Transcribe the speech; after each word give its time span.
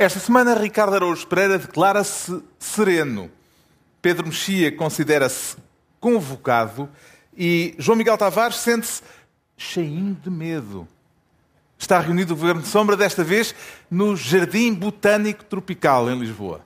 Esta 0.00 0.18
semana, 0.18 0.54
Ricardo 0.54 0.96
Araújo 0.96 1.26
Pereira 1.26 1.58
declara-se 1.58 2.42
sereno. 2.58 3.30
Pedro 4.00 4.24
Mexia 4.24 4.74
considera-se 4.74 5.58
convocado 6.00 6.88
e 7.36 7.74
João 7.78 7.98
Miguel 7.98 8.16
Tavares 8.16 8.56
sente-se 8.56 9.02
cheinho 9.58 10.14
de 10.14 10.30
medo. 10.30 10.88
Está 11.78 12.00
reunido 12.00 12.32
o 12.32 12.36
Governo 12.38 12.62
de 12.62 12.68
Sombra, 12.68 12.96
desta 12.96 13.22
vez 13.22 13.54
no 13.90 14.16
Jardim 14.16 14.72
Botânico 14.72 15.44
Tropical, 15.44 16.10
em 16.10 16.18
Lisboa. 16.18 16.62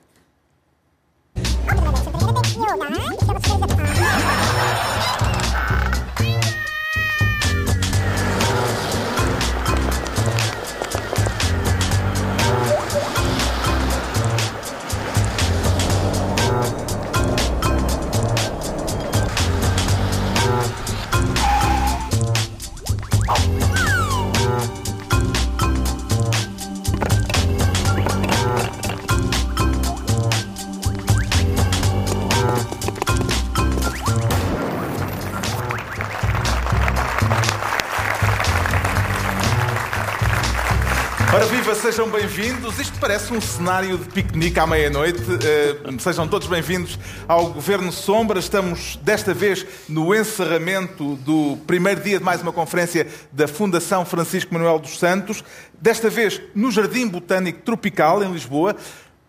Sejam 41.81 42.09
bem-vindos. 42.09 42.79
Isto 42.79 42.97
parece 42.99 43.31
um 43.33 43.39
cenário 43.39 43.97
de 43.97 44.05
piquenique 44.05 44.59
à 44.59 44.65
meia-noite. 44.65 45.21
Uh, 45.21 45.99
sejam 45.99 46.27
todos 46.27 46.47
bem-vindos 46.47 46.97
ao 47.27 47.51
Governo 47.51 47.91
Sombra. 47.91 48.39
Estamos 48.39 48.97
desta 49.03 49.33
vez 49.33 49.65
no 49.87 50.15
encerramento 50.15 51.15
do 51.17 51.57
primeiro 51.67 52.01
dia 52.01 52.17
de 52.17 52.23
mais 52.23 52.41
uma 52.41 52.51
conferência 52.51 53.07
da 53.31 53.47
Fundação 53.47 54.05
Francisco 54.05 54.53
Manuel 54.53 54.79
dos 54.79 54.97
Santos. 54.97 55.43
Desta 55.79 56.09
vez 56.09 56.41
no 56.55 56.71
Jardim 56.71 57.07
Botânico 57.07 57.61
Tropical, 57.61 58.23
em 58.23 58.31
Lisboa. 58.31 58.75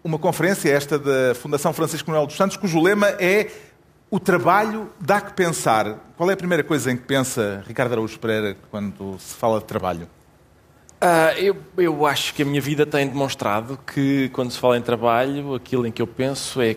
Uma 0.02 0.18
conferência, 0.18 0.70
esta 0.70 0.98
da 0.98 1.34
Fundação 1.34 1.72
Francisco 1.72 2.10
Manuel 2.10 2.26
dos 2.26 2.36
Santos, 2.36 2.56
cujo 2.56 2.80
lema 2.80 3.08
é 3.18 3.50
o 4.10 4.20
trabalho 4.20 4.90
dá 5.00 5.20
que 5.20 5.34
pensar. 5.34 5.98
Qual 6.16 6.30
é 6.30 6.34
a 6.34 6.36
primeira 6.36 6.62
coisa 6.62 6.90
em 6.90 6.96
que 6.96 7.02
pensa 7.02 7.62
Ricardo 7.66 7.92
Araújo 7.92 8.18
Pereira 8.18 8.56
quando 8.70 9.18
se 9.18 9.34
fala 9.34 9.58
de 9.58 9.66
trabalho? 9.66 10.08
Uh, 10.96 11.38
eu, 11.38 11.56
eu 11.76 12.06
acho 12.06 12.32
que 12.32 12.42
a 12.42 12.44
minha 12.44 12.60
vida 12.60 12.86
tem 12.86 13.06
demonstrado 13.06 13.78
que, 13.86 14.30
quando 14.32 14.50
se 14.50 14.58
fala 14.58 14.78
em 14.78 14.82
trabalho, 14.82 15.54
aquilo 15.54 15.86
em 15.86 15.92
que 15.92 16.00
eu 16.00 16.06
penso 16.06 16.60
é 16.60 16.76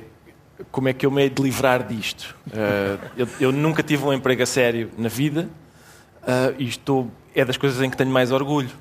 como 0.72 0.90
é 0.90 0.94
que 0.94 1.06
eu 1.06 1.12
me 1.12 1.24
hei 1.24 1.30
de 1.30 1.42
livrar 1.42 1.88
disto. 1.88 2.36
Uh, 2.48 3.00
eu, 3.16 3.28
eu, 3.40 3.52
nunca 3.54 3.82
tive 3.82 4.04
um 4.04 4.12
emprego 4.12 4.44
a 4.44 4.46
sério 4.46 4.92
na 4.98 5.08
vida 5.08 5.48
uh, 6.24 6.54
e 6.60 6.68
estou, 6.68 7.10
é 7.34 7.46
das 7.46 7.56
coisas 7.56 7.82
em 7.82 7.90
que 7.90 7.96
tenho 7.96 8.12
mais 8.12 8.32
orgulho. 8.32 8.72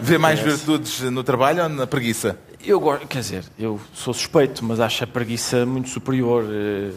Vê 0.00 0.16
mais 0.16 0.40
virtudes 0.40 1.02
no 1.02 1.22
trabalho 1.22 1.64
ou 1.64 1.68
na 1.68 1.86
preguiça? 1.86 2.38
Eu 2.64 2.80
gosto, 2.80 3.06
quer 3.06 3.18
dizer, 3.18 3.44
eu 3.58 3.78
sou 3.92 4.14
suspeito, 4.14 4.64
mas 4.64 4.80
acho 4.80 5.04
a 5.04 5.06
preguiça 5.06 5.66
muito 5.66 5.90
superior. 5.90 6.46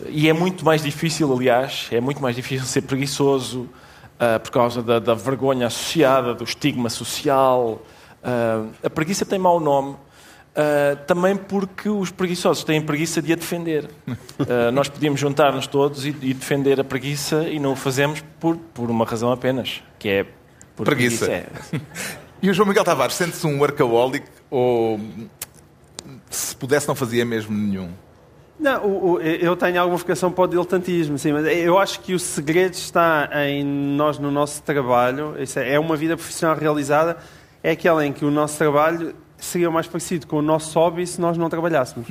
e 0.07 0.29
é 0.29 0.33
muito 0.33 0.63
mais 0.63 0.81
difícil, 0.81 1.33
aliás, 1.33 1.89
é 1.91 1.99
muito 1.99 2.21
mais 2.21 2.37
difícil 2.37 2.65
ser 2.65 2.83
preguiçoso 2.83 3.69
uh, 4.17 4.39
por 4.39 4.51
causa 4.51 4.81
da, 4.81 4.99
da, 4.99 5.13
vergonha 5.13 5.67
associada, 5.67 6.33
do 6.33 6.43
estigma 6.43 6.89
social. 6.89 7.81
Uh, 8.23 8.69
a 8.83 8.89
preguiça 8.89 9.25
tem 9.25 9.39
mau 9.39 9.59
nome. 9.59 9.91
Uh, 9.91 10.97
também 11.05 11.35
porque 11.37 11.87
os 11.87 12.09
preguiçosos 12.09 12.63
têm 12.63 12.81
preguiça 12.81 13.21
de 13.21 13.31
a 13.31 13.35
defender. 13.35 13.89
nós 14.73 14.89
podíamos 14.89 15.19
juntar-nos 15.19 15.67
todos 15.67 16.03
e, 16.03 16.09
e, 16.09 16.33
defender 16.33 16.79
a 16.79 16.83
preguiça 16.83 17.47
e 17.47 17.59
não 17.59 17.73
o 17.73 17.75
fazemos 17.75 18.23
por, 18.39 18.57
por 18.73 18.89
uma 18.89 19.05
razão 19.05 19.31
apenas, 19.31 19.83
que 19.99 20.09
é 20.09 20.25
por 20.75 20.85
preguiça. 20.85 21.27
preguiça 21.27 21.47
é. 21.75 21.81
e 22.41 22.49
o 22.49 22.53
João 22.55 22.67
Miguel 22.67 22.83
Tavares 22.83 23.13
sente-se 23.13 23.45
um 23.45 23.59
workaholic 23.59 24.25
ou 24.49 24.99
se 26.27 26.55
pudesse 26.55 26.87
não 26.87 26.95
fazia 26.95 27.23
mesmo 27.23 27.55
nenhum? 27.55 27.91
Não, 28.59 28.85
o, 28.85 29.11
o, 29.13 29.21
eu 29.21 29.55
tenho 29.55 29.79
alguma 29.79 29.97
vocação 29.97 30.31
para 30.31 30.43
o 30.43 30.47
diletantismo, 30.47 31.17
sim, 31.17 31.31
mas 31.31 31.45
eu 31.45 31.77
acho 31.77 31.99
que 31.99 32.15
o 32.15 32.19
segredo 32.19 32.73
está 32.73 33.29
em 33.47 33.63
nós, 33.63 34.17
no 34.17 34.31
nosso 34.31 34.63
trabalho. 34.63 35.35
Isso 35.39 35.59
é, 35.59 35.73
é 35.73 35.79
uma 35.79 35.95
vida 35.95 36.17
profissional 36.17 36.57
realizada, 36.57 37.17
é 37.63 37.71
aquela 37.71 38.05
em 38.05 38.11
que 38.11 38.25
o 38.25 38.31
nosso 38.31 38.57
trabalho 38.57 39.13
seria 39.37 39.69
mais 39.69 39.85
parecido 39.85 40.25
com 40.25 40.37
o 40.37 40.41
nosso 40.41 40.77
hobby 40.79 41.05
se 41.05 41.21
nós 41.21 41.37
não 41.37 41.49
trabalhássemos. 41.49 42.07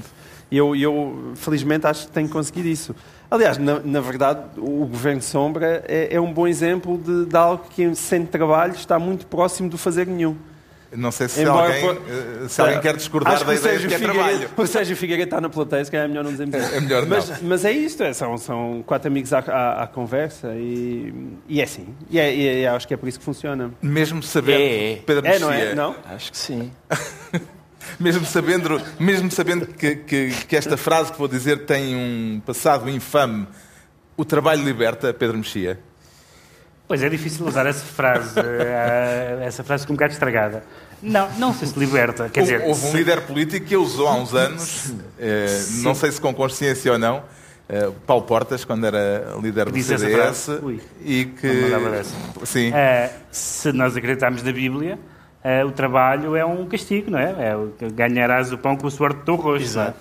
E 0.48 0.56
eu, 0.56 0.76
eu, 0.76 1.32
felizmente, 1.34 1.86
acho 1.86 2.06
que 2.06 2.12
tenho 2.12 2.28
conseguido 2.28 2.68
isso. 2.68 2.94
Aliás, 3.28 3.58
na, 3.58 3.80
na 3.80 4.00
verdade, 4.00 4.40
o 4.56 4.86
Governo 4.86 5.20
Sombra 5.20 5.84
é, 5.88 6.14
é 6.14 6.20
um 6.20 6.32
bom 6.32 6.46
exemplo 6.46 6.96
de, 6.96 7.26
de 7.26 7.36
algo 7.36 7.64
que, 7.68 7.92
sem 7.96 8.24
trabalho, 8.24 8.74
está 8.74 8.96
muito 8.98 9.26
próximo 9.26 9.68
do 9.68 9.76
fazer 9.76 10.06
nenhum. 10.06 10.36
Não 10.96 11.12
sei 11.12 11.28
se, 11.28 11.42
Embora, 11.42 11.74
alguém, 11.74 12.02
eh, 12.08 12.48
se 12.48 12.60
alguém 12.60 12.80
quer 12.80 12.96
discordar 12.96 13.44
da 13.44 13.54
ideia 13.54 13.78
de 13.78 13.86
que 13.86 13.94
é 13.94 13.98
trabalho. 13.98 14.50
O 14.56 14.66
Sérgio 14.66 14.96
Figueiredo 14.96 15.26
está 15.26 15.40
na 15.40 15.48
plateia, 15.48 15.84
se 15.84 15.90
calhar 15.90 16.06
é 16.06 16.08
melhor 16.08 16.24
não 16.24 16.32
dizer 16.32 16.48
É 16.74 16.80
melhor 16.80 17.06
mas, 17.06 17.28
não. 17.28 17.36
Mas 17.42 17.64
é 17.64 17.72
isto, 17.72 18.02
é, 18.02 18.12
são, 18.12 18.36
são 18.38 18.82
quatro 18.86 19.08
amigos 19.08 19.32
à, 19.32 19.40
à, 19.40 19.82
à 19.82 19.86
conversa 19.86 20.54
e, 20.54 21.12
e, 21.48 21.60
é 21.60 21.64
assim. 21.64 21.94
E, 22.10 22.18
é, 22.18 22.34
e 22.34 22.64
é, 22.64 22.68
acho 22.68 22.88
que 22.88 22.94
é 22.94 22.96
por 22.96 23.08
isso 23.08 23.18
que 23.18 23.24
funciona. 23.24 23.70
Mesmo 23.82 24.22
sabendo, 24.22 24.60
é, 24.60 24.92
é. 24.92 24.96
Pedro 24.96 25.26
é, 25.26 25.38
não 25.38 25.52
é? 25.52 25.74
Não? 25.74 25.96
Acho 26.06 26.32
que 26.32 26.38
sim. 26.38 26.72
mesmo 28.00 28.24
sabendo, 28.24 28.80
mesmo 28.98 29.30
sabendo 29.30 29.66
que, 29.66 29.96
que, 29.96 30.30
que 30.30 30.56
esta 30.56 30.76
frase 30.76 31.12
que 31.12 31.18
vou 31.18 31.28
dizer 31.28 31.66
tem 31.66 31.94
um 31.94 32.40
passado 32.44 32.88
infame, 32.88 33.46
o 34.16 34.24
trabalho 34.24 34.64
liberta, 34.64 35.12
Pedro 35.12 35.36
Mexia? 35.36 35.78
Pois 36.88 37.02
é 37.02 37.08
difícil 37.08 37.44
usar 37.44 37.66
essa 37.66 37.84
frase, 37.84 38.38
eh, 38.38 39.40
essa 39.44 39.64
frase 39.64 39.84
com 39.86 39.92
um 39.92 39.96
bocado 39.96 40.12
estragada. 40.12 40.62
Não, 41.02 41.28
não 41.38 41.54
sei 41.54 41.68
se 41.68 41.78
liberta. 41.78 42.28
Quer 42.28 42.42
dizer, 42.42 42.62
houve 42.64 42.86
um 42.86 42.92
líder 42.92 43.22
político 43.22 43.66
que 43.66 43.76
usou 43.76 44.08
há 44.08 44.14
uns 44.14 44.34
anos, 44.34 44.94
eh, 45.18 45.62
não 45.82 45.94
sei 45.94 46.10
se 46.10 46.20
com 46.20 46.32
consciência 46.34 46.92
ou 46.92 46.98
não, 46.98 47.22
eh, 47.68 47.90
Paulo 48.06 48.22
Portas, 48.22 48.64
quando 48.64 48.86
era 48.86 49.36
líder 49.42 49.70
do 49.70 49.82
CDS, 49.82 50.48
e 51.04 51.24
que... 51.24 51.70
Sim. 52.44 52.70
Uh, 52.70 53.10
se 53.30 53.72
nós 53.72 53.96
acreditarmos 53.96 54.42
na 54.42 54.52
Bíblia, 54.52 54.98
uh, 55.44 55.66
o 55.66 55.72
trabalho 55.72 56.36
é 56.36 56.44
um 56.44 56.64
castigo, 56.66 57.10
não 57.10 57.18
é? 57.18 57.34
é 57.80 57.90
ganharás 57.90 58.52
o 58.52 58.58
pão 58.58 58.76
com 58.76 58.86
o 58.86 58.90
suor 58.90 59.12
do 59.12 59.20
teu 59.22 59.34
rosto. 59.34 59.64
Exato. 59.64 59.98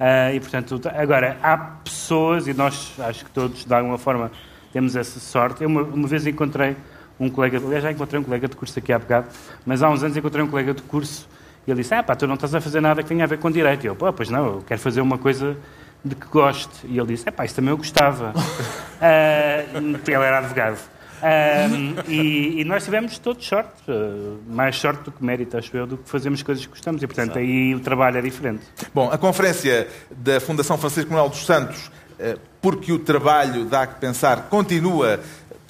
Uh, 0.00 0.34
e, 0.34 0.40
portanto, 0.40 0.80
agora, 0.94 1.36
há 1.42 1.56
pessoas, 1.56 2.48
e 2.48 2.54
nós 2.54 2.94
acho 2.98 3.26
que 3.26 3.30
todos, 3.30 3.64
de 3.64 3.74
alguma 3.74 3.98
forma, 3.98 4.32
temos 4.72 4.96
essa 4.96 5.20
sorte. 5.20 5.62
Eu 5.62 5.68
uma, 5.68 5.82
uma 5.82 6.08
vez 6.08 6.26
encontrei 6.26 6.76
um 7.22 7.30
colega, 7.30 7.58
aliás, 7.58 7.82
já 7.82 7.92
encontrei 7.92 8.20
um 8.20 8.24
colega 8.24 8.48
de 8.48 8.56
curso 8.56 8.78
aqui 8.78 8.92
há 8.92 8.98
bocado, 8.98 9.28
mas 9.64 9.82
há 9.82 9.88
uns 9.88 10.02
anos 10.02 10.16
encontrei 10.16 10.44
um 10.44 10.48
colega 10.48 10.74
de 10.74 10.82
curso 10.82 11.28
e 11.66 11.70
ele 11.70 11.80
disse: 11.80 11.94
Ah, 11.94 12.02
pá, 12.02 12.14
tu 12.14 12.26
não 12.26 12.34
estás 12.34 12.54
a 12.54 12.60
fazer 12.60 12.80
nada 12.80 13.02
que 13.02 13.08
tenha 13.08 13.24
a 13.24 13.26
ver 13.26 13.38
com 13.38 13.50
direito. 13.50 13.84
E 13.84 13.86
eu, 13.86 13.94
pô, 13.94 14.12
pois 14.12 14.28
não, 14.28 14.46
eu 14.46 14.64
quero 14.66 14.80
fazer 14.80 15.00
uma 15.00 15.18
coisa 15.18 15.56
de 16.04 16.14
que 16.14 16.26
goste. 16.26 16.86
E 16.86 16.98
ele 16.98 17.08
disse: 17.08 17.28
É 17.28 17.30
pá, 17.30 17.44
isso 17.44 17.54
também 17.54 17.70
eu 17.70 17.76
gostava. 17.76 18.32
uh, 18.34 19.78
ele 20.06 20.14
era 20.14 20.38
advogado. 20.38 20.78
Um, 21.22 22.10
e, 22.10 22.60
e, 22.60 22.64
nós 22.64 22.82
tivemos 22.84 23.16
todos 23.16 23.46
sorte, 23.46 23.70
uh, 23.88 24.40
mais 24.48 24.76
sorte 24.76 25.04
do 25.04 25.12
que 25.12 25.24
mérito, 25.24 25.56
acho 25.56 25.76
eu, 25.76 25.86
do 25.86 25.96
que 25.96 26.10
fazemos 26.10 26.42
coisas 26.42 26.66
que 26.66 26.70
gostamos. 26.72 27.00
E, 27.00 27.06
portanto, 27.06 27.38
aí 27.38 27.72
o 27.76 27.78
trabalho 27.80 28.18
é 28.18 28.20
diferente. 28.20 28.62
Bom, 28.92 29.08
a 29.08 29.16
conferência 29.16 29.86
da 30.10 30.40
Fundação 30.40 30.76
Francisco 30.76 31.12
Manuel 31.12 31.28
dos 31.28 31.46
Santos, 31.46 31.92
uh, 32.18 32.36
porque 32.60 32.92
o 32.92 32.98
trabalho 32.98 33.64
dá 33.66 33.86
que 33.86 34.00
pensar, 34.00 34.48
continua 34.48 35.20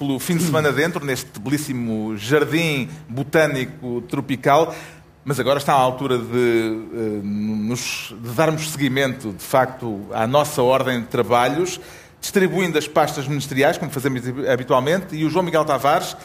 pelo 0.03 0.19
fim 0.19 0.35
de 0.35 0.43
semana 0.43 0.69
dentro, 0.69 1.05
neste 1.05 1.39
belíssimo 1.39 2.17
jardim 2.17 2.89
botânico 3.07 4.01
tropical. 4.01 4.75
Mas 5.23 5.39
agora 5.39 5.57
está 5.57 5.71
à 5.71 5.77
altura 5.77 6.17
de, 6.17 6.25
eh, 6.25 7.21
nos, 7.23 8.13
de 8.21 8.29
darmos 8.31 8.69
seguimento, 8.69 9.31
de 9.31 9.43
facto, 9.43 10.01
à 10.11 10.27
nossa 10.27 10.61
ordem 10.61 10.99
de 10.99 11.07
trabalhos, 11.07 11.79
distribuindo 12.19 12.77
as 12.77 12.85
pastas 12.85 13.25
ministeriais, 13.25 13.77
como 13.77 13.89
fazemos 13.89 14.21
habitualmente, 14.51 15.15
e 15.15 15.23
o 15.23 15.29
João 15.29 15.45
Miguel 15.45 15.63
Tavares 15.63 16.17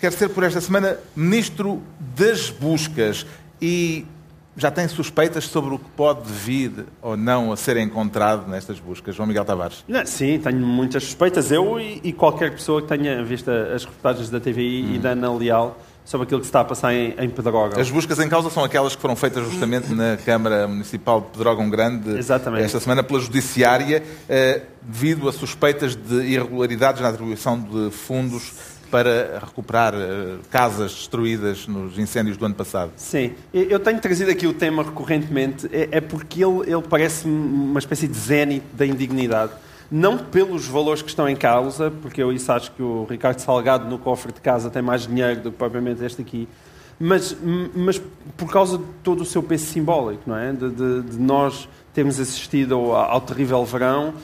quer 0.00 0.12
ser, 0.12 0.30
por 0.30 0.42
esta 0.42 0.60
semana, 0.60 0.98
Ministro 1.14 1.80
das 2.16 2.50
Buscas. 2.50 3.24
E 3.60 4.04
já 4.56 4.70
tem 4.70 4.86
suspeitas 4.86 5.44
sobre 5.44 5.74
o 5.74 5.78
que 5.78 5.88
pode 5.96 6.30
vir 6.30 6.84
ou 7.00 7.16
não 7.16 7.52
a 7.52 7.56
ser 7.56 7.76
encontrado 7.76 8.48
nestas 8.50 8.78
buscas, 8.78 9.14
João 9.14 9.26
Miguel 9.26 9.44
Tavares? 9.44 9.84
Não, 9.88 10.04
sim, 10.04 10.38
tenho 10.38 10.58
muitas 10.58 11.04
suspeitas. 11.04 11.50
Eu 11.50 11.80
e, 11.80 12.00
e, 12.04 12.12
qualquer 12.12 12.52
pessoa 12.52 12.82
que 12.82 12.88
tenha 12.88 13.22
visto 13.24 13.50
as 13.50 13.84
reportagens 13.84 14.28
da 14.28 14.38
TVI 14.38 14.82
hum. 14.82 14.94
e 14.94 14.98
da 14.98 15.10
Ana 15.10 15.32
Leal 15.32 15.78
sobre 16.04 16.24
aquilo 16.24 16.40
que 16.40 16.46
se 16.46 16.50
está 16.50 16.60
a 16.60 16.64
passar 16.64 16.92
em, 16.92 17.14
em 17.16 17.30
Pedrógão. 17.30 17.80
As 17.80 17.90
buscas 17.90 18.18
em 18.18 18.28
causa 18.28 18.50
são 18.50 18.64
aquelas 18.64 18.94
que 18.94 19.00
foram 19.00 19.14
feitas 19.14 19.44
justamente 19.48 19.92
na 19.94 20.16
Câmara 20.16 20.66
Municipal 20.66 21.20
de 21.20 21.28
Pedrógão 21.28 21.70
Grande 21.70 22.18
Exatamente. 22.18 22.64
esta 22.64 22.80
semana 22.80 23.02
pela 23.02 23.20
Judiciária, 23.20 24.02
eh, 24.28 24.62
devido 24.82 25.28
a 25.28 25.32
suspeitas 25.32 25.94
de 25.94 26.14
irregularidades 26.22 27.00
na 27.00 27.08
atribuição 27.08 27.58
de 27.58 27.90
fundos 27.92 28.52
para 28.92 29.40
recuperar 29.42 29.94
uh, 29.94 30.38
casas 30.50 30.92
destruídas 30.92 31.66
nos 31.66 31.98
incêndios 31.98 32.36
do 32.36 32.44
ano 32.44 32.54
passado. 32.54 32.92
Sim, 32.94 33.32
eu 33.50 33.80
tenho 33.80 33.98
trazido 33.98 34.30
aqui 34.30 34.46
o 34.46 34.52
tema 34.52 34.82
recorrentemente, 34.82 35.66
é, 35.72 35.88
é 35.92 36.00
porque 36.02 36.44
ele, 36.44 36.70
ele 36.70 36.82
parece 36.82 37.26
uma 37.26 37.78
espécie 37.78 38.06
de 38.06 38.18
zénite 38.18 38.66
da 38.74 38.84
indignidade. 38.84 39.52
Não 39.90 40.18
pelos 40.18 40.66
valores 40.66 41.00
que 41.00 41.08
estão 41.08 41.26
em 41.26 41.36
causa, 41.36 41.90
porque 41.90 42.22
eu 42.22 42.30
isso 42.32 42.52
acho 42.52 42.70
que 42.72 42.82
o 42.82 43.06
Ricardo 43.08 43.38
Salgado 43.40 43.88
no 43.88 43.98
cofre 43.98 44.30
de 44.30 44.40
casa 44.42 44.68
tem 44.68 44.82
mais 44.82 45.06
dinheiro 45.06 45.40
do 45.40 45.50
que 45.50 45.56
propriamente 45.56 46.04
este 46.04 46.20
aqui, 46.20 46.46
mas, 46.98 47.36
mas 47.74 48.00
por 48.36 48.50
causa 48.50 48.78
de 48.78 48.84
todo 49.02 49.22
o 49.22 49.24
seu 49.24 49.42
peso 49.42 49.66
simbólico, 49.66 50.22
não 50.26 50.36
é? 50.36 50.52
de, 50.52 50.70
de, 50.70 51.02
de 51.02 51.18
nós 51.18 51.68
termos 51.94 52.18
assistido 52.18 52.74
ao, 52.74 52.94
ao 52.94 53.20
terrível 53.20 53.64
verão, 53.64 54.10
uh, 54.10 54.14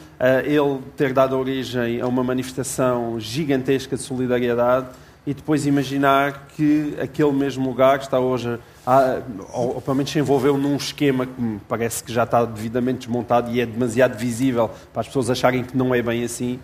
ele 0.45 0.81
ter 0.97 1.13
dado 1.13 1.37
origem 1.37 2.01
a 2.01 2.07
uma 2.07 2.25
manifestação 2.25 3.21
gigantesca 3.21 3.97
de 3.97 4.03
solidariedade 4.03 4.89
e 5.27 5.35
depois 5.35 5.67
imaginar 5.67 6.49
que 6.57 6.95
aquele 6.99 7.33
mesmo 7.33 7.69
lugar 7.69 7.99
está 7.99 8.19
hoje, 8.19 8.59
a, 8.87 9.21
ou, 9.53 9.75
ou 9.75 9.81
pelo 9.83 9.97
menos 9.97 10.11
se 10.11 10.19
envolveu 10.19 10.57
num 10.57 10.77
esquema 10.77 11.27
que 11.27 11.41
me 11.41 11.61
parece 11.69 12.03
que 12.03 12.11
já 12.11 12.25
está 12.25 12.47
devidamente 12.47 13.01
desmontado 13.01 13.51
e 13.51 13.61
é 13.61 13.67
demasiado 13.67 14.17
visível 14.17 14.71
para 14.91 15.01
as 15.01 15.07
pessoas 15.07 15.29
acharem 15.29 15.63
que 15.63 15.77
não 15.77 15.95
é 15.95 16.01
bem 16.01 16.25
assim, 16.25 16.59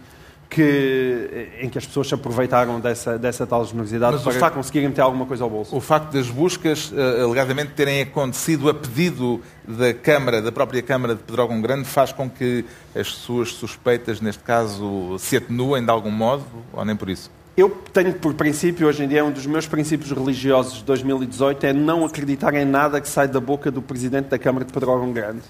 que, 0.54 1.48
em 1.60 1.68
que 1.68 1.76
as 1.76 1.84
pessoas 1.84 2.06
se 2.06 2.14
aproveitaram 2.14 2.78
dessa, 2.78 3.18
dessa 3.18 3.44
tal 3.44 3.64
generosidade 3.64 4.22
para 4.22 4.32
facto, 4.34 4.54
conseguirem 4.54 4.88
meter 4.88 5.00
alguma 5.00 5.26
coisa 5.26 5.42
ao 5.42 5.50
bolso. 5.50 5.74
O 5.76 5.80
facto 5.80 6.12
das 6.12 6.30
buscas, 6.30 6.92
uh, 6.92 7.24
alegadamente, 7.24 7.72
terem 7.72 8.02
acontecido 8.02 8.68
a 8.68 8.74
pedido 8.74 9.40
da 9.66 9.92
Câmara, 9.92 10.40
da 10.40 10.52
própria 10.52 10.80
Câmara 10.80 11.16
de 11.16 11.24
Pedrógão 11.24 11.60
Grande, 11.60 11.88
faz 11.88 12.12
com 12.12 12.30
que 12.30 12.64
as 12.94 13.08
suas 13.08 13.52
suspeitas, 13.52 14.20
neste 14.20 14.44
caso, 14.44 15.16
se 15.18 15.36
atenuem 15.36 15.84
de 15.84 15.90
algum 15.90 16.10
modo, 16.10 16.44
ou 16.72 16.84
nem 16.84 16.94
por 16.94 17.10
isso? 17.10 17.28
Eu 17.56 17.70
tenho 17.92 18.12
por 18.14 18.34
princípio, 18.34 18.86
hoje 18.86 19.02
em 19.02 19.08
dia, 19.08 19.24
um 19.24 19.32
dos 19.32 19.46
meus 19.46 19.66
princípios 19.66 20.12
religiosos 20.12 20.78
de 20.78 20.84
2018 20.84 21.66
é 21.66 21.72
não 21.72 22.04
acreditar 22.04 22.54
em 22.54 22.64
nada 22.64 23.00
que 23.00 23.08
sai 23.08 23.26
da 23.26 23.40
boca 23.40 23.72
do 23.72 23.82
Presidente 23.82 24.26
da 24.28 24.38
Câmara 24.38 24.64
de 24.64 24.72
Pedrógão 24.72 25.12
Grande. 25.12 25.42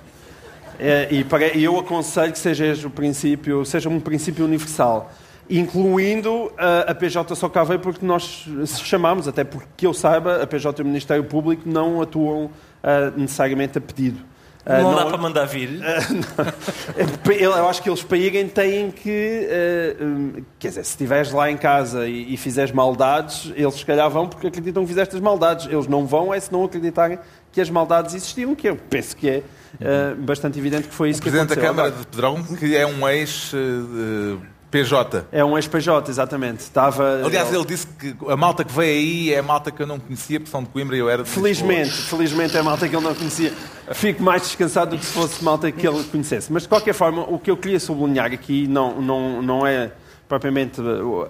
É, 0.79 1.09
e, 1.11 1.25
para, 1.25 1.47
eu 1.57 1.79
aconselho 1.79 2.33
que 2.33 2.39
seja 2.39 2.87
o 2.87 2.91
princípio, 2.91 3.65
seja 3.65 3.89
um 3.89 4.01
princípio 4.01 4.45
universal, 4.45 5.13
incluindo 5.49 6.53
a, 6.57 6.91
a 6.91 6.95
PJ 6.95 7.35
veio 7.67 7.81
porque 7.81 8.05
nós 8.05 8.47
chamamos, 8.83 9.29
até 9.29 9.45
porque 9.45 9.87
eu 9.87 9.95
saiba, 9.95 10.43
a 10.43 10.47
PJ 10.47 10.81
e 10.81 10.83
o 10.83 10.87
Ministério 10.87 11.25
Público 11.25 11.63
não 11.67 12.01
atuam 12.01 12.47
uh, 12.47 12.51
necessariamente 13.17 13.79
a 13.79 13.81
pedido. 13.81 14.19
Uh, 14.67 14.83
não, 14.83 14.93
não, 14.93 14.95
dá 14.95 15.07
para 15.07 15.19
mandar 15.19 15.45
vir? 15.45 15.81
Uh, 16.95 17.33
eu 17.33 17.69
acho 17.69 17.83
que 17.83 17.89
eles 17.89 18.03
para 18.03 18.17
irem 18.17 18.49
têm 18.49 18.91
que. 18.91 19.49
Uh, 19.51 20.45
quer 20.59 20.69
dizer, 20.69 20.85
se 20.85 20.91
estiveres 20.91 21.33
lá 21.33 21.51
em 21.51 21.57
casa 21.57 22.07
e, 22.07 22.33
e 22.33 22.37
fizeres 22.37 22.71
maldades, 22.71 23.53
eles 23.57 23.75
se 23.75 23.85
calhar 23.85 24.09
vão 24.09 24.29
porque 24.29 24.47
acreditam 24.47 24.85
que 24.85 24.89
fizeste 24.89 25.17
as 25.17 25.21
maldades. 25.21 25.67
Eles 25.67 25.89
não 25.89 26.07
vão 26.07 26.33
é 26.33 26.39
se 26.39 26.53
não 26.53 26.65
acreditarem 26.65 27.19
que 27.51 27.61
as 27.61 27.69
maldades 27.69 28.15
existiam, 28.15 28.55
que 28.55 28.69
eu 28.69 28.77
penso 28.77 29.17
que 29.17 29.29
é 29.29 29.43
uh, 29.81 30.21
bastante 30.23 30.59
evidente 30.59 30.89
que 30.89 30.95
foi 30.95 31.11
isso 31.11 31.21
o 31.21 31.23
que 31.23 31.29
aconteceu. 31.29 31.47
Presidente 31.47 31.77
da 31.77 31.83
Câmara 31.83 31.91
de 31.91 32.07
Pedrão, 32.07 32.43
que 32.43 32.77
é 32.77 32.87
um 32.87 33.09
ex... 33.09 33.53
Uh, 33.53 34.55
PJ. 34.75 35.27
É 35.31 35.45
um 35.45 35.57
ex-PJ, 35.57 36.11
exatamente. 36.11 36.61
Estava, 36.61 37.25
Aliás, 37.25 37.53
ele... 37.53 37.65
disse 37.65 37.87
que 37.87 38.17
a 38.29 38.37
malta 38.37 38.65
que 38.65 38.73
veio 38.73 38.91
aí 38.91 39.33
é 39.33 39.39
a 39.39 39.43
malta 39.43 39.71
que 39.71 39.81
eu 39.81 39.87
não 39.87 40.01
conhecia, 40.01 40.41
porque 40.41 40.51
são 40.51 40.65
de 40.65 40.69
Coimbra 40.69 40.97
e 40.97 40.99
eu 40.99 41.09
era 41.09 41.23
de 41.23 41.31
Felizmente, 41.31 41.93
felizmente 41.93 42.57
é 42.57 42.61
a 42.61 42.63
malta 42.65 42.89
que 42.89 42.97
ele 42.97 43.05
não 43.05 43.15
conhecia. 43.15 43.53
Fico 43.93 44.21
mais 44.21 44.43
descansado 44.43 44.91
do 44.91 44.99
que 44.99 45.07
se 45.07 45.13
fosse 45.13 45.45
malta 45.45 45.71
que 45.71 45.87
ele 45.87 46.03
conhecesse. 46.03 46.53
Mas, 46.53 46.65
de 46.65 46.69
qualquer 46.69 46.93
forma, 46.93 47.23
o 47.23 47.39
que 47.39 47.53
eu 47.53 47.57
queria 47.57 47.79
sublinhar 47.79 48.33
aqui 48.33 48.67
não, 48.67 49.01
não, 49.01 49.41
não 49.41 49.65
é 49.65 49.93
propriamente 50.29 50.81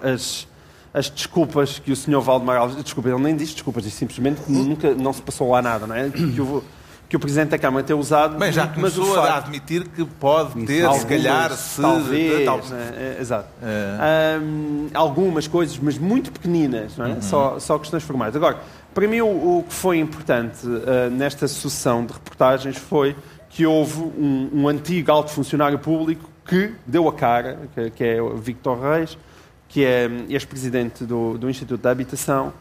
as, 0.01 0.47
as 0.91 1.07
desculpas 1.11 1.77
que 1.77 1.91
o 1.91 1.95
Sr. 1.95 2.21
Valdemar 2.21 2.57
Alves... 2.57 2.83
Desculpa, 2.83 3.09
ele 3.09 3.19
nem 3.19 3.35
disse 3.35 3.53
desculpas, 3.53 3.83
disse 3.83 3.97
simplesmente 3.97 4.41
que 4.41 4.51
nunca 4.51 4.95
não 4.95 5.13
se 5.13 5.21
passou 5.21 5.51
lá 5.51 5.61
nada, 5.61 5.85
não 5.85 5.95
é? 5.95 6.09
Que 6.09 6.35
eu 6.35 6.63
que 7.15 7.17
o 7.17 7.19
Presidente 7.19 7.49
da 7.49 7.57
Câmara 7.57 7.83
tem 7.83 7.95
usado. 7.95 8.37
Bem, 8.37 8.51
já 8.51 8.67
começou 8.67 9.05
mas 9.05 9.15
facto, 9.15 9.31
a 9.31 9.37
admitir 9.37 9.87
que 9.87 10.03
pode 10.03 10.65
ter, 10.65 10.83
algumas, 10.83 11.01
se 11.01 11.07
calhar, 11.07 11.51
se... 11.53 11.81
Talvez, 11.81 12.45
tal... 12.45 12.59
é, 12.59 13.17
exato. 13.21 13.47
É. 13.63 14.37
Um, 14.39 14.87
algumas 14.93 15.47
coisas, 15.47 15.77
mas 15.77 15.97
muito 15.97 16.31
pequeninas, 16.31 16.97
não 16.97 17.05
é? 17.05 17.09
Uhum. 17.09 17.21
Só, 17.21 17.59
só 17.59 17.79
questões 17.79 18.03
formais. 18.03 18.35
Agora, 18.35 18.57
para 18.93 19.07
mim 19.07 19.21
o, 19.21 19.59
o 19.59 19.65
que 19.67 19.73
foi 19.73 19.97
importante 19.97 20.67
uh, 20.67 21.09
nesta 21.09 21.47
sucessão 21.47 22.05
de 22.05 22.11
reportagens 22.11 22.77
foi 22.77 23.15
que 23.49 23.65
houve 23.65 24.01
um, 24.01 24.49
um 24.53 24.67
antigo 24.67 25.09
alto 25.11 25.31
funcionário 25.31 25.79
público 25.79 26.29
que 26.45 26.73
deu 26.85 27.07
a 27.07 27.13
cara, 27.13 27.59
que, 27.73 27.89
que 27.91 28.03
é 28.03 28.21
o 28.21 28.35
Victor 28.35 28.79
Reis, 28.79 29.17
que 29.69 29.85
é 29.85 30.09
ex-presidente 30.27 31.05
do, 31.05 31.37
do 31.37 31.49
Instituto 31.49 31.81
da 31.81 31.91
Habitação, 31.91 32.53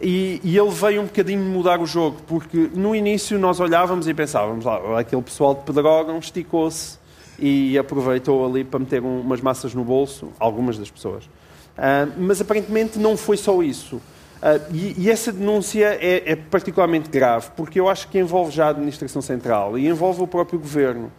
e, 0.00 0.40
e, 0.42 0.58
ele 0.58 0.70
veio 0.70 1.02
um 1.02 1.04
bocadinho 1.04 1.42
mudar 1.42 1.80
o 1.80 1.86
jogo, 1.86 2.18
porque 2.26 2.68
no 2.74 2.94
início 2.94 3.38
nós 3.38 3.60
olhávamos 3.60 4.08
e 4.08 4.14
pensávamos, 4.14 4.66
ah, 4.66 4.98
aquele 4.98 5.22
pessoal 5.22 5.54
de 5.54 5.62
Pedrógão 5.62 6.18
esticou-se 6.18 6.98
e 7.38 7.78
aproveitou 7.78 8.44
ali 8.44 8.64
para 8.64 8.80
meter 8.80 9.02
um, 9.02 9.20
umas 9.20 9.40
massas 9.40 9.74
no 9.74 9.84
bolso, 9.84 10.28
algumas 10.38 10.78
das 10.78 10.90
pessoas. 10.90 11.24
Uh, 11.24 12.12
mas 12.18 12.40
aparentemente 12.40 12.98
não 12.98 13.16
foi 13.16 13.36
só 13.36 13.62
isso. 13.62 13.96
Uh, 13.96 14.72
e, 14.72 14.94
e, 14.98 15.10
essa 15.10 15.32
denúncia 15.32 15.98
é, 16.00 16.32
é, 16.32 16.36
particularmente 16.36 17.08
grave, 17.08 17.48
porque 17.56 17.80
eu 17.80 17.88
acho 17.88 18.08
que 18.08 18.18
envolve 18.18 18.50
já 18.52 18.66
a 18.66 18.70
administração 18.70 19.22
central 19.22 19.78
e 19.78 19.88
envolve 19.88 20.22
o 20.22 20.26
próprio 20.26 20.58
governo. 20.58 21.10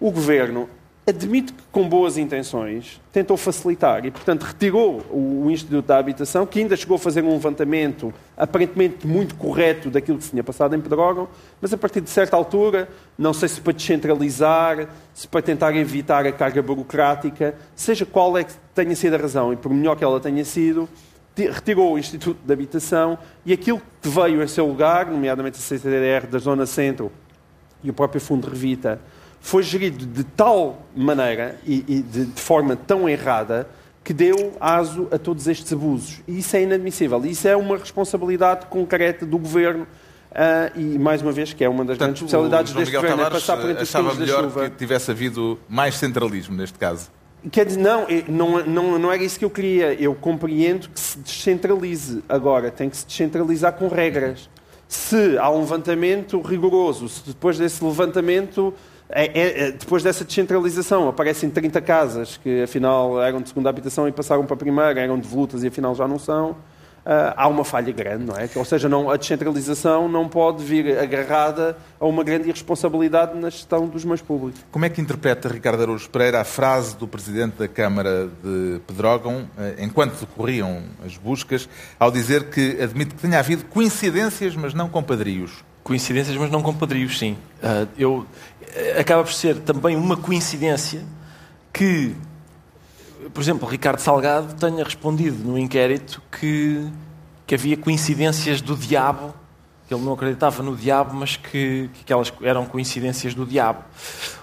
O 0.00 0.10
governo 0.10 0.68
admite 1.08 1.54
que, 1.54 1.62
com 1.72 1.88
boas 1.88 2.18
intenções, 2.18 3.00
tentou 3.10 3.36
facilitar 3.38 4.04
e, 4.04 4.10
portanto, 4.10 4.42
retirou 4.42 5.00
o, 5.10 5.50
Instituto 5.50 5.86
da 5.86 5.96
Habitação, 5.96 6.44
que 6.44 6.58
ainda 6.58 6.76
chegou 6.76 6.96
a 6.96 6.98
fazer 6.98 7.24
um 7.24 7.30
levantamento 7.30 8.12
aparentemente 8.36 9.06
muito 9.06 9.34
correto 9.34 9.88
daquilo 9.88 10.18
que 10.18 10.24
se 10.24 10.30
tinha 10.30 10.44
passado 10.44 10.76
em 10.76 10.80
Pedrógão, 10.80 11.26
mas 11.62 11.72
a 11.72 11.78
partir 11.78 12.02
de 12.02 12.10
certa 12.10 12.36
altura, 12.36 12.90
não 13.16 13.32
sei 13.32 13.48
se 13.48 13.58
para 13.58 13.72
descentralizar, 13.72 14.88
se 15.14 15.26
para 15.26 15.40
tentar 15.40 15.74
evitar 15.74 16.26
a 16.26 16.32
carga 16.32 16.60
burocrática, 16.60 17.54
seja 17.74 18.04
qual 18.04 18.36
é 18.36 18.44
que 18.44 18.52
tenha 18.74 18.94
sido 18.94 19.14
a 19.14 19.18
razão, 19.18 19.50
e 19.50 19.56
por 19.56 19.72
melhor 19.72 19.96
que 19.96 20.04
ela 20.04 20.20
tenha 20.20 20.44
sido, 20.44 20.86
retirou 21.34 21.94
o 21.94 21.98
Instituto 21.98 22.38
da 22.44 22.52
Habitação 22.52 23.16
e 23.46 23.52
aquilo 23.54 23.80
que 24.02 24.08
veio 24.10 24.42
em 24.42 24.46
seu 24.46 24.66
lugar, 24.66 25.06
nomeadamente 25.06 25.56
a 25.56 25.62
CCDR 25.62 26.26
da 26.26 26.38
Zona 26.38 26.66
Centro 26.66 27.10
e 27.82 27.88
o 27.88 27.94
próprio 27.94 28.20
Fundo 28.20 28.48
Revita, 28.48 29.00
foi 29.40 29.62
gerido 29.62 30.04
de 30.04 30.24
tal 30.24 30.82
maneira 30.94 31.58
e, 31.66 31.84
e 31.86 32.02
de, 32.02 32.26
de, 32.26 32.40
forma 32.40 32.76
tão 32.76 33.08
errada 33.08 33.68
que 34.02 34.12
deu 34.12 34.52
aso 34.60 35.08
a 35.10 35.18
todos 35.18 35.46
estes 35.46 35.72
abusos. 35.72 36.20
E 36.26 36.38
isso 36.38 36.56
é 36.56 36.62
inadmissível. 36.62 37.24
Isso 37.24 37.46
é 37.46 37.56
uma 37.56 37.76
responsabilidade 37.76 38.66
concreta 38.66 39.26
do 39.26 39.38
governo. 39.38 39.86
Uh, 40.30 40.78
e 40.78 40.98
mais 40.98 41.22
uma 41.22 41.32
vez, 41.32 41.52
que 41.52 41.64
é 41.64 41.68
uma 41.68 41.84
das 41.84 41.96
Portanto, 41.98 42.18
grandes 42.18 42.22
especialidades 42.22 42.72
deste 42.72 42.86
Miguel 42.86 43.02
governo, 43.02 43.22
é 43.22 43.30
passar 43.30 43.56
por 43.56 43.70
entre 43.70 43.82
achava 43.82 44.14
melhor 44.14 44.70
que 44.70 44.76
tivesse 44.76 45.10
havido 45.10 45.58
mais 45.68 45.94
centralismo 45.96 46.56
neste 46.56 46.78
caso. 46.78 47.10
Quer 47.50 47.66
dizer, 47.66 47.80
não, 47.80 48.06
não, 48.28 48.66
não, 48.66 48.98
não 48.98 49.12
era 49.12 49.22
isso 49.22 49.38
que 49.38 49.44
eu 49.44 49.50
queria. 49.50 49.94
Eu 49.94 50.14
compreendo 50.14 50.88
que 50.88 50.98
se 50.98 51.18
descentralize. 51.18 52.22
Agora, 52.28 52.70
tem 52.70 52.90
que 52.90 52.96
se 52.96 53.06
descentralizar 53.06 53.72
com 53.74 53.88
regras. 53.88 54.50
Se 54.88 55.38
há 55.38 55.50
um 55.50 55.60
levantamento 55.60 56.40
rigoroso, 56.40 57.08
se 57.08 57.26
depois 57.26 57.58
desse 57.58 57.82
levantamento 57.84 58.74
é, 59.10 59.26
é, 59.26 59.68
é, 59.68 59.72
depois 59.72 60.02
dessa 60.02 60.24
descentralização, 60.24 61.08
aparecem 61.08 61.48
30 61.48 61.80
casas 61.80 62.36
que 62.36 62.62
afinal 62.62 63.20
eram 63.22 63.40
de 63.40 63.48
segunda 63.48 63.70
habitação 63.70 64.06
e 64.06 64.12
passaram 64.12 64.44
para 64.44 64.54
a 64.54 64.58
primeira, 64.58 65.00
eram 65.00 65.18
devolutas 65.18 65.62
e 65.62 65.68
afinal 65.68 65.94
já 65.94 66.06
não 66.06 66.18
são. 66.18 66.56
Uh, 67.08 67.32
há 67.36 67.48
uma 67.48 67.64
falha 67.64 67.90
grande, 67.90 68.24
não 68.24 68.36
é? 68.36 68.50
Ou 68.54 68.64
seja, 68.66 68.86
não, 68.86 69.08
a 69.08 69.16
descentralização 69.16 70.10
não 70.10 70.28
pode 70.28 70.62
vir 70.62 70.98
agarrada 70.98 71.74
a 71.98 72.04
uma 72.04 72.22
grande 72.22 72.50
irresponsabilidade 72.50 73.34
na 73.38 73.48
gestão 73.48 73.86
dos 73.86 74.04
meios 74.04 74.20
públicos. 74.20 74.62
Como 74.70 74.84
é 74.84 74.90
que 74.90 75.00
interpreta 75.00 75.48
Ricardo 75.48 75.80
Araújo 75.80 76.10
Pereira 76.10 76.42
a 76.42 76.44
frase 76.44 76.94
do 76.98 77.08
Presidente 77.08 77.56
da 77.56 77.66
Câmara 77.66 78.28
de 78.44 78.80
Pedrógão, 78.86 79.48
uh, 79.56 79.82
enquanto 79.82 80.20
decorriam 80.20 80.82
as 81.02 81.16
buscas, 81.16 81.66
ao 81.98 82.10
dizer 82.10 82.50
que 82.50 82.78
admite 82.82 83.14
que 83.14 83.22
tenha 83.22 83.38
havido 83.38 83.64
coincidências, 83.64 84.54
mas 84.54 84.74
não 84.74 84.90
compadrios? 84.90 85.64
Coincidências, 85.82 86.36
mas 86.36 86.50
não 86.50 86.60
compadrios, 86.60 87.18
sim. 87.18 87.38
Uh, 87.62 87.88
eu, 87.96 88.26
acaba 88.98 89.22
por 89.22 89.32
ser 89.32 89.60
também 89.60 89.96
uma 89.96 90.16
coincidência 90.16 91.02
que, 91.72 92.14
por 93.32 93.40
exemplo, 93.40 93.68
Ricardo 93.68 94.00
Salgado 94.00 94.54
tenha 94.54 94.82
respondido 94.82 95.44
no 95.44 95.58
inquérito 95.58 96.22
que, 96.30 96.86
que 97.46 97.54
havia 97.54 97.76
coincidências 97.76 98.60
do 98.60 98.76
diabo, 98.76 99.34
que 99.86 99.94
ele 99.94 100.02
não 100.02 100.12
acreditava 100.12 100.62
no 100.62 100.76
diabo, 100.76 101.14
mas 101.14 101.36
que, 101.36 101.90
que 101.94 102.00
aquelas 102.02 102.32
eram 102.42 102.66
coincidências 102.66 103.34
do 103.34 103.46
diabo. 103.46 103.82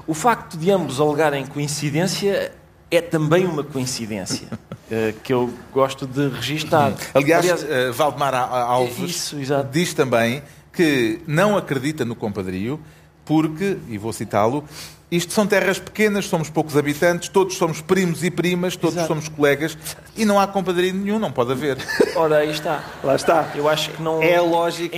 O 0.07 0.13
facto 0.13 0.57
de 0.57 0.71
ambos 0.71 0.99
alegarem 0.99 1.45
coincidência 1.45 2.51
é 2.89 3.01
também 3.01 3.45
uma 3.45 3.63
coincidência 3.63 4.47
uh, 4.51 5.13
que 5.23 5.33
eu 5.33 5.53
gosto 5.71 6.07
de 6.07 6.29
registar. 6.29 6.93
Aliás, 7.13 7.45
Aliás 7.45 7.89
uh, 7.89 7.93
Valdemar 7.93 8.33
Alves 8.33 9.33
isso, 9.33 9.37
diz 9.71 9.93
também 9.93 10.41
que 10.71 11.21
não 11.25 11.55
acredita 11.57 12.03
no 12.03 12.15
compadrio 12.15 12.79
porque, 13.25 13.77
e 13.89 13.97
vou 13.97 14.13
citá-lo, 14.13 14.63
isto 15.11 15.33
são 15.33 15.45
terras 15.45 15.77
pequenas, 15.77 16.25
somos 16.25 16.49
poucos 16.49 16.75
habitantes, 16.75 17.29
todos 17.29 17.55
somos 17.57 17.79
primos 17.79 18.23
e 18.23 18.31
primas, 18.31 18.75
todos 18.75 18.95
Exato. 18.95 19.07
somos 19.07 19.29
colegas 19.29 19.77
e 20.17 20.25
não 20.25 20.39
há 20.39 20.47
compadrinho 20.47 20.95
nenhum, 20.95 21.19
não 21.19 21.31
pode 21.31 21.51
haver. 21.51 21.77
Ora, 22.17 22.37
aí 22.37 22.49
está. 22.49 22.83
Lá 23.03 23.15
está. 23.15 23.51
Eu 23.53 23.69
acho 23.69 23.91
que 23.91 24.01
não. 24.01 24.21
É 24.21 24.35
a 24.35 24.41
lógica 24.41 24.97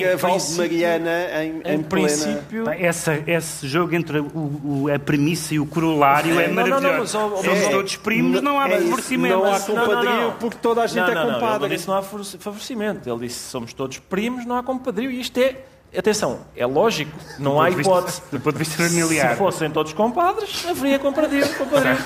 Mariana 0.58 1.44
em, 1.44 1.62
em, 1.64 1.74
em 1.76 1.84
princípio. 1.84 2.70
Essa, 2.70 3.22
esse 3.28 3.68
jogo 3.68 3.94
entre 3.96 4.20
o, 4.20 4.26
o, 4.26 4.86
a 4.94 4.98
premissa 4.98 5.54
e 5.54 5.60
o 5.60 5.66
corolário 5.66 6.40
é, 6.40 6.46
é 6.46 6.48
maravilhoso. 6.48 7.18
Não, 7.18 7.30
não, 7.30 7.38
mas, 7.38 7.44
oh, 7.44 7.44
Somos 7.44 7.64
é, 7.64 7.70
todos 7.70 7.96
primos, 7.98 8.42
não 8.42 8.60
há 8.60 8.70
é 8.70 8.80
favorecimento. 8.80 9.36
Não 9.36 9.54
há 9.54 9.60
compadrio 9.60 10.32
porque 10.40 10.58
toda 10.62 10.82
a 10.84 10.88
gente 10.88 11.12
é 11.12 11.16
compadre. 11.16 11.68
Ele 11.68 11.76
disse 11.76 11.88
não 11.88 11.96
há 11.96 12.02
favorecimento. 12.02 13.10
Ele 13.10 13.28
disse 13.28 13.50
somos 13.50 13.74
todos 13.74 14.00
primos, 14.00 14.46
não 14.46 14.56
há 14.56 14.64
compadrio. 14.64 15.12
E 15.12 15.20
isto 15.20 15.38
é 15.38 15.58
Atenção, 15.96 16.42
é 16.56 16.66
lógico, 16.66 17.18
não 17.40 17.62
há 17.62 17.70
hipótese. 17.70 18.22
Do 18.32 18.40
ponto 18.40 18.58
de 18.58 18.64
vista 18.64 18.84
familiar. 18.84 19.32
Se 19.32 19.38
fossem 19.38 19.70
todos 19.70 19.94
compadres, 19.94 20.66
haveria 20.68 21.00
compadrio. 21.00 21.48
compadrio. 21.56 21.98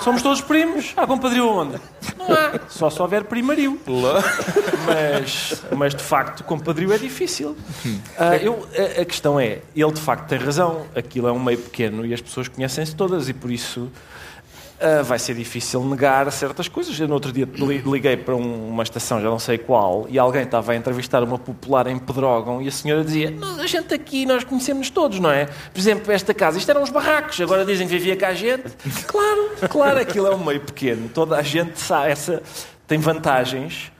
Somos 0.00 0.22
todos 0.22 0.40
primos. 0.40 0.92
Há 0.96 1.06
compadrio 1.06 1.48
onde? 1.48 1.80
Não 2.18 2.26
há. 2.32 2.60
Só 2.68 2.90
se 2.90 3.00
houver 3.00 3.24
primario. 3.24 3.78
Mas, 4.84 5.62
mas 5.76 5.94
de 5.94 6.02
facto, 6.02 6.44
compadrio 6.44 6.92
é 6.92 6.98
difícil. 6.98 7.56
Uh, 7.84 8.34
eu, 8.40 8.68
a, 8.76 9.02
a, 9.02 9.04
questão 9.04 9.38
é, 9.38 9.60
ele 9.74 9.92
de 9.92 10.00
facto 10.00 10.28
tem 10.28 10.38
razão. 10.38 10.86
Aquilo 10.94 11.28
é 11.28 11.32
um 11.32 11.42
meio 11.42 11.58
pequeno 11.58 12.04
e 12.04 12.12
as 12.12 12.20
pessoas 12.20 12.48
conhecem-se 12.48 12.94
todas 12.94 13.28
e 13.28 13.32
por 13.32 13.50
isso 13.50 13.90
Uh, 14.78 15.02
vai 15.04 15.18
ser 15.18 15.34
difícil 15.34 15.82
negar 15.82 16.30
certas 16.30 16.68
coisas. 16.68 17.00
Eu 17.00 17.08
no 17.08 17.14
outro 17.14 17.32
dia 17.32 17.48
liguei 17.86 18.14
para 18.14 18.36
uma 18.36 18.82
estação, 18.82 19.22
já 19.22 19.30
não 19.30 19.38
sei 19.38 19.56
qual, 19.56 20.06
e 20.10 20.18
alguém 20.18 20.42
estava 20.42 20.72
a 20.72 20.76
entrevistar 20.76 21.22
uma 21.22 21.38
popular 21.38 21.86
em 21.86 21.98
Pedrógão 21.98 22.60
e 22.60 22.68
a 22.68 22.70
senhora 22.70 23.02
dizia: 23.02 23.32
A 23.58 23.66
gente 23.66 23.94
aqui, 23.94 24.26
nós 24.26 24.44
conhecemos 24.44 24.90
todos, 24.90 25.18
não 25.18 25.30
é? 25.30 25.46
Por 25.46 25.80
exemplo, 25.80 26.12
esta 26.12 26.34
casa, 26.34 26.58
isto 26.58 26.70
eram 26.70 26.82
os 26.82 26.90
barracos, 26.90 27.40
agora 27.40 27.64
dizem 27.64 27.86
que 27.86 27.94
vivia 27.94 28.16
cá 28.16 28.28
a 28.28 28.34
gente. 28.34 28.64
Claro, 29.06 29.50
claro, 29.70 30.00
aquilo 30.00 30.26
é 30.26 30.34
um 30.34 30.44
meio 30.44 30.60
pequeno. 30.60 31.08
Toda 31.08 31.36
a 31.36 31.42
gente 31.42 31.78
sabe, 31.78 32.10
essa 32.10 32.42
tem 32.86 32.98
vantagens, 32.98 33.90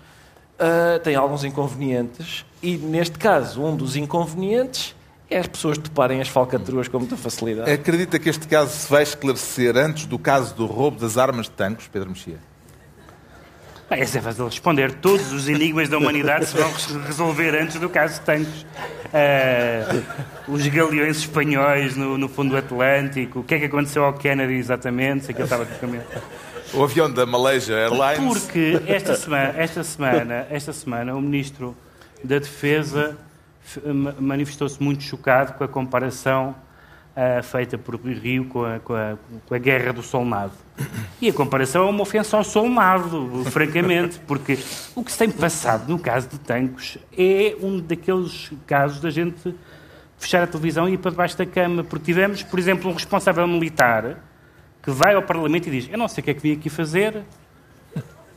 uh, 0.59 0.99
tem 1.01 1.15
alguns 1.15 1.45
inconvenientes, 1.45 2.45
e 2.63 2.77
neste 2.77 3.19
caso, 3.19 3.63
um 3.63 3.75
dos 3.75 3.97
inconvenientes 3.97 4.96
é 5.29 5.39
as 5.39 5.47
pessoas 5.47 5.77
toparem 5.77 6.21
as 6.21 6.29
falcatruas 6.29 6.89
com 6.89 6.99
muita 6.99 7.17
facilidade. 7.17 7.71
Acredita 7.71 8.19
que 8.19 8.29
este 8.29 8.47
caso 8.47 8.71
se 8.71 8.91
vai 8.91 9.03
esclarecer 9.03 9.77
antes 9.77 10.07
do 10.07 10.19
caso 10.19 10.55
do 10.55 10.67
roubo 10.67 11.01
das 11.01 11.19
armas 11.19 11.47
de 11.47 11.53
tanques, 11.53 11.89
Pedro 11.89 12.11
Mexia? 12.11 12.39
Bem, 13.89 14.01
essa 14.01 14.19
é 14.19 14.21
fácil 14.21 14.45
de 14.45 14.51
responder. 14.51 14.95
Todos 14.95 15.33
os 15.33 15.49
enigmas 15.49 15.89
da 15.89 15.97
humanidade 15.97 16.47
se 16.47 16.57
vão 16.57 16.71
resolver 17.05 17.57
antes 17.57 17.79
do 17.79 17.89
caso 17.89 18.15
de 18.15 18.21
tanques. 18.21 18.63
Uh, 19.07 20.53
os 20.53 20.67
galeões 20.67 21.19
espanhóis 21.19 21.97
no, 21.97 22.19
no, 22.19 22.29
fundo 22.29 22.51
do 22.51 22.57
Atlântico, 22.57 23.41
o 23.41 23.45
que 23.45 23.55
é 23.55 23.59
que 23.61 23.65
aconteceu 23.67 24.05
ao 24.05 24.13
Kennedy 24.13 24.55
exatamente, 24.55 25.27
se 25.27 25.31
aquilo 25.31 25.45
estava 25.45 25.67
O 26.75 26.83
avião 26.83 27.09
da 27.09 27.25
Malaysia 27.25 27.75
Airlines. 27.75 28.19
Porque 28.19 28.83
esta 28.89 29.15
semana, 29.15 29.55
esta 29.57 29.85
semana, 29.85 30.47
esta 30.51 30.73
semana 30.73 31.15
o 31.15 31.21
Ministro 31.21 31.77
da 32.25 32.41
Defesa 32.41 33.17
manifestou-se 34.21 34.83
muito 34.83 35.03
chocado 35.03 35.55
com 35.55 35.65
a 35.65 35.69
comparação 35.69 36.55
uh, 37.17 37.43
feita 37.43 37.79
por 37.79 37.97
Rio 37.97 38.45
com 38.47 38.65
a, 38.65 38.79
com, 38.79 38.95
a, 38.95 39.17
com 39.47 39.55
a, 39.55 39.59
Guerra 39.59 39.93
do 39.93 40.03
Solnado. 40.03 40.53
E 41.21 41.29
a 41.29 41.33
comparação 41.33 41.87
é 41.87 41.91
uma 41.91 42.03
ofensa 42.03 42.37
ao 42.37 42.45
Solnado, 42.45 43.45
francamente, 43.51 44.21
porque 44.27 44.59
o 44.95 45.03
que 45.03 45.11
se 45.11 45.19
tem 45.19 45.31
passado 45.31 45.89
no 45.89 45.99
caso 45.99 46.29
de 46.29 46.39
Tancos 46.39 46.99
é 47.17 47.57
um 47.61 47.81
daqueles 47.81 48.53
casos 48.67 49.01
da 49.01 49.11
gente 49.11 49.55
fechar 50.19 50.43
a 50.43 50.47
televisão 50.47 50.89
e 50.89 50.95
ir 50.95 50.99
para 50.99 51.11
debaixo 51.11 51.37
da 51.37 51.47
cama, 51.47 51.85
porque 51.85 52.05
tivemos, 52.05 52.43
por 52.43 52.59
exemplo, 52.59 52.91
um 52.91 52.95
responsável 52.95 53.47
militar 53.47 54.19
que 54.83 54.91
vai 54.91 55.15
ao 55.15 55.23
Parlamento 55.23 55.69
e 55.69 55.71
diz: 55.71 55.89
Eu 55.91 55.99
não 55.99 56.09
sei 56.09 56.23
o 56.23 56.25
que 56.25 56.31
é 56.31 56.35
que 56.35 56.41
vim 56.41 56.53
aqui 56.53 56.71
fazer. 56.71 57.23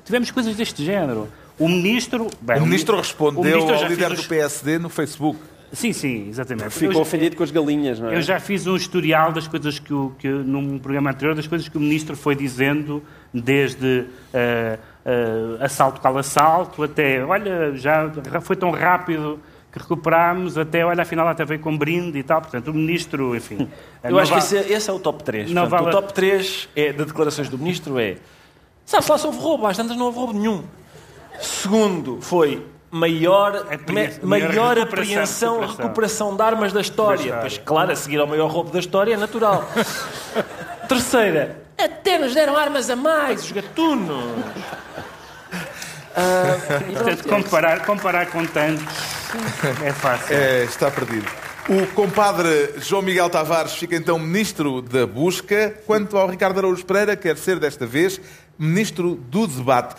Tivemos 0.03 0.31
coisas 0.31 0.55
deste 0.55 0.83
género. 0.83 1.27
O 1.59 1.67
ministro. 1.67 2.27
Bem, 2.41 2.59
o 2.59 2.65
ministro 2.65 2.97
respondeu 2.97 3.41
o 3.41 3.45
ministro 3.45 3.75
ao 3.75 3.87
líder 3.87 4.13
do 4.15 4.23
PSD 4.23 4.79
no 4.79 4.89
Facebook. 4.89 5.39
Sim, 5.71 5.93
sim, 5.93 6.29
exatamente. 6.29 6.71
Ficou 6.71 7.01
ofendido 7.01 7.35
com 7.35 7.43
as 7.43 7.51
galinhas, 7.51 7.99
não 7.99 8.09
é? 8.09 8.15
Eu 8.15 8.21
já 8.21 8.39
fiz 8.39 8.65
um 8.65 8.75
historial 8.75 9.31
das 9.31 9.47
coisas 9.47 9.77
que, 9.77 9.93
o, 9.93 10.11
que 10.17 10.27
num 10.27 10.79
programa 10.79 11.11
anterior, 11.11 11.35
das 11.35 11.45
coisas 11.45 11.67
que 11.67 11.77
o 11.77 11.79
ministro 11.79 12.15
foi 12.15 12.35
dizendo, 12.35 13.03
desde 13.31 14.05
uh, 14.33 14.79
uh, 14.79 15.63
assalto 15.63 16.01
cal 16.01 16.17
assalto, 16.17 16.81
até, 16.81 17.23
olha, 17.23 17.75
já 17.75 18.09
foi 18.41 18.55
tão 18.55 18.71
rápido 18.71 19.39
que 19.71 19.77
recuperámos, 19.77 20.57
até, 20.57 20.83
olha, 20.83 21.03
afinal 21.03 21.27
até 21.27 21.45
veio 21.45 21.59
com 21.59 21.77
brinde 21.77 22.17
e 22.17 22.23
tal. 22.23 22.41
Portanto, 22.41 22.69
o 22.69 22.73
ministro, 22.73 23.35
enfim. 23.35 23.69
Eu 24.03 24.17
acho 24.17 24.31
vale... 24.31 24.41
que 24.41 24.47
esse 24.47 24.57
é, 24.57 24.75
esse 24.75 24.89
é, 24.89 24.93
o 24.93 24.99
top 24.99 25.23
3. 25.23 25.51
Portanto, 25.51 25.69
vale... 25.69 25.87
O 25.87 25.91
top 25.91 26.13
3 26.13 26.69
é, 26.75 26.91
de 26.91 27.05
declarações 27.05 27.47
do 27.47 27.57
ministro 27.59 27.99
é. 27.99 28.17
Sabe-se 28.85 29.11
lá 29.11 29.17
se 29.19 29.27
houve 29.27 29.37
roubo, 29.37 29.67
às 29.67 29.77
tantas 29.77 29.95
não 29.95 30.07
houve 30.07 30.17
roubo 30.17 30.33
nenhum. 30.33 30.63
Segundo, 31.41 32.19
foi 32.21 32.65
maior, 32.91 33.65
me, 33.87 34.09
maior 34.23 34.79
apreensão, 34.79 35.59
recuperação. 35.59 35.61
recuperação 35.61 36.35
de 36.35 36.41
armas 36.41 36.73
da 36.73 36.81
história. 36.81 37.37
Pois, 37.37 37.57
claro, 37.57 37.91
a 37.91 37.95
seguir 37.95 38.19
ao 38.19 38.27
maior 38.27 38.49
roubo 38.49 38.71
da 38.71 38.79
história 38.79 39.13
é 39.13 39.17
natural. 39.17 39.69
Terceira, 40.87 41.61
até 41.77 42.17
nos 42.17 42.33
deram 42.33 42.57
armas 42.57 42.89
a 42.89 42.95
mais, 42.95 43.43
os 43.43 43.51
gatunos. 43.51 44.23
Uh, 46.09 46.93
Portanto, 46.93 47.27
comparar, 47.27 47.85
comparar 47.85 48.25
com 48.27 48.45
tantos 48.45 49.19
é 49.83 49.93
fácil. 49.93 50.35
É, 50.35 50.63
está 50.63 50.89
perdido. 50.89 51.27
O 51.69 51.85
compadre 51.93 52.73
João 52.77 53.03
Miguel 53.03 53.29
Tavares 53.29 53.73
fica 53.73 53.95
então 53.95 54.17
ministro 54.17 54.81
da 54.81 55.05
busca, 55.05 55.75
quanto 55.85 56.17
ao 56.17 56.27
Ricardo 56.27 56.57
Araújo 56.57 56.83
Pereira 56.83 57.15
quer 57.15 57.37
ser 57.37 57.59
desta 57.59 57.85
vez 57.85 58.19
ministro 58.57 59.15
do 59.15 59.45
debate. 59.45 59.95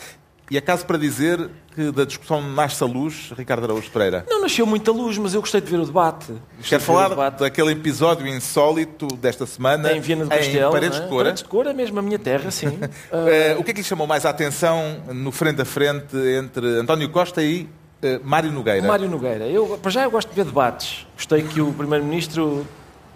E 0.51 0.57
é 0.57 0.61
caso 0.61 0.85
para 0.85 0.99
dizer 0.99 1.49
que 1.77 1.93
da 1.93 2.05
discussão 2.05 2.43
nasce 2.43 2.83
a 2.83 2.87
luz, 2.87 3.33
Ricardo 3.39 3.63
Araújo 3.63 3.89
Pereira? 3.91 4.27
Não 4.29 4.41
nasceu 4.41 4.67
muita 4.67 4.91
luz, 4.91 5.17
mas 5.17 5.33
eu 5.33 5.41
gostei 5.41 5.61
de 5.61 5.71
ver 5.71 5.79
o 5.79 5.87
debate. 5.87 6.35
Quero 6.65 6.83
falar 6.83 7.11
debate. 7.11 7.39
daquele 7.39 7.71
episódio 7.71 8.27
insólito 8.27 9.07
desta 9.17 9.47
semana 9.47 9.93
em 9.93 10.01
Viana 10.01 10.25
do 10.25 10.31
Castelo, 10.31 10.69
em 10.69 10.73
Paredes 10.73 10.99
é? 10.99 11.03
de 11.03 11.09
Cora. 11.09 11.25
Paredes 11.25 11.43
de 11.45 11.49
Cora, 11.49 11.73
mesmo 11.73 12.01
a 12.01 12.03
minha 12.03 12.19
terra, 12.19 12.51
sim. 12.51 12.67
uh... 12.67 13.61
o 13.61 13.63
que 13.63 13.71
é 13.71 13.75
que 13.75 13.81
lhe 13.81 13.87
chamou 13.87 14.09
mais 14.09 14.27
a 14.27 14.31
atenção 14.31 15.05
no 15.15 15.31
frente 15.31 15.63
a 15.63 15.65
frente 15.65 16.17
entre 16.17 16.67
António 16.81 17.09
Costa 17.11 17.41
e 17.41 17.69
uh, 18.03 18.21
Mário 18.25 18.51
Nogueira? 18.51 18.89
Mário 18.89 19.09
Nogueira. 19.09 19.47
Eu, 19.47 19.79
para 19.81 19.93
já 19.93 20.03
eu 20.03 20.11
gosto 20.11 20.31
de 20.31 20.35
ver 20.35 20.47
debates. 20.47 21.07
Gostei 21.15 21.43
que 21.45 21.61
o 21.61 21.73
Primeiro-Ministro 21.73 22.67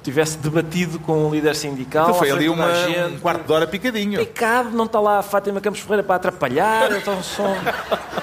tivesse 0.04 0.36
debatido 0.36 0.98
com 0.98 1.26
um 1.26 1.30
líder 1.30 1.56
sindical. 1.56 2.04
Então 2.04 2.18
foi 2.18 2.30
ali 2.30 2.48
uma, 2.48 2.72
gente, 2.86 3.14
um 3.14 3.18
quarto 3.18 3.46
de 3.46 3.52
hora 3.52 3.66
picadinho. 3.66 4.18
Picado, 4.20 4.70
não 4.70 4.84
está 4.84 5.00
lá 5.00 5.18
a 5.18 5.22
Fátima 5.22 5.60
Campos 5.60 5.80
Ferreira 5.80 6.02
para 6.02 6.16
atrapalhar, 6.16 6.92
então 6.92 7.22
são 7.22 7.56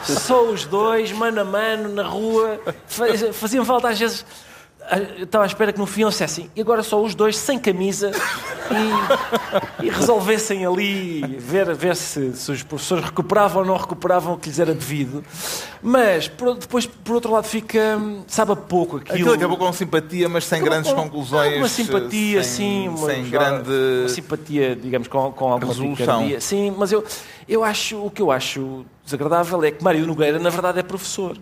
só 0.04 0.44
os 0.46 0.66
dois, 0.66 1.12
mano 1.12 1.42
a 1.42 1.46
mano, 1.46 1.90
na 1.90 2.04
rua. 2.04 2.60
Faziam 3.34 3.66
falta 3.66 3.90
às 3.90 4.00
vezes 4.00 4.24
eu 5.18 5.24
estava 5.24 5.46
à 5.46 5.48
espera 5.48 5.72
que 5.72 5.80
no 5.80 5.86
fim 5.86 6.04
fosse 6.04 6.24
assim, 6.24 6.50
e 6.56 6.62
agora 6.62 6.84
só 6.84 7.02
os 7.02 7.16
dois 7.16 7.38
sem 7.38 7.58
camisa 7.58 8.12
e, 9.82 9.86
e 9.86 9.90
resolvessem 9.90 10.66
ali 10.66 11.22
ver, 11.40 11.74
ver 11.74 11.96
se, 11.96 12.34
se, 12.34 12.52
os 12.52 12.64
professores 12.64 13.06
recuperavam 13.06 13.62
ou 13.62 13.68
não 13.68 13.78
recuperavam 13.78 14.34
o 14.34 14.38
que 14.38 14.50
lhes 14.50 14.60
era 14.60 14.74
devido. 14.74 15.24
Mas 15.82 16.28
por, 16.28 16.56
depois, 16.56 16.86
por 16.86 17.16
outro 17.16 17.32
lado, 17.32 17.48
fica. 17.48 18.00
sabe 18.28 18.52
a 18.52 18.56
pouco 18.56 18.98
aquilo. 18.98 19.14
Aquilo 19.14 19.34
acabou 19.34 19.58
com 19.58 19.72
simpatia, 19.74 20.28
mas 20.28 20.46
sem 20.46 20.60
acabou 20.60 20.74
grandes 20.74 20.92
com, 20.92 21.04
conclusões. 21.04 21.58
Uma 21.58 21.70
simpatia, 21.70 22.44
sem, 22.44 22.84
sim. 22.84 22.88
Uma, 22.90 23.08
sem 23.08 23.30
grande. 23.30 23.72
Uma 24.02 24.10
simpatia, 24.10 24.76
digamos, 24.76 25.08
com, 25.08 25.32
com 25.32 25.52
alguma 25.52 25.72
resolução. 25.72 25.96
Picardia. 25.96 26.42
Sim, 26.42 26.76
mas 26.78 26.92
eu, 26.92 27.04
eu 27.48 27.64
acho, 27.64 28.04
o 28.04 28.12
que 28.12 28.22
eu 28.22 28.32
acho 28.32 28.86
desagradável 29.04 29.64
é 29.64 29.72
que 29.72 29.84
Mário 29.84 30.06
Nogueira, 30.06 30.40
na 30.40 30.50
verdade, 30.50 30.80
é 30.80 30.84
professor. 30.84 31.38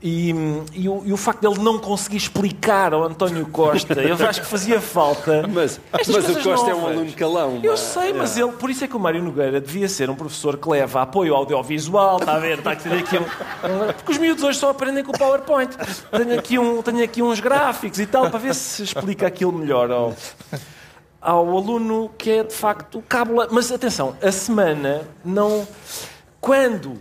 E, 0.00 0.30
e, 0.74 0.88
o, 0.88 1.02
e, 1.06 1.12
o, 1.12 1.16
facto 1.16 1.40
de 1.40 1.48
ele 1.48 1.58
não 1.58 1.76
conseguir 1.76 2.18
explicar 2.18 2.94
ao 2.94 3.02
António 3.02 3.44
Costa, 3.46 4.00
eu 4.00 4.14
acho 4.28 4.42
que 4.42 4.46
fazia 4.46 4.80
falta. 4.80 5.42
Mas, 5.52 5.80
mas 5.92 6.08
o 6.08 6.34
Costa 6.34 6.48
novas. 6.50 6.68
é 6.68 6.74
um 6.74 6.86
aluno 6.86 7.12
calão. 7.12 7.60
Eu 7.64 7.76
sei, 7.76 8.12
mas 8.12 8.36
é. 8.36 8.42
ele, 8.42 8.52
por 8.52 8.70
isso 8.70 8.84
é 8.84 8.88
que 8.88 8.96
o 8.96 9.00
Mário 9.00 9.22
Nogueira 9.22 9.60
devia 9.60 9.88
ser 9.88 10.08
um 10.08 10.14
professor 10.14 10.56
que 10.56 10.68
leva 10.68 11.02
apoio 11.02 11.34
audiovisual, 11.34 12.18
está 12.18 12.34
a 12.34 12.38
ver? 12.38 12.58
Está 12.58 12.72
a 12.72 12.76
ter 12.76 12.92
aqui 12.92 13.16
um, 13.16 13.22
um, 13.22 13.92
porque 13.92 14.12
os 14.12 14.18
miúdos 14.18 14.44
hoje 14.44 14.58
só 14.58 14.70
aprendem 14.70 15.02
com 15.02 15.10
o 15.10 15.18
PowerPoint. 15.18 15.76
Tenho 16.12 16.38
aqui, 16.38 16.58
um, 16.58 16.80
tenho 16.82 17.02
aqui 17.02 17.22
uns 17.22 17.40
gráficos 17.40 17.98
e 17.98 18.06
tal, 18.06 18.30
para 18.30 18.38
ver 18.38 18.54
se 18.54 18.84
explica 18.84 19.26
aquilo 19.26 19.52
melhor 19.52 19.90
ao, 19.90 20.14
ao 21.20 21.56
aluno 21.56 22.10
que 22.16 22.30
é 22.30 22.44
de 22.44 22.54
facto 22.54 23.02
cábula. 23.08 23.48
Mas 23.50 23.72
atenção, 23.72 24.16
a 24.22 24.30
semana 24.30 25.02
não. 25.24 25.66
Quando. 26.40 26.96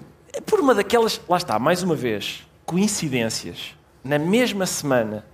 Por 0.46 0.60
uma 0.60 0.74
daquelas. 0.74 1.22
Lá 1.30 1.38
está, 1.38 1.60
mais 1.60 1.84
uma 1.84 1.96
vez 1.96 2.47
coincidências, 2.67 3.74
na 4.03 4.19
mesma 4.19 4.65
semana, 4.65 5.25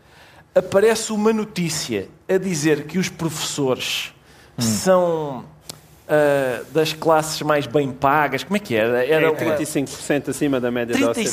aparece 0.53 1.11
uma 1.11 1.33
notícia 1.33 2.07
a 2.29 2.37
dizer 2.37 2.85
que 2.85 2.99
os 2.99 3.09
professores 3.09 4.13
hum. 4.55 4.61
são 4.61 5.39
uh, 5.39 6.65
das 6.71 6.93
classes 6.93 7.41
mais 7.41 7.65
bem 7.65 7.91
pagas. 7.91 8.43
Como 8.43 8.55
é 8.55 8.59
que 8.59 8.75
era? 8.75 9.03
Era 9.03 9.27
é, 9.27 9.57
35% 9.57 10.29
acima 10.29 10.59
da 10.59 10.69
média 10.69 10.95
35% 10.95 11.01
da 11.01 11.09
OCDE. 11.09 11.23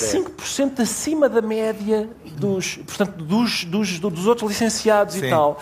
35% 0.41 0.81
acima 0.81 1.29
da 1.29 1.43
média 1.43 2.09
dos, 2.33 2.77
portanto, 2.77 3.23
dos, 3.23 3.65
dos, 3.65 3.99
dos 3.99 4.27
outros 4.27 4.51
licenciados 4.51 5.17
Sim. 5.17 5.27
e 5.27 5.31
tal. 5.31 5.61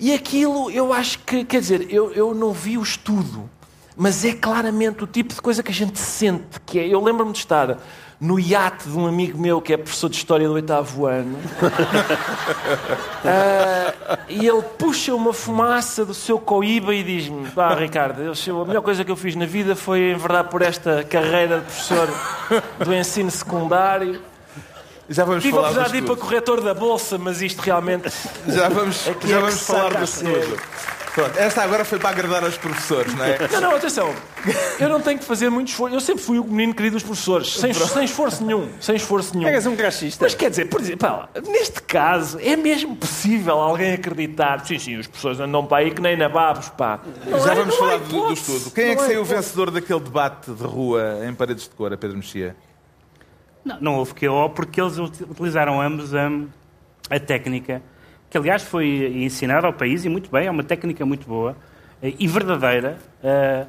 E 0.00 0.14
aquilo, 0.14 0.70
eu 0.70 0.94
acho 0.94 1.18
que, 1.20 1.44
quer 1.44 1.60
dizer, 1.60 1.86
eu, 1.92 2.10
eu 2.12 2.34
não 2.34 2.52
vi 2.52 2.78
o 2.78 2.82
estudo, 2.82 3.50
mas 3.94 4.24
é 4.24 4.32
claramente 4.32 5.04
o 5.04 5.06
tipo 5.06 5.34
de 5.34 5.42
coisa 5.42 5.62
que 5.62 5.70
a 5.70 5.74
gente 5.74 5.98
sente, 5.98 6.58
que 6.64 6.78
é, 6.78 6.88
eu 6.88 7.02
lembro-me 7.02 7.32
de 7.32 7.38
estar 7.38 7.78
no 8.24 8.40
iate 8.40 8.88
de 8.88 8.96
um 8.96 9.06
amigo 9.06 9.38
meu 9.38 9.60
que 9.60 9.74
é 9.74 9.76
professor 9.76 10.08
de 10.08 10.16
História 10.16 10.48
do 10.48 10.54
oitavo 10.54 11.04
ano. 11.04 11.36
uh, 11.36 11.68
e 14.28 14.46
ele 14.46 14.62
puxa 14.78 15.14
uma 15.14 15.34
fumaça 15.34 16.06
do 16.06 16.14
seu 16.14 16.38
coíba 16.38 16.94
e 16.94 17.02
diz-me: 17.02 17.50
Pá, 17.50 17.74
Ricardo, 17.74 18.22
eu, 18.22 18.62
a 18.62 18.64
melhor 18.64 18.80
coisa 18.80 19.04
que 19.04 19.10
eu 19.10 19.16
fiz 19.16 19.36
na 19.36 19.44
vida 19.44 19.76
foi 19.76 20.12
enverdar 20.12 20.44
por 20.44 20.62
esta 20.62 21.04
carreira 21.04 21.58
de 21.58 21.66
professor 21.66 22.08
do 22.82 22.94
ensino 22.94 23.30
secundário. 23.30 24.22
Já 25.06 25.22
vamos 25.24 25.42
Tive 25.42 25.54
falar 25.54 25.84
a 25.84 25.88
de 25.88 25.98
ir 25.98 26.02
para 26.02 26.16
corretor 26.16 26.62
da 26.62 26.72
bolsa, 26.72 27.18
mas 27.18 27.42
isto 27.42 27.60
realmente. 27.60 28.10
Já 28.48 28.70
vamos, 28.70 29.06
é 29.06 29.14
já 29.26 29.36
é 29.36 29.40
vamos 29.40 29.60
falar 29.60 29.98
do 29.98 30.04
estudo. 30.04 30.58
Pronto, 31.14 31.38
esta 31.38 31.62
agora 31.62 31.84
foi 31.84 32.00
para 32.00 32.10
agradar 32.10 32.42
aos 32.42 32.58
professores, 32.58 33.14
não 33.14 33.24
é? 33.24 33.38
Não, 33.48 33.60
não, 33.60 33.76
atenção. 33.76 34.12
Eu 34.80 34.88
não 34.88 35.00
tenho 35.00 35.16
que 35.16 35.24
fazer 35.24 35.48
muito 35.48 35.68
esforço. 35.68 35.94
Eu 35.94 36.00
sempre 36.00 36.24
fui 36.24 36.40
o 36.40 36.44
menino 36.44 36.74
querido 36.74 36.96
dos 36.96 37.04
professores, 37.04 37.52
sem, 37.54 37.72
sem 37.72 38.04
esforço 38.04 38.44
nenhum. 38.44 38.68
Sem 38.80 38.96
esforço 38.96 39.38
nenhum. 39.38 39.48
És 39.48 39.64
um 39.64 39.76
crachista. 39.76 40.24
Mas 40.24 40.34
quer 40.34 40.50
dizer, 40.50 40.68
por 40.68 40.80
exemplo, 40.80 41.06
pá, 41.06 41.28
neste 41.46 41.80
caso, 41.82 42.36
é 42.40 42.56
mesmo 42.56 42.96
possível 42.96 43.54
alguém 43.60 43.92
acreditar? 43.92 44.66
Sim, 44.66 44.76
sim, 44.80 44.96
os 44.96 45.06
professores 45.06 45.38
andam 45.38 45.64
para 45.64 45.84
aí 45.84 45.92
que 45.92 46.02
nem 46.02 46.16
na 46.16 46.28
babos, 46.28 46.68
pá. 46.70 46.98
Não 47.26 47.38
Já 47.38 47.52
é, 47.52 47.54
vamos 47.54 47.76
falar 47.76 47.98
do, 47.98 48.08
do, 48.08 48.32
estudo. 48.32 48.72
Quem 48.72 48.90
é 48.90 48.96
que 48.96 49.02
saiu 49.02 49.24
vencedor 49.24 49.70
daquele 49.70 50.00
debate 50.00 50.50
de 50.50 50.64
rua 50.64 51.20
em 51.28 51.32
paredes 51.32 51.62
de 51.62 51.70
cor, 51.70 51.92
a 51.92 51.96
Pedro 51.96 52.16
Mexia? 52.16 52.56
Não, 53.64 53.80
não 53.80 53.94
houve 53.98 54.14
QO 54.14 54.50
porque 54.50 54.80
eles 54.80 54.98
utilizaram 54.98 55.80
ambos 55.80 56.12
a, 56.12 56.28
a 57.08 57.20
técnica 57.20 57.80
que 58.34 58.38
aliás 58.38 58.64
foi 58.64 59.22
ensinada 59.22 59.64
ao 59.64 59.72
país 59.72 60.04
e 60.04 60.08
muito 60.08 60.28
bem, 60.28 60.48
é 60.48 60.50
uma 60.50 60.64
técnica 60.64 61.06
muito 61.06 61.24
boa 61.24 61.56
eh, 62.02 62.14
e 62.18 62.26
verdadeira 62.26 62.98
uh, 63.22 63.64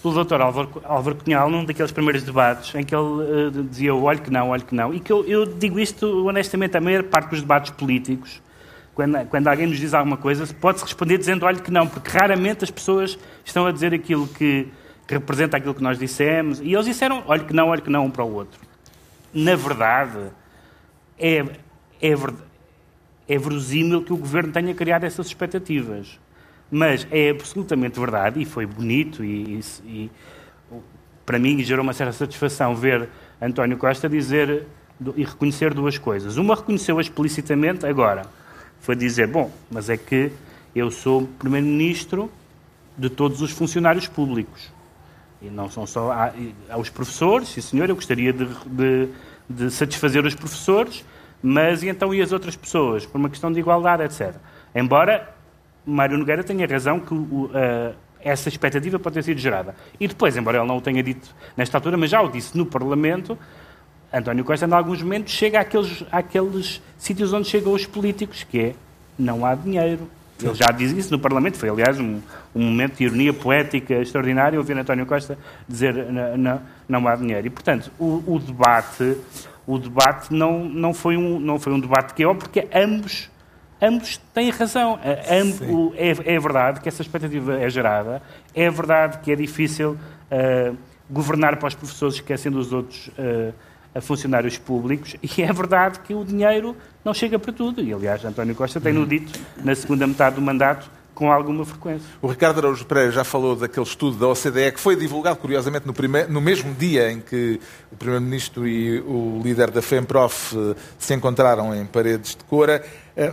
pelo 0.00 0.24
Dr. 0.24 0.40
Álvaro, 0.40 1.16
Cunhal 1.16 1.50
num 1.50 1.64
daqueles 1.64 1.90
primeiros 1.90 2.22
debates 2.22 2.72
em 2.76 2.84
que 2.84 2.94
ele 2.94 3.02
uh, 3.02 3.64
dizia 3.64 3.92
olhe 3.92 4.20
que 4.20 4.30
não, 4.30 4.50
olhe 4.50 4.62
que 4.62 4.72
não. 4.72 4.94
E 4.94 5.00
que 5.00 5.12
eu, 5.12 5.24
eu, 5.24 5.44
digo 5.44 5.80
isto 5.80 6.28
honestamente 6.28 6.76
a 6.76 6.80
maior 6.80 7.02
parte 7.02 7.30
dos 7.30 7.40
debates 7.40 7.72
políticos, 7.72 8.40
quando, 8.94 9.26
quando 9.26 9.48
alguém 9.48 9.66
nos 9.66 9.80
diz 9.80 9.92
alguma 9.92 10.16
coisa, 10.16 10.46
pode-se 10.60 10.84
responder 10.84 11.18
dizendo 11.18 11.44
olhe 11.44 11.60
que 11.60 11.72
não, 11.72 11.88
porque 11.88 12.08
raramente 12.08 12.62
as 12.62 12.70
pessoas 12.70 13.18
estão 13.44 13.66
a 13.66 13.72
dizer 13.72 13.92
aquilo 13.92 14.28
que, 14.28 14.68
que 15.08 15.14
representa 15.14 15.56
aquilo 15.56 15.74
que 15.74 15.82
nós 15.82 15.98
dissemos. 15.98 16.60
E 16.60 16.72
eles 16.72 16.86
disseram 16.86 17.24
olhe 17.26 17.42
que 17.42 17.52
não, 17.52 17.66
olhe 17.66 17.82
que 17.82 17.90
não 17.90 18.04
um 18.04 18.10
para 18.12 18.22
o 18.22 18.32
outro. 18.32 18.60
Na 19.34 19.56
verdade, 19.56 20.20
é, 21.18 21.44
é 22.00 22.14
verdade 22.14 22.53
é 23.28 23.38
verosímil 23.38 24.02
que 24.02 24.12
o 24.12 24.16
governo 24.16 24.52
tenha 24.52 24.74
criado 24.74 25.04
essas 25.04 25.26
expectativas. 25.26 26.18
Mas 26.70 27.06
é 27.10 27.30
absolutamente 27.30 27.98
verdade, 27.98 28.40
e 28.40 28.44
foi 28.44 28.66
bonito, 28.66 29.24
e, 29.24 29.58
e, 29.58 29.60
e 29.86 30.10
para 31.24 31.38
mim 31.38 31.62
gerou 31.62 31.82
uma 31.82 31.92
certa 31.92 32.12
satisfação 32.12 32.74
ver 32.74 33.08
António 33.40 33.76
Costa 33.76 34.08
dizer 34.08 34.66
e 35.16 35.24
reconhecer 35.24 35.74
duas 35.74 35.98
coisas. 35.98 36.36
Uma 36.36 36.54
reconheceu 36.54 37.00
explicitamente 37.00 37.86
agora. 37.86 38.26
Foi 38.80 38.94
dizer, 38.94 39.26
bom, 39.26 39.50
mas 39.70 39.88
é 39.88 39.96
que 39.96 40.30
eu 40.74 40.90
sou 40.90 41.26
primeiro-ministro 41.38 42.30
de 42.96 43.08
todos 43.08 43.42
os 43.42 43.50
funcionários 43.50 44.06
públicos. 44.06 44.72
E 45.42 45.50
não 45.50 45.70
são 45.70 45.86
só 45.86 46.32
aos 46.70 46.88
professores, 46.88 47.48
sim 47.48 47.60
senhor, 47.60 47.88
eu 47.88 47.94
gostaria 47.94 48.32
de, 48.32 48.46
de, 48.66 49.08
de 49.48 49.70
satisfazer 49.70 50.24
os 50.24 50.34
professores, 50.34 51.04
mas 51.46 51.82
e 51.82 51.88
então 51.88 52.14
e 52.14 52.22
as 52.22 52.32
outras 52.32 52.56
pessoas? 52.56 53.04
Por 53.04 53.18
uma 53.18 53.28
questão 53.28 53.52
de 53.52 53.60
igualdade, 53.60 54.02
etc. 54.02 54.34
Embora 54.74 55.34
Mário 55.84 56.16
Nogueira 56.16 56.42
tenha 56.42 56.66
razão 56.66 56.98
que 56.98 57.12
uh, 57.12 57.94
essa 58.18 58.48
expectativa 58.48 58.98
pode 58.98 59.14
ter 59.14 59.22
sido 59.22 59.38
gerada. 59.38 59.74
E 60.00 60.08
depois, 60.08 60.34
embora 60.38 60.56
ele 60.56 60.66
não 60.66 60.78
o 60.78 60.80
tenha 60.80 61.02
dito 61.02 61.34
nesta 61.54 61.76
altura, 61.76 61.98
mas 61.98 62.08
já 62.08 62.22
o 62.22 62.28
disse 62.28 62.56
no 62.56 62.64
Parlamento, 62.64 63.38
António 64.10 64.42
Costa, 64.42 64.66
em 64.66 64.72
alguns 64.72 65.02
momentos, 65.02 65.34
chega 65.34 65.60
àqueles, 65.60 66.02
àqueles 66.10 66.80
sítios 66.96 67.34
onde 67.34 67.46
chegam 67.46 67.74
os 67.74 67.84
políticos, 67.84 68.42
que 68.42 68.58
é 68.58 68.74
não 69.18 69.44
há 69.44 69.54
dinheiro. 69.54 70.08
Ele 70.44 70.54
já 70.54 70.70
diz 70.70 70.92
isso 70.92 71.10
no 71.10 71.18
Parlamento, 71.18 71.58
foi 71.58 71.68
aliás 71.68 71.98
um, 71.98 72.20
um 72.54 72.62
momento 72.62 72.96
de 72.96 73.04
ironia 73.04 73.32
poética 73.32 73.94
extraordinário 73.94 74.58
ouvir 74.58 74.76
António 74.76 75.06
Costa 75.06 75.38
dizer 75.68 75.94
não, 75.94 76.36
não, 76.36 76.62
não 76.88 77.08
há 77.08 77.16
dinheiro. 77.16 77.46
E, 77.46 77.50
portanto, 77.50 77.90
o, 77.98 78.22
o 78.26 78.38
debate 78.38 79.16
o 79.66 79.78
debate 79.78 80.32
não, 80.32 80.64
não, 80.64 80.92
foi, 80.92 81.16
um, 81.16 81.40
não 81.40 81.58
foi 81.58 81.72
um 81.72 81.80
debate 81.80 82.12
que 82.14 82.22
é 82.22 82.34
porque 82.34 82.68
ambos, 82.74 83.30
ambos 83.80 84.18
têm 84.32 84.50
razão. 84.50 84.98
É, 85.02 86.34
é 86.34 86.38
verdade 86.38 86.80
que 86.80 86.88
essa 86.88 87.02
expectativa 87.02 87.58
é 87.58 87.68
gerada, 87.70 88.22
é 88.54 88.70
verdade 88.70 89.18
que 89.18 89.32
é 89.32 89.36
difícil 89.36 89.92
uh, 89.92 90.76
governar 91.08 91.56
para 91.56 91.68
os 91.68 91.74
professores 91.74 92.16
esquecendo 92.16 92.58
os 92.58 92.72
outros 92.72 93.08
uh, 93.08 93.54
a 93.94 94.00
funcionários 94.00 94.58
públicos 94.58 95.16
e 95.22 95.42
é 95.42 95.52
verdade 95.52 96.00
que 96.00 96.14
o 96.14 96.24
dinheiro 96.24 96.76
não 97.04 97.14
chega 97.14 97.38
para 97.38 97.52
tudo. 97.52 97.82
E, 97.82 97.92
aliás, 97.92 98.24
António 98.24 98.54
Costa 98.54 98.80
tem-no 98.80 99.00
uhum. 99.00 99.06
dito 99.06 99.38
na 99.62 99.74
segunda 99.74 100.06
metade 100.06 100.36
do 100.36 100.42
mandato 100.42 100.90
com 101.14 101.30
alguma 101.30 101.64
frequência. 101.64 102.06
O 102.20 102.26
Ricardo 102.26 102.58
Araújo 102.58 102.84
Pereira 102.84 103.12
já 103.12 103.22
falou 103.22 103.54
daquele 103.54 103.86
estudo 103.86 104.16
da 104.16 104.26
OCDE 104.26 104.72
que 104.72 104.80
foi 104.80 104.96
divulgado, 104.96 105.36
curiosamente, 105.38 105.86
no, 105.86 105.92
primeiro, 105.92 106.32
no 106.32 106.40
mesmo 106.40 106.74
dia 106.74 107.10
em 107.10 107.20
que 107.20 107.60
o 107.92 107.96
Primeiro-Ministro 107.96 108.66
e 108.66 109.00
o 109.00 109.40
líder 109.42 109.70
da 109.70 109.80
FEMPROF 109.80 110.56
eh, 110.56 110.74
se 110.98 111.14
encontraram 111.14 111.74
em 111.74 111.86
paredes 111.86 112.34
de 112.34 112.44
Cora. 112.44 112.84
Eh, 113.16 113.32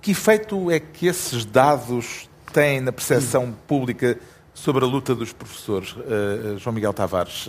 que 0.00 0.12
efeito 0.12 0.70
é 0.70 0.78
que 0.78 1.08
esses 1.08 1.44
dados 1.44 2.30
têm 2.52 2.80
na 2.80 2.92
percepção 2.92 3.52
pública 3.66 4.16
sobre 4.54 4.84
a 4.84 4.86
luta 4.86 5.12
dos 5.14 5.32
professores, 5.32 5.96
eh, 6.06 6.56
João 6.58 6.74
Miguel 6.74 6.92
Tavares? 6.92 7.48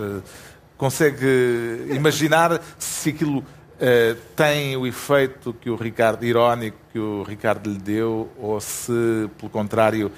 Consegue 0.78 1.88
imaginar 1.90 2.62
se 2.78 3.10
aquilo 3.10 3.40
uh, 3.40 4.16
tem 4.36 4.78
o 4.78 4.86
efeito 4.86 5.54
que 5.54 5.70
o 5.70 5.76
Ricardo, 5.76 6.24
irónico, 6.24 6.78
que 6.92 7.00
o 7.00 7.24
Ricardo 7.24 7.70
lhe 7.70 7.80
deu, 7.80 8.30
ou 8.38 8.60
se, 8.62 9.30
pelo 9.38 9.50
contrário, 9.50 10.12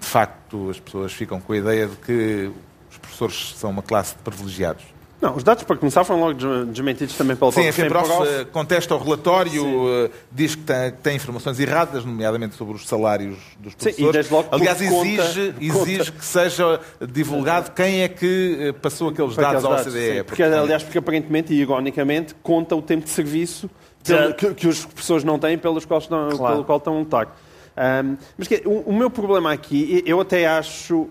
de 0.00 0.06
facto 0.06 0.70
as 0.70 0.80
pessoas 0.80 1.12
ficam 1.12 1.40
com 1.40 1.52
a 1.52 1.56
ideia 1.56 1.86
de 1.86 1.96
que 1.96 2.50
os 2.90 2.98
professores 2.98 3.54
são 3.56 3.70
uma 3.70 3.82
classe 3.82 4.16
de 4.16 4.22
privilegiados? 4.22 4.91
Não, 5.22 5.36
os 5.36 5.44
dados, 5.44 5.62
para 5.62 5.76
começar, 5.76 6.02
foram 6.02 6.18
logo 6.18 6.34
desmentidos 6.64 7.16
também 7.16 7.36
pelo 7.36 7.52
Sim, 7.52 7.68
a 7.68 7.72
FEPROF 7.72 8.46
contesta 8.50 8.92
o 8.96 8.98
relatório, 8.98 9.62
Sim. 9.62 9.86
Eh, 9.86 10.10
diz 10.32 10.56
que 10.56 10.62
tem, 10.64 10.90
tem, 11.00 11.14
informações 11.14 11.60
erradas, 11.60 12.04
nomeadamente 12.04 12.56
sobre 12.56 12.74
os 12.74 12.88
salários 12.88 13.38
dos 13.60 13.72
professores. 13.72 14.26
Sim, 14.26 14.34
Aliás, 14.50 14.80
exige, 14.80 14.92
conta, 14.92 15.54
exige 15.60 16.10
conta. 16.10 16.18
que 16.18 16.24
seja 16.24 16.80
divulgado 17.00 17.70
quem 17.70 18.02
é 18.02 18.08
que 18.08 18.58
eh, 18.60 18.72
passou 18.72 19.10
aqueles 19.10 19.36
dados 19.36 19.64
ao 19.64 19.74
OCDE. 19.74 20.24
Porque, 20.24 20.42
aliás, 20.42 20.82
porque 20.82 20.98
aparentemente 20.98 21.54
e 21.54 21.60
ironicamente 21.60 22.34
conta 22.42 22.74
o 22.74 22.82
tempo 22.82 23.04
de 23.04 23.10
serviço 23.10 23.70
que, 24.02 24.32
que, 24.32 24.54
que 24.54 24.66
os 24.66 24.84
professores 24.84 25.22
não 25.22 25.38
têm 25.38 25.56
pelos 25.56 25.84
quais 25.84 26.02
estão, 26.02 26.30
claro. 26.30 26.54
pelo 26.54 26.64
qual 26.64 26.78
estão 26.78 26.96
a 26.96 26.98
lutar. 26.98 27.36
Um, 27.76 28.16
mas 28.36 28.48
que, 28.48 28.60
o, 28.66 28.80
o 28.80 28.92
meu 28.92 29.08
problema 29.08 29.52
aqui, 29.52 30.02
eu 30.04 30.20
até 30.20 30.48
acho 30.48 31.08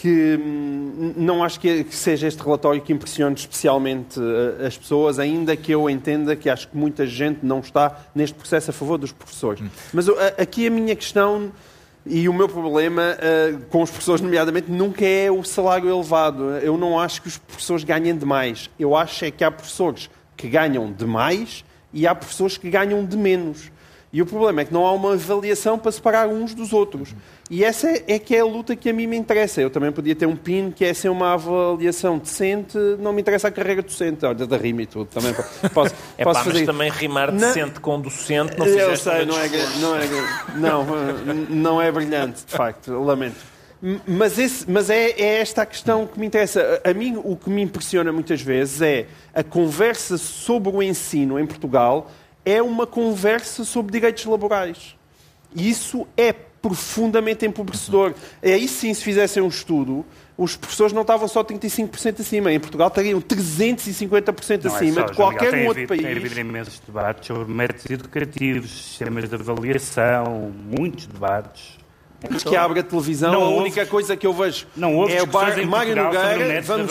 que 0.00 0.38
hum, 0.40 1.14
não 1.16 1.42
acho 1.42 1.58
que 1.58 1.84
seja 1.90 2.28
este 2.28 2.40
relatório 2.40 2.80
que 2.80 2.92
impressione 2.92 3.34
especialmente 3.34 4.20
eh, 4.20 4.66
as 4.66 4.76
pessoas, 4.78 5.18
ainda 5.18 5.56
que 5.56 5.72
eu 5.72 5.90
entenda 5.90 6.36
que 6.36 6.48
acho 6.48 6.68
que 6.68 6.76
muita 6.76 7.04
gente 7.06 7.40
não 7.42 7.58
está 7.58 7.96
neste 8.14 8.34
processo 8.34 8.70
a 8.70 8.72
favor 8.72 8.96
dos 8.96 9.10
professores. 9.10 9.60
Hum. 9.60 9.68
Mas 9.92 10.08
aqui 10.38 10.66
a 10.66 10.70
minha 10.70 10.94
questão 10.94 11.50
e 12.06 12.28
o 12.28 12.32
meu 12.32 12.48
problema 12.48 13.16
uh, 13.18 13.58
com 13.66 13.82
os 13.82 13.90
professores, 13.90 14.22
nomeadamente, 14.22 14.70
nunca 14.70 15.04
é 15.04 15.30
o 15.30 15.42
salário 15.44 15.90
elevado. 15.90 16.56
Eu 16.58 16.78
não 16.78 16.98
acho 16.98 17.20
que 17.20 17.28
os 17.28 17.36
professores 17.36 17.84
ganhem 17.84 18.16
demais. 18.16 18.70
Eu 18.78 18.96
acho 18.96 19.24
é 19.24 19.30
que 19.30 19.44
há 19.44 19.50
professores 19.50 20.08
que 20.36 20.48
ganham 20.48 20.90
demais 20.90 21.64
e 21.92 22.06
há 22.06 22.14
professores 22.14 22.56
que 22.56 22.70
ganham 22.70 23.04
de 23.04 23.16
menos. 23.16 23.70
E 24.10 24.22
o 24.22 24.26
problema 24.26 24.62
é 24.62 24.64
que 24.64 24.72
não 24.72 24.86
há 24.86 24.92
uma 24.92 25.12
avaliação 25.12 25.78
para 25.78 25.92
separar 25.92 26.28
uns 26.28 26.54
dos 26.54 26.72
outros. 26.72 27.14
E 27.50 27.62
essa 27.62 27.88
é, 28.06 28.18
que 28.18 28.34
é 28.34 28.40
a 28.40 28.44
luta 28.44 28.74
que 28.74 28.88
a 28.88 28.92
mim 28.92 29.06
me 29.06 29.16
interessa. 29.16 29.60
Eu 29.60 29.68
também 29.68 29.92
podia 29.92 30.14
ter 30.14 30.24
um 30.24 30.34
PIN 30.34 30.70
que 30.70 30.84
é 30.84 30.94
ser 30.94 31.10
uma 31.10 31.34
avaliação 31.34 32.16
decente, 32.16 32.78
não 32.98 33.12
me 33.12 33.20
interessa 33.20 33.48
a 33.48 33.50
carreira 33.50 33.82
docente. 33.82 34.24
Olha, 34.24 34.46
da 34.46 34.56
rima 34.56 34.82
e 34.82 34.86
tudo. 34.86 35.06
Também 35.06 35.34
posso, 35.74 35.94
é 36.16 36.24
posso 36.24 36.40
pá, 36.40 36.44
fazer. 36.44 36.58
Mas 36.60 36.66
também 36.66 36.90
rimar 36.90 37.30
decente 37.32 37.74
não... 37.74 37.80
com 37.82 38.00
docente 38.00 38.58
não 38.58 38.66
Eu 38.66 38.96
sei, 38.96 39.26
não 39.26 39.38
é, 39.38 39.48
não 39.78 39.96
é, 39.96 40.06
não, 40.56 41.34
não 41.50 41.82
é 41.82 41.92
brilhante, 41.92 42.46
de 42.46 42.52
facto. 42.52 42.92
Lamento. 42.92 43.58
Mas, 44.06 44.38
esse, 44.38 44.68
mas 44.68 44.90
é, 44.90 45.10
é, 45.10 45.40
esta 45.40 45.62
a 45.62 45.66
questão 45.66 46.06
que 46.06 46.18
me 46.18 46.26
interessa. 46.26 46.80
A 46.82 46.92
mim, 46.94 47.20
o 47.22 47.36
que 47.36 47.48
me 47.48 47.62
impressiona 47.62 48.10
muitas 48.10 48.40
vezes 48.40 48.80
é 48.80 49.06
a 49.32 49.44
conversa 49.44 50.16
sobre 50.16 50.70
o 50.70 50.82
ensino 50.82 51.38
em 51.38 51.46
Portugal 51.46 52.10
é 52.48 52.62
uma 52.62 52.86
conversa 52.86 53.62
sobre 53.62 53.92
direitos 53.92 54.24
laborais. 54.24 54.96
Isso 55.54 56.06
é 56.16 56.32
profundamente 56.32 57.44
empobrecedor. 57.44 58.14
É 58.40 58.54
aí 58.54 58.66
sim, 58.66 58.92
se 58.94 59.04
fizessem 59.04 59.42
um 59.42 59.48
estudo, 59.48 60.04
os 60.36 60.56
professores 60.56 60.94
não 60.94 61.02
estavam 61.02 61.28
só 61.28 61.44
35% 61.44 62.20
acima. 62.20 62.50
Em 62.50 62.58
Portugal 62.58 62.88
estariam 62.88 63.20
350% 63.20 64.64
não 64.64 64.72
é 64.72 64.76
acima 64.76 65.00
é 65.00 65.02
só, 65.02 65.10
de 65.10 65.16
qualquer 65.16 65.54
um 65.54 65.66
outro 65.66 65.86
país. 65.86 66.00
Tem 66.00 66.16
havido 66.16 66.40
imensos 66.40 66.80
debates 66.80 67.26
sobre 67.26 67.52
métodos 67.52 67.90
educativos, 67.90 68.70
sistemas 68.70 69.28
de 69.28 69.34
avaliação, 69.34 70.50
muitos 70.64 71.06
debates. 71.06 71.76
Mas 72.30 72.42
que 72.42 72.56
abre 72.56 72.80
a 72.80 72.82
televisão, 72.82 73.30
não 73.30 73.44
a 73.44 73.50
única 73.50 73.86
coisa 73.86 74.16
que 74.16 74.26
eu 74.26 74.32
vejo 74.32 74.66
não 74.74 75.06
é 75.06 75.22
o 75.22 75.26
bar, 75.26 75.64
Mário 75.66 75.94
Nogueira. 75.94 76.62
Vamos, 76.62 76.90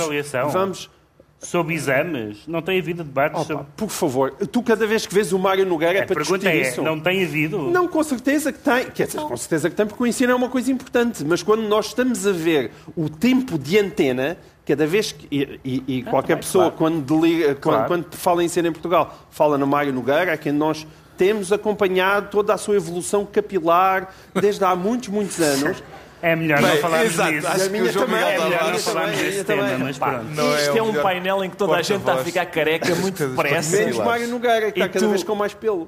vamos 0.54 0.97
Sobre 1.40 1.76
exames? 1.76 2.40
Não 2.48 2.64
tem 2.64 2.80
havido 2.80 3.04
debates 3.04 3.42
Opa, 3.42 3.46
sobre... 3.46 3.66
Por 3.76 3.90
favor, 3.90 4.32
tu 4.52 4.64
cada 4.64 4.88
vez 4.88 5.06
que 5.06 5.14
vês 5.14 5.32
o 5.32 5.38
Mário 5.38 5.66
Nogueira 5.66 6.00
é 6.00 6.06
para 6.06 6.22
discutir 6.22 6.48
é, 6.48 6.62
isso. 6.62 6.82
não 6.82 7.00
tem 7.00 7.24
havido? 7.24 7.60
Não, 7.70 7.88
com 7.88 8.02
certeza 8.02 8.52
que 8.52 8.60
tem. 8.60 8.86
Quer 8.90 9.06
dizer, 9.06 9.22
com 9.22 9.38
certeza 9.38 9.70
que 9.70 9.76
tem, 9.76 9.86
porque 9.86 10.02
o 10.02 10.08
ensino 10.08 10.32
é 10.32 10.36
uma 10.36 10.50
coisa 10.50 10.72
importante. 10.72 11.24
Mas 11.24 11.44
quando 11.44 11.62
nós 11.62 11.88
estamos 11.88 12.26
a 12.26 12.32
ver 12.32 12.72
o 12.96 13.08
tempo 13.08 13.60
de 13.60 13.78
antena, 13.78 14.36
cada 14.66 14.88
vez 14.88 15.12
que... 15.12 15.28
E, 15.32 15.60
e, 15.64 15.84
e 15.88 16.04
ah, 16.08 16.10
qualquer 16.10 16.34
também, 16.34 16.44
pessoa, 16.44 16.72
claro. 16.72 16.78
quando, 16.78 17.02
deliga, 17.06 17.56
claro. 17.56 17.88
quando, 17.88 18.06
quando 18.06 18.16
fala 18.16 18.42
em 18.42 18.48
ensino 18.48 18.68
em 18.68 18.72
Portugal, 18.72 19.16
fala 19.30 19.60
no 19.60 19.68
Mário 19.68 19.94
Nogueira, 19.94 20.32
é 20.32 20.38
quem 20.38 20.52
nós 20.52 20.88
temos 21.18 21.52
acompanhado 21.52 22.30
toda 22.30 22.54
a 22.54 22.58
sua 22.58 22.76
evolução 22.76 23.26
capilar 23.26 24.14
desde 24.34 24.64
há 24.64 24.76
muitos, 24.76 25.10
muitos 25.10 25.40
anos. 25.40 25.84
É 26.22 26.36
melhor 26.36 26.62
Bem, 26.62 26.72
não 26.72 26.78
falarmos 26.78 27.14
exato, 27.14 27.32
disso. 27.32 27.48
Acho 27.48 27.66
a 27.66 27.70
minha 27.70 27.94
também, 27.94 28.24
é 28.24 28.40
melhor 28.40 28.72
não 28.72 28.80
falarmos 28.80 29.18
desse 29.18 29.44
tema, 29.44 29.78
mas 29.78 29.98
pronto. 29.98 30.24
Não 30.24 30.56
Isto 30.56 30.76
é, 30.76 30.78
é 30.80 30.84
um 30.84 30.94
painel 30.94 31.44
em 31.44 31.50
que 31.50 31.58
toda 31.58 31.76
a 31.76 31.82
gente 31.82 32.00
está 32.00 32.14
a 32.14 32.24
ficar 32.24 32.46
careca 32.48 32.96
muito 32.96 33.28
depressa. 33.28 33.78
Menos 33.78 33.98
Mário 33.98 34.28
Nogueira, 34.28 34.72
que 34.72 34.80
está 34.80 34.92
cada 34.92 35.08
vez 35.08 35.24
com 35.24 35.36
mais 35.36 35.54
pelo. 35.54 35.88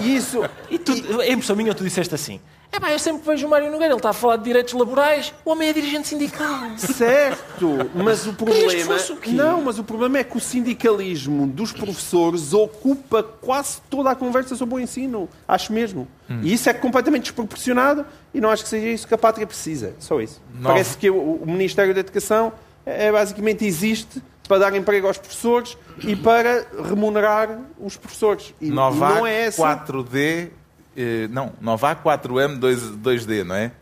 E 0.00 0.16
isso... 0.16 0.42
E 0.70 0.78
tu, 0.78 0.92
e... 0.92 1.28
Em 1.28 1.32
impressão 1.32 1.56
minha, 1.56 1.74
tu 1.74 1.82
disseste 1.84 2.14
assim... 2.14 2.40
É 2.74 2.80
pá, 2.80 2.90
eu 2.90 2.98
sempre 2.98 3.22
vejo 3.26 3.46
o 3.46 3.50
Mário 3.50 3.70
Nogueira, 3.70 3.92
ele 3.92 3.98
está 3.98 4.08
a 4.08 4.14
falar 4.14 4.36
de 4.36 4.44
direitos 4.44 4.72
laborais, 4.72 5.34
o 5.44 5.50
homem 5.50 5.68
é 5.68 5.74
dirigente 5.74 6.08
sindical. 6.08 6.70
Certo, 6.78 7.90
mas 7.94 8.26
o 8.26 8.32
problema... 8.34 8.96
Não, 9.26 9.60
mas 9.60 9.78
o 9.78 9.84
problema 9.84 10.16
é 10.16 10.24
que 10.24 10.38
o 10.38 10.40
sindicalismo 10.40 11.46
dos 11.46 11.70
professores 11.70 12.54
ocupa 12.54 13.22
quase 13.22 13.82
toda 13.90 14.10
a 14.10 14.14
conversa 14.14 14.56
sobre 14.56 14.76
o 14.76 14.80
ensino. 14.80 15.28
Acho 15.46 15.70
mesmo. 15.70 16.08
Hum. 16.30 16.40
E 16.42 16.54
isso 16.54 16.70
é 16.70 16.72
completamente 16.72 17.24
desproporcionado 17.24 18.06
e 18.32 18.40
não 18.40 18.48
acho 18.48 18.62
que 18.62 18.70
seja 18.70 18.88
isso 18.88 19.06
que 19.06 19.12
a 19.12 19.18
pátria 19.18 19.46
precisa. 19.46 19.94
Só 19.98 20.18
isso. 20.18 20.40
Parece 20.62 20.96
que 20.96 21.10
o, 21.10 21.42
o 21.42 21.46
Ministério 21.46 21.92
da 21.92 22.00
Educação 22.00 22.54
é, 22.86 23.08
é, 23.08 23.12
basicamente 23.12 23.66
existe 23.66 24.22
para 24.48 24.58
dar 24.58 24.74
emprego 24.74 25.06
aos 25.06 25.18
professores 25.18 25.76
e 26.02 26.16
para 26.16 26.66
remunerar 26.88 27.60
os 27.78 27.98
professores. 27.98 28.54
E 28.58 28.70
Nova 28.70 29.10
não 29.10 29.26
é 29.26 29.42
essa... 29.42 29.62
4D 29.62 30.61
eh, 30.96 31.28
não, 31.30 31.52
Nova 31.60 31.94
4M 31.94 32.58
2, 32.58 33.26
d 33.26 33.44
não 33.44 33.54
é? 33.54 33.72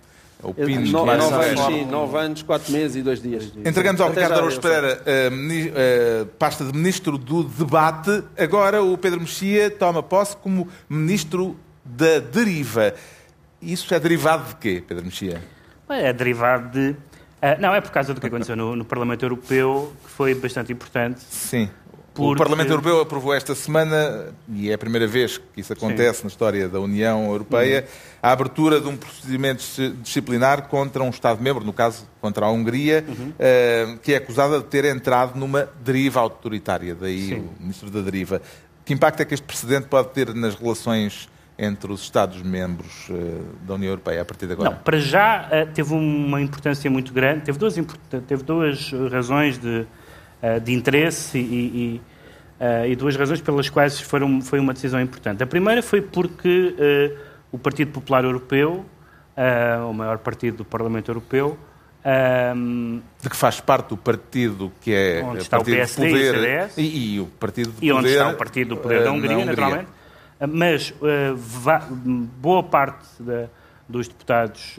É 0.43 0.47
o 0.47 0.55
PIN 0.55 0.79
no, 0.91 1.05
nove, 1.05 1.11
anos, 1.11 1.67
sim, 1.67 1.85
nove 1.85 2.19
anos, 2.19 2.43
quatro 2.43 2.73
meses 2.73 2.97
e 2.97 3.03
dois 3.03 3.21
dias. 3.21 3.53
Entregamos 3.65 4.01
ao 4.01 4.09
Ricardo 4.09 4.33
Araújo 4.33 4.59
Pereira 4.59 5.03
a, 5.05 6.23
a 6.23 6.27
pasta 6.39 6.65
de 6.65 6.73
Ministro 6.73 7.19
do 7.19 7.45
Debate. 7.45 8.25
Agora 8.39 8.83
o 8.83 8.97
Pedro 8.97 9.21
Mexia 9.21 9.71
toma 9.71 10.03
posse 10.03 10.35
como 10.39 10.67
Ministro 10.89 11.57
da 11.85 12.21
Deriva. 12.21 12.95
Isso 13.61 13.93
é 13.95 14.01
derivado 14.01 14.49
de 14.49 14.57
quê, 14.57 14.83
Pedro 14.87 15.05
Mexia? 15.05 15.43
É 15.91 16.13
derivado 16.13 16.71
de... 16.71 16.91
Uh, 16.91 17.61
não, 17.61 17.75
é 17.75 17.81
por 17.81 17.91
causa 17.91 18.15
do 18.15 18.21
que 18.21 18.27
aconteceu 18.27 18.57
no, 18.57 18.77
no 18.77 18.85
Parlamento 18.85 19.25
Europeu, 19.25 19.93
que 20.05 20.11
foi 20.11 20.35
bastante 20.35 20.73
importante. 20.73 21.21
Sim. 21.21 21.69
Porque... 22.21 22.35
O 22.35 22.37
Parlamento 22.37 22.71
Europeu 22.71 23.01
aprovou 23.01 23.33
esta 23.33 23.55
semana, 23.55 24.27
e 24.49 24.71
é 24.71 24.75
a 24.75 24.79
primeira 24.79 25.07
vez 25.07 25.39
que 25.39 25.61
isso 25.61 25.73
acontece 25.73 26.19
Sim. 26.19 26.25
na 26.25 26.29
história 26.29 26.69
da 26.69 26.79
União 26.79 27.25
Europeia, 27.25 27.81
uhum. 27.81 28.19
a 28.23 28.33
abertura 28.33 28.79
de 28.79 28.87
um 28.87 28.97
procedimento 28.97 29.65
disciplinar 30.03 30.69
contra 30.69 31.03
um 31.03 31.09
Estado-membro, 31.09 31.65
no 31.65 31.73
caso 31.73 32.07
contra 32.21 32.45
a 32.45 32.51
Hungria, 32.51 33.05
uhum. 33.09 33.31
uh, 33.31 33.99
que 34.01 34.13
é 34.13 34.17
acusada 34.17 34.59
de 34.59 34.67
ter 34.67 34.85
entrado 34.85 35.39
numa 35.39 35.67
deriva 35.83 36.21
autoritária. 36.21 36.95
Daí 36.95 37.29
Sim. 37.29 37.49
o 37.59 37.63
Ministro 37.63 37.91
da 37.91 38.03
Deriva. 38.03 38.43
Que 38.85 38.93
impacto 38.93 39.21
é 39.21 39.25
que 39.25 39.33
este 39.33 39.45
precedente 39.45 39.87
pode 39.87 40.11
ter 40.11 40.35
nas 40.35 40.55
relações 40.55 41.27
entre 41.59 41.91
os 41.93 42.03
Estados-membros 42.03 43.09
uh, 43.09 43.67
da 43.67 43.75
União 43.75 43.91
Europeia 43.93 44.21
a 44.21 44.25
partir 44.27 44.47
de 44.47 44.53
agora? 44.53 44.71
Não, 44.71 44.77
para 44.77 44.99
já 44.99 45.49
uh, 45.49 45.73
teve 45.73 45.95
uma 45.95 46.43
importância 46.43 46.91
muito 46.91 47.15
grande, 47.15 47.45
teve 47.45 47.59
duas, 47.59 47.75
teve 48.27 48.43
duas 48.43 48.93
razões 49.11 49.59
de 49.59 49.87
de 50.63 50.73
interesse 50.73 51.37
e, 51.37 52.01
uh, 52.61 52.87
e, 52.87 52.95
duas 52.95 53.17
razões 53.17 53.41
pelas 53.41 53.69
quais 53.69 54.01
foram, 54.01 54.41
foi 54.41 54.61
uma 54.61 54.73
decisão 54.73 55.01
importante. 55.01 55.43
A 55.43 55.47
primeira 55.47 55.83
foi 55.83 56.01
porque 56.01 56.75
uh, 56.79 57.19
o 57.51 57.59
Partido 57.59 57.91
Popular 57.91 58.25
Europeu, 58.25 58.85
o 59.89 59.93
maior 59.95 60.19
partido 60.19 60.59
do 60.59 60.65
Parlamento 60.67 61.11
Europeu, 61.11 61.59
de 63.23 63.31
que 63.31 63.35
faz 63.35 63.59
parte 63.59 63.89
do 63.89 63.97
partido 63.97 64.71
que 64.83 64.93
é 64.93 65.23
onde 65.25 65.39
está 65.39 65.59
o 65.59 65.65
PSD 65.65 66.09
de 66.09 66.15
poder, 66.15 66.25
e, 66.25 66.29
o 66.29 66.35
CDS, 66.35 66.77
e, 66.77 67.15
e, 67.15 67.21
o 67.21 67.27
partido 67.27 67.75
e 67.81 67.91
onde 67.91 68.09
está 68.09 68.29
o 68.29 68.37
partido 68.37 68.69
do 68.75 68.77
poder 68.77 69.03
da 69.03 69.11
Hungria, 69.11 69.39
Hungria. 69.39 69.47
naturalmente. 69.47 69.89
Mas 70.47 70.93
va, 71.37 71.89
boa 71.91 72.63
parte 72.63 73.07
da, 73.19 73.47
dos 73.89 74.09
deputados 74.09 74.77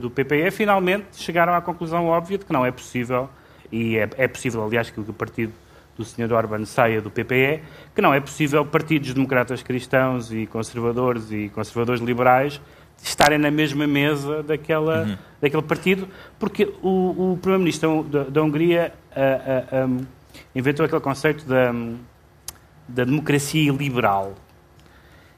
do 0.00 0.10
PPE 0.10 0.50
finalmente 0.50 1.06
chegaram 1.12 1.54
à 1.54 1.60
conclusão 1.60 2.06
óbvia 2.06 2.36
de 2.36 2.44
que 2.44 2.52
não 2.52 2.66
é 2.66 2.72
possível 2.72 3.30
e 3.70 3.96
é, 3.96 4.10
é 4.18 4.26
possível, 4.26 4.64
aliás, 4.64 4.90
que 4.90 4.98
o 4.98 5.12
partido 5.12 5.52
do 5.96 6.04
Sr. 6.04 6.32
Orban 6.32 6.64
saia 6.64 7.00
do 7.00 7.10
PPE, 7.10 7.62
que 7.94 8.02
não 8.02 8.12
é 8.12 8.20
possível 8.20 8.64
partidos 8.66 9.14
democratas 9.14 9.62
cristãos 9.62 10.32
e 10.32 10.46
conservadores 10.46 11.30
e 11.30 11.48
conservadores 11.50 12.00
liberais 12.00 12.60
estarem 13.02 13.38
na 13.38 13.50
mesma 13.50 13.86
mesa 13.86 14.42
daquela, 14.42 15.04
uhum. 15.04 15.18
daquele 15.40 15.62
partido, 15.62 16.08
porque 16.38 16.72
o, 16.82 17.32
o 17.32 17.38
Primeiro-Ministro 17.38 18.02
da, 18.04 18.24
da, 18.24 18.42
Hungria 18.42 18.94
uh, 19.10 19.84
uh, 19.84 19.88
um, 19.88 20.06
inventou 20.54 20.86
aquele 20.86 21.00
conceito 21.00 21.44
da, 21.44 21.72
da 22.88 23.04
democracia 23.04 23.70
liberal, 23.72 24.34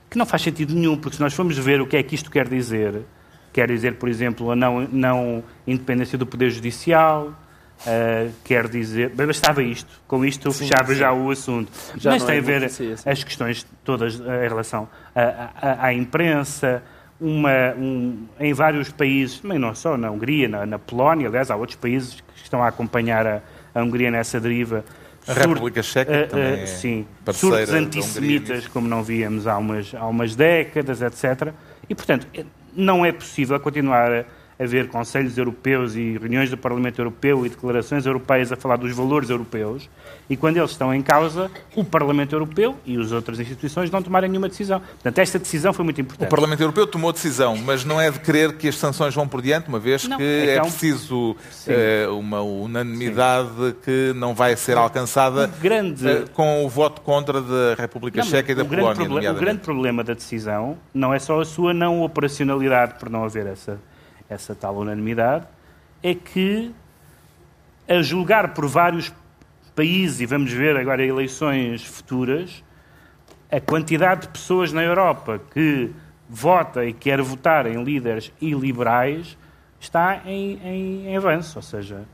que 0.09 0.17
não 0.17 0.27
faz 0.27 0.43
sentido 0.43 0.75
nenhum, 0.75 0.97
porque 0.97 1.17
se 1.17 1.23
nós 1.23 1.35
formos 1.35 1.59
ver 1.59 1.81
o 1.81 1.87
que 1.87 1.97
é 1.97 2.03
que 2.03 2.15
isto 2.15 2.31
quer 2.31 2.49
dizer, 2.49 3.03
quer 3.53 3.69
dizer, 3.69 3.97
por 3.97 4.09
exemplo, 4.09 4.51
a 4.51 4.57
não, 4.57 4.83
não 4.93 5.43
independência 5.67 6.17
do 6.17 6.27
Poder 6.27 6.51
Judicial, 6.51 7.33
Uh, 7.85 8.33
quer 8.43 8.67
dizer, 8.69 9.11
bastava 9.11 9.63
isto, 9.63 10.01
com 10.09 10.25
isto 10.25 10.51
sim, 10.51 10.67
fechava 10.67 10.93
sim. 10.93 10.99
já 10.99 11.13
o 11.13 11.31
assunto. 11.31 11.71
Já 11.97 12.13
Mas 12.13 12.25
tem 12.25 12.37
é 12.37 12.39
a 12.39 12.43
ver 12.43 12.65
as 12.65 13.23
questões 13.23 13.67
todas 13.85 14.19
em 14.19 14.49
relação 14.49 14.89
à, 15.15 15.87
à 15.87 15.93
imprensa, 15.93 16.83
uma, 17.21 17.75
um, 17.77 18.27
em 18.41 18.53
vários 18.53 18.91
países, 18.91 19.41
também 19.41 19.59
não 19.59 19.75
só 19.75 19.97
na 19.97 20.11
Hungria, 20.11 20.49
na, 20.49 20.67
na, 20.67 20.79
Polónia, 20.79 21.29
aliás, 21.29 21.51
há 21.51 21.57
outros 21.57 21.77
países 21.77 22.15
que 22.15 22.43
estão 22.43 22.63
a 22.63 22.69
acompanhar 22.69 23.27
a, 23.27 23.43
a 23.75 23.83
Hungria 23.83 24.11
nessa 24.11 24.41
deriva. 24.41 24.85
A 25.27 25.33
República 25.33 25.83
Checa 25.83 26.13
uh, 26.13 26.29
também 26.29 26.53
uh, 26.53 26.57
é 26.59 26.67
Sim, 26.67 27.07
surtos 27.33 27.73
antissemitas, 27.73 28.69
como 28.69 28.87
não 28.87 29.03
víamos 29.03 29.47
há 29.47 29.57
umas, 29.59 29.95
há 29.95 30.07
umas 30.07 30.37
décadas, 30.37 31.03
etc. 31.03 31.53
E, 31.89 31.95
portanto, 31.95 32.27
não 32.75 33.05
é 33.05 33.13
possível 33.13 33.59
continuar 33.59 34.13
a 34.13 34.25
haver 34.59 34.89
conselhos 34.89 35.37
europeus 35.37 35.95
e 35.95 36.17
reuniões 36.19 36.51
do 36.51 36.57
Parlamento 36.57 36.99
Europeu 36.99 37.45
e 37.45 37.49
declarações 37.49 38.07
europeias 38.07 38.51
a 38.51 38.57
falar 38.57 38.77
dos 38.77 38.95
valores 38.95 39.29
europeus, 39.29 39.89
e 40.29 40.37
quando 40.37 40.57
eles 40.57 40.71
estão 40.71 40.95
em 40.95 41.03
causa, 41.03 41.51
o 41.75 41.85
Parlamento 41.85 42.35
Europeu 42.35 42.75
e 42.85 42.99
as 43.01 43.13
outras 43.13 43.39
instituições 43.39 43.91
não 43.91 44.03
tomarem 44.03 44.31
nenhuma 44.31 44.49
decisão. 44.49 44.81
Portanto, 44.81 45.19
esta 45.19 45.39
decisão 45.39 45.73
foi 45.73 45.85
muito 45.85 46.01
importante. 46.01 46.27
O 46.27 46.31
Parlamento 46.31 46.61
Europeu 46.61 46.87
tomou 46.87 47.13
decisão, 47.13 47.57
mas 47.57 47.85
não 47.85 48.01
é 48.01 48.11
de 48.11 48.19
querer 48.21 48.57
que 48.57 48.69
as 48.69 48.77
sanções 48.77 49.15
vão 49.15 49.29
por 49.29 49.43
diante, 49.43 49.69
uma 49.69 49.79
vez 49.79 50.09
não, 50.09 50.17
que 50.17 50.23
é, 50.23 50.57
é 50.57 50.61
preciso 50.61 51.37
é, 51.67 52.09
uma 52.09 52.41
unanimidade 52.41 53.51
Sim. 53.57 53.75
que 53.85 54.13
não 54.17 54.35
vai 54.35 54.57
ser 54.57 54.77
alcançada 54.77 55.51
grande... 55.61 56.07
Eh, 56.07 56.25
com 56.33 56.65
o 56.65 56.69
voto 56.69 57.01
contra 57.03 57.41
da 57.41 57.75
República 57.79 58.21
não, 58.21 58.27
Checa 58.27 58.53
e 58.53 58.55
da 58.55 58.65
Polónia. 58.65 59.33
O 59.33 59.35
grande 59.35 59.61
problema 59.61 60.03
da 60.03 60.15
decisão 60.15 60.77
não 60.93 61.15
é 61.15 61.19
só 61.19 61.41
a 61.41 61.45
sua 61.45 61.73
não 61.73 62.03
operacionalidade 62.03 62.99
por 62.99 63.09
não 63.09 63.25
haver 63.25 63.47
essa 63.47 63.79
essa 64.29 64.55
tal 64.55 64.77
unanimidade, 64.77 65.47
é 66.03 66.15
que, 66.15 66.75
a 67.89 68.03
julgar 68.03 68.55
por 68.55 68.67
vários 68.67 69.13
países, 69.75 70.21
e 70.21 70.27
vamos 70.27 70.53
ver 70.53 70.77
agora 70.77 71.05
eleições 71.05 71.85
futuras, 71.85 72.63
a 73.51 73.61
quantidade 73.61 74.23
de 74.23 74.29
pessoas 74.29 74.73
na 74.73 74.83
Europa 74.83 75.41
que 75.53 75.91
vota 76.29 76.85
e 76.85 76.93
quer 76.93 77.21
votar 77.23 77.67
em 77.67 77.83
líderes 77.83 78.33
iliberais 78.41 79.37
está 79.79 80.23
em, 80.27 80.59
em, 80.65 81.09
em 81.09 81.17
avanço. 81.17 81.59
Ou 81.59 81.63
seja, 81.63 82.05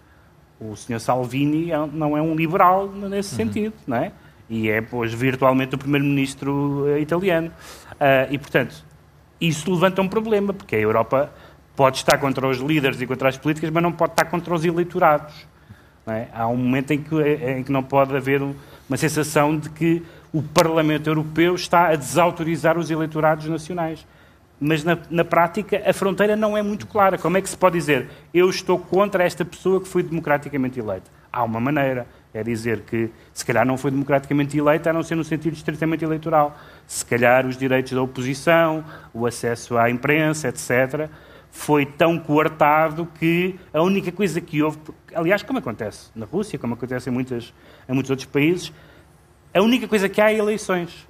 o 0.61 0.77
Sr. 0.77 1.01
Salvini 1.01 1.73
é 1.73 1.87
não 1.87 2.17
é 2.17 2.23
um 2.23 2.35
liberal 2.35 2.89
nesse 2.89 3.33
uhum. 3.33 3.47
sentido, 3.47 3.75
não 3.87 3.97
é? 3.97 4.13
E 4.51 4.69
é, 4.69 4.81
pois, 4.83 5.15
virtualmente 5.15 5.75
o 5.75 5.79
primeiro-ministro 5.79 6.87
eh, 6.89 7.01
italiano. 7.01 7.49
Uh, 7.93 8.29
e, 8.31 8.39
portanto, 8.39 8.85
isso 9.41 9.73
levanta 9.73 10.03
um 10.03 10.09
problema, 10.09 10.53
porque 10.53 10.77
a 10.77 10.79
Europa 10.79 11.33
pode 11.75 11.99
estar 11.99 12.19
contra 12.19 12.47
os 12.47 12.59
líderes 12.59 13.01
e 13.01 13.07
contra 13.07 13.29
as 13.29 13.37
políticas, 13.37 13.71
mas 13.71 13.83
não 13.83 13.93
pode 13.93 14.13
estar 14.13 14.27
contra 14.27 14.55
os 14.55 14.65
eleitorados. 14.65 15.47
É? 16.07 16.27
Há 16.33 16.49
um 16.49 16.57
momento 16.57 16.91
em 16.93 17.03
que, 17.03 17.15
em 17.15 17.63
que 17.63 17.71
não 17.71 17.83
pode 17.83 18.17
haver 18.17 18.43
uma 18.43 18.97
sensação 18.97 19.57
de 19.57 19.71
que 19.71 20.03
o 20.33 20.43
Parlamento 20.43 21.07
Europeu 21.09 21.55
está 21.55 21.89
a 21.89 21.97
desautorizar 21.97 22.77
os 22.79 22.91
eleitorados 22.91 23.47
nacionais. 23.47 24.05
mas 24.59 24.83
na, 24.85 24.97
na, 25.11 25.25
prática 25.25 25.83
a 25.85 25.93
fronteira 25.93 26.35
não 26.35 26.57
é 26.57 26.63
muito 26.63 26.87
clara. 26.87 27.19
Como 27.19 27.37
é 27.37 27.41
que 27.41 27.49
se 27.49 27.57
pode 27.57 27.79
dizer 27.79 28.09
eu 28.33 28.49
estou 28.49 28.79
contra 28.79 29.25
esta 29.25 29.45
pessoa 29.45 29.81
que 29.81 29.89
foi 29.89 30.03
democraticamente 30.03 30.81
eleita? 30.81 31.11
Há 31.33 31.45
uma 31.45 31.61
maneira, 31.61 32.07
é 32.35 32.43
dizer 32.43 32.81
que 32.81 33.11
se 33.33 33.45
calhar 33.45 33.65
não 33.65 33.77
foi 33.77 33.91
democraticamente 33.91 34.59
eleita, 34.59 34.91
a 34.91 34.93
não 34.93 35.03
ser 35.03 35.15
no 35.15 35.25
sentido 35.25 35.55
estritamente 35.55 36.05
eleitoral. 36.05 36.59
Se 36.87 37.05
calhar 37.05 37.47
os 37.47 37.57
direitos 37.57 37.93
da 37.93 38.03
oposição, 38.03 38.85
o 39.15 39.27
acesso 39.27 39.79
à 39.79 39.91
imprensa, 39.91 40.49
etc., 40.49 41.09
foi 41.53 41.85
tão 41.85 42.19
coartado 42.19 43.07
que 43.21 43.55
a 43.75 43.83
única 43.83 44.11
coisa 44.11 44.41
que 44.41 44.63
houve, 44.63 44.79
aliás, 45.15 45.43
como 45.43 45.59
acontece 45.59 46.11
na 46.17 46.25
Rússia, 46.25 46.59
como 46.59 46.73
acontece 46.73 47.11
em, 47.11 47.13
muitas, 47.13 47.53
em 47.87 47.93
muitos 47.93 48.11
outros 48.11 48.27
países, 48.27 48.73
a 49.55 49.61
única 49.61 49.87
coisa 49.87 50.09
que 50.09 50.19
há 50.19 50.33
é 50.33 50.39
eleições. 50.39 51.07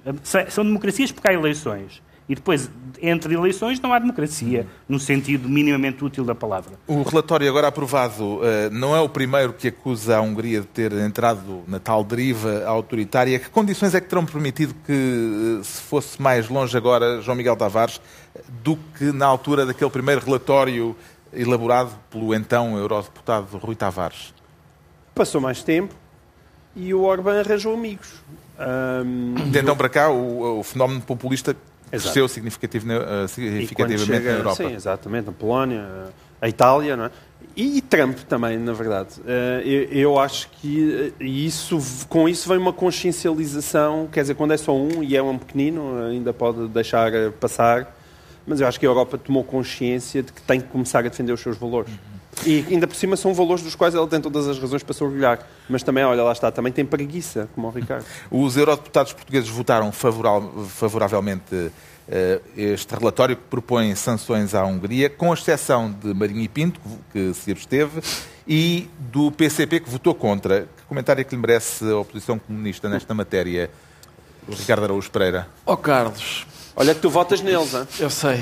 São 0.49 0.65
democracias 0.65 1.13
porque 1.13 1.29
há 1.29 1.33
eleições. 1.33 2.03
E 2.27 2.35
depois, 2.35 2.69
entre 3.01 3.33
eleições, 3.33 3.79
não 3.81 3.91
há 3.91 3.99
democracia, 3.99 4.65
no 4.87 4.97
sentido 4.99 5.49
minimamente 5.49 6.03
útil 6.03 6.23
da 6.23 6.33
palavra. 6.33 6.73
O 6.87 7.03
relatório 7.03 7.49
agora 7.49 7.67
aprovado 7.67 8.39
eh, 8.43 8.69
não 8.71 8.95
é 8.95 9.01
o 9.01 9.09
primeiro 9.09 9.51
que 9.51 9.67
acusa 9.67 10.17
a 10.17 10.21
Hungria 10.21 10.61
de 10.61 10.67
ter 10.67 10.93
entrado 10.93 11.63
na 11.67 11.79
tal 11.79 12.03
deriva 12.03 12.63
autoritária. 12.65 13.37
Que 13.39 13.49
condições 13.49 13.93
é 13.93 13.99
que 13.99 14.07
terão 14.07 14.25
permitido 14.25 14.73
que 14.85 15.59
eh, 15.59 15.63
se 15.63 15.81
fosse 15.81 16.21
mais 16.21 16.47
longe 16.47 16.77
agora 16.77 17.21
João 17.21 17.35
Miguel 17.35 17.57
Tavares 17.57 17.99
do 18.63 18.77
que 18.97 19.11
na 19.11 19.25
altura 19.25 19.65
daquele 19.65 19.91
primeiro 19.91 20.23
relatório 20.23 20.95
elaborado 21.33 21.91
pelo 22.09 22.33
então 22.33 22.77
eurodeputado 22.77 23.57
Rui 23.57 23.75
Tavares? 23.75 24.33
Passou 25.13 25.41
mais 25.41 25.61
tempo 25.61 25.93
e 26.75 26.93
o 26.93 27.01
Orbán 27.03 27.39
arranjou 27.41 27.73
amigos. 27.73 28.23
Um, 29.05 29.33
de 29.49 29.59
então 29.59 29.75
para 29.75 29.89
cá, 29.89 30.09
o, 30.09 30.59
o 30.59 30.63
fenómeno 30.63 31.01
populista 31.01 31.55
cresceu 32.01 32.27
significativamente, 32.27 33.05
significativamente 33.29 34.05
chega, 34.05 34.31
na 34.31 34.37
Europa. 34.39 34.55
Sim, 34.55 34.73
exatamente, 34.73 35.25
na 35.25 35.31
Polónia, 35.31 35.85
a 36.41 36.49
Itália, 36.49 36.97
não 36.97 37.05
é? 37.05 37.11
E, 37.55 37.81
Trump 37.81 38.17
também, 38.27 38.57
na 38.57 38.73
verdade. 38.73 39.09
Eh, 39.27 39.61
eu, 39.63 39.83
eu, 39.83 40.19
acho 40.19 40.49
que 40.49 41.13
eh, 41.19 41.23
isso, 41.23 41.79
com 42.09 42.27
isso 42.27 42.49
vem 42.49 42.57
uma 42.57 42.73
consciencialização, 42.73 44.09
quer 44.11 44.21
dizer, 44.21 44.33
quando 44.33 44.53
é 44.53 44.57
só 44.57 44.75
um 44.75 45.03
e 45.03 45.15
é 45.15 45.21
um 45.21 45.37
pequenino, 45.37 46.03
ainda 46.05 46.33
pode 46.33 46.67
deixar 46.69 47.13
eh, 47.13 47.29
passar, 47.29 47.95
mas 48.47 48.59
eu 48.59 48.67
acho 48.67 48.79
que 48.79 48.85
a 48.87 48.89
Europa 48.89 49.19
tomou 49.19 49.43
consciência 49.43 50.23
de 50.23 50.33
que 50.33 50.41
tem 50.41 50.59
que 50.59 50.67
começar 50.67 50.99
a 50.99 51.03
defender 51.03 51.31
os 51.31 51.41
seus 51.41 51.55
valores. 51.55 51.91
Uhum. 51.91 52.12
E 52.45 52.65
ainda 52.69 52.87
por 52.87 52.95
cima 52.95 53.15
são 53.15 53.33
valores 53.33 53.63
dos 53.63 53.75
quais 53.75 53.95
ela 53.95 54.07
tem 54.07 54.19
todas 54.19 54.47
as 54.47 54.59
razões 54.59 54.83
para 54.83 54.93
se 54.93 55.03
orgulhar. 55.03 55.39
Mas 55.69 55.83
também, 55.83 56.03
olha, 56.03 56.23
lá 56.23 56.31
está, 56.31 56.51
também 56.51 56.71
tem 56.71 56.85
preguiça, 56.85 57.47
como 57.53 57.67
o 57.67 57.71
Ricardo. 57.71 58.05
Os 58.31 58.57
eurodeputados 58.57 59.13
portugueses 59.13 59.49
votaram 59.49 59.91
favoravelmente 59.91 61.55
uh, 61.55 61.71
este 62.57 62.93
relatório 62.95 63.35
que 63.35 63.43
propõe 63.43 63.95
sanções 63.95 64.53
à 64.53 64.65
Hungria, 64.65 65.09
com 65.09 65.33
exceção 65.33 65.91
de 65.91 66.13
Marinho 66.13 66.41
e 66.41 66.47
Pinto, 66.47 66.79
que 67.11 67.33
se 67.33 67.51
absteve, 67.51 68.01
e 68.47 68.89
do 68.97 69.31
PCP, 69.31 69.81
que 69.81 69.89
votou 69.89 70.13
contra. 70.13 70.67
Que 70.77 70.83
comentário 70.87 71.21
é 71.21 71.23
que 71.23 71.35
lhe 71.35 71.41
merece 71.41 71.89
a 71.89 71.97
oposição 71.97 72.37
comunista 72.39 72.89
nesta 72.89 73.13
matéria, 73.13 73.69
Ricardo 74.49 74.83
Araújo 74.83 75.09
Pereira? 75.11 75.47
Ó 75.65 75.73
oh, 75.73 75.77
Carlos... 75.77 76.45
Olha 76.75 76.95
que 76.95 77.01
tu 77.01 77.09
votas 77.09 77.39
neles, 77.41 77.73
hein? 77.73 77.87
Eu 77.99 78.09
sei. 78.09 78.39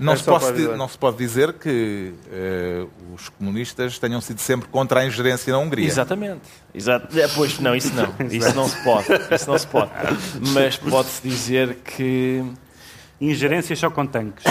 Não, 0.00 0.14
é 0.14 0.16
se 0.16 0.24
pode, 0.24 0.62
não, 0.62 0.88
se 0.88 0.96
pode, 0.96 1.18
dizer 1.18 1.52
que 1.52 2.14
uh, 2.32 3.14
os 3.14 3.28
comunistas 3.28 3.98
tenham 3.98 4.18
sido 4.22 4.40
sempre 4.40 4.66
contra 4.70 5.00
a 5.00 5.06
ingerência 5.06 5.52
na 5.52 5.58
Hungria. 5.58 5.86
Exatamente. 5.86 6.40
Exato. 6.74 7.18
É, 7.18 7.28
pois 7.28 7.58
não, 7.60 7.76
isso 7.76 7.92
não. 7.94 8.10
Isso 8.30 8.56
não 8.56 8.66
se 8.66 8.82
pode. 8.82 9.06
Isso 9.34 9.50
não 9.50 9.58
se 9.58 9.66
pode. 9.66 9.90
Mas 10.54 10.78
pode-se 10.78 11.20
dizer 11.22 11.74
que. 11.84 12.42
Ingerência 13.20 13.76
só 13.76 13.90
com 13.90 14.06
tanques. 14.06 14.42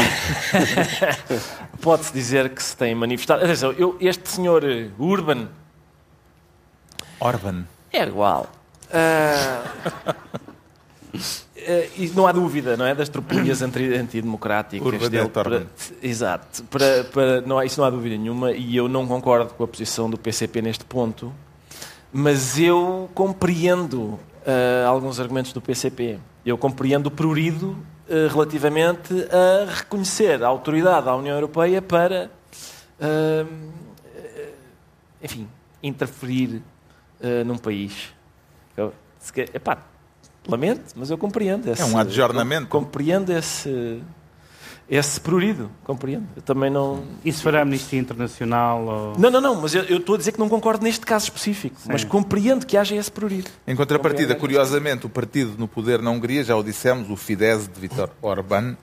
pode-se 1.81 2.13
dizer 2.13 2.49
que 2.49 2.61
se 2.61 2.77
tem 2.77 2.93
manifestado. 2.93 3.43
Atenção, 3.43 3.71
eu, 3.71 3.97
este 3.99 4.29
senhor 4.29 4.63
Urban. 4.99 5.47
Orban. 7.19 7.65
É 7.91 8.03
igual. 8.03 8.47
Uh... 8.91 10.13
Uh, 11.69 11.87
e 11.95 12.11
não 12.15 12.25
há 12.25 12.31
dúvida, 12.31 12.75
não 12.75 12.83
é? 12.83 12.95
Das 12.95 13.09
tropelias 13.09 13.61
antidemocráticas 13.61 15.07
dele. 15.07 15.29
Para, 15.29 15.67
exato. 16.01 16.63
Para, 16.63 17.03
para, 17.03 17.41
não 17.41 17.59
há, 17.59 17.65
isso 17.65 17.79
não 17.79 17.85
há 17.85 17.91
dúvida 17.91 18.17
nenhuma 18.17 18.51
e 18.53 18.75
eu 18.75 18.89
não 18.89 19.05
concordo 19.05 19.53
com 19.53 19.63
a 19.63 19.67
posição 19.67 20.09
do 20.09 20.17
PCP 20.17 20.63
neste 20.63 20.83
ponto, 20.83 21.31
mas 22.11 22.57
eu 22.57 23.07
compreendo 23.13 24.01
uh, 24.01 24.87
alguns 24.87 25.19
argumentos 25.19 25.53
do 25.53 25.61
PCP. 25.61 26.17
Eu 26.43 26.57
compreendo 26.57 27.05
o 27.05 27.11
prurido 27.11 27.77
uh, 28.07 28.27
relativamente 28.31 29.13
a 29.31 29.71
reconhecer 29.71 30.43
a 30.43 30.47
autoridade 30.47 31.05
da 31.05 31.15
União 31.15 31.35
Europeia 31.35 31.83
para, 31.83 32.31
enfim, 35.21 35.47
interferir 35.83 36.63
num 37.45 37.59
país. 37.59 38.11
Epá, 39.53 39.77
Lamento, 40.49 40.93
mas 40.95 41.09
eu 41.09 41.17
compreendo. 41.17 41.69
Esse, 41.69 41.81
é 41.81 41.85
um 41.85 41.97
adjornamento. 41.97 42.67
Compreendo 42.67 43.31
esse, 43.31 44.01
esse 44.89 45.19
prurido. 45.19 45.69
Compreendo. 45.83 46.25
Eu 46.35 46.41
também 46.41 46.69
não. 46.69 47.03
Isso 47.23 47.43
fará 47.43 47.59
a 47.59 47.61
Amnistia 47.61 47.99
Internacional? 47.99 48.85
Ou... 48.85 49.19
Não, 49.19 49.29
não, 49.29 49.41
não, 49.41 49.61
mas 49.61 49.75
eu, 49.75 49.83
eu, 49.83 49.97
estou 49.97 50.15
a 50.15 50.17
dizer 50.17 50.31
que 50.31 50.39
não 50.39 50.49
concordo 50.49 50.83
neste 50.83 51.05
caso 51.05 51.25
específico. 51.25 51.79
Sim. 51.79 51.89
Mas 51.91 52.03
compreendo 52.03 52.65
que 52.65 52.75
haja 52.75 52.95
esse 52.95 53.11
prurido. 53.11 53.49
Em 53.67 53.75
contrapartida, 53.75 54.35
curiosamente, 54.35 55.05
o 55.05 55.09
partido 55.09 55.55
no 55.57 55.67
poder 55.67 56.01
na 56.01 56.11
Hungria, 56.11 56.43
já 56.43 56.55
o 56.55 56.63
dissemos, 56.63 57.09
o 57.09 57.15
Fidesz 57.15 57.67
de 57.67 57.79
Viktor 57.79 58.09
Orbán, 58.21 58.75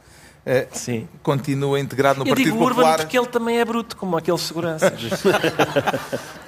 Sim. 0.71 1.09
continua 1.23 1.81
integrado 1.81 2.21
no 2.21 2.25
eu 2.25 2.29
Partido 2.29 2.53
digo 2.53 2.59
Popular. 2.59 2.93
Urban 2.93 3.05
porque 3.05 3.19
ele 3.19 3.27
também 3.27 3.59
é 3.59 3.65
bruto, 3.65 3.97
como 3.97 4.17
aquele 4.17 4.39
segurança. 4.39 4.95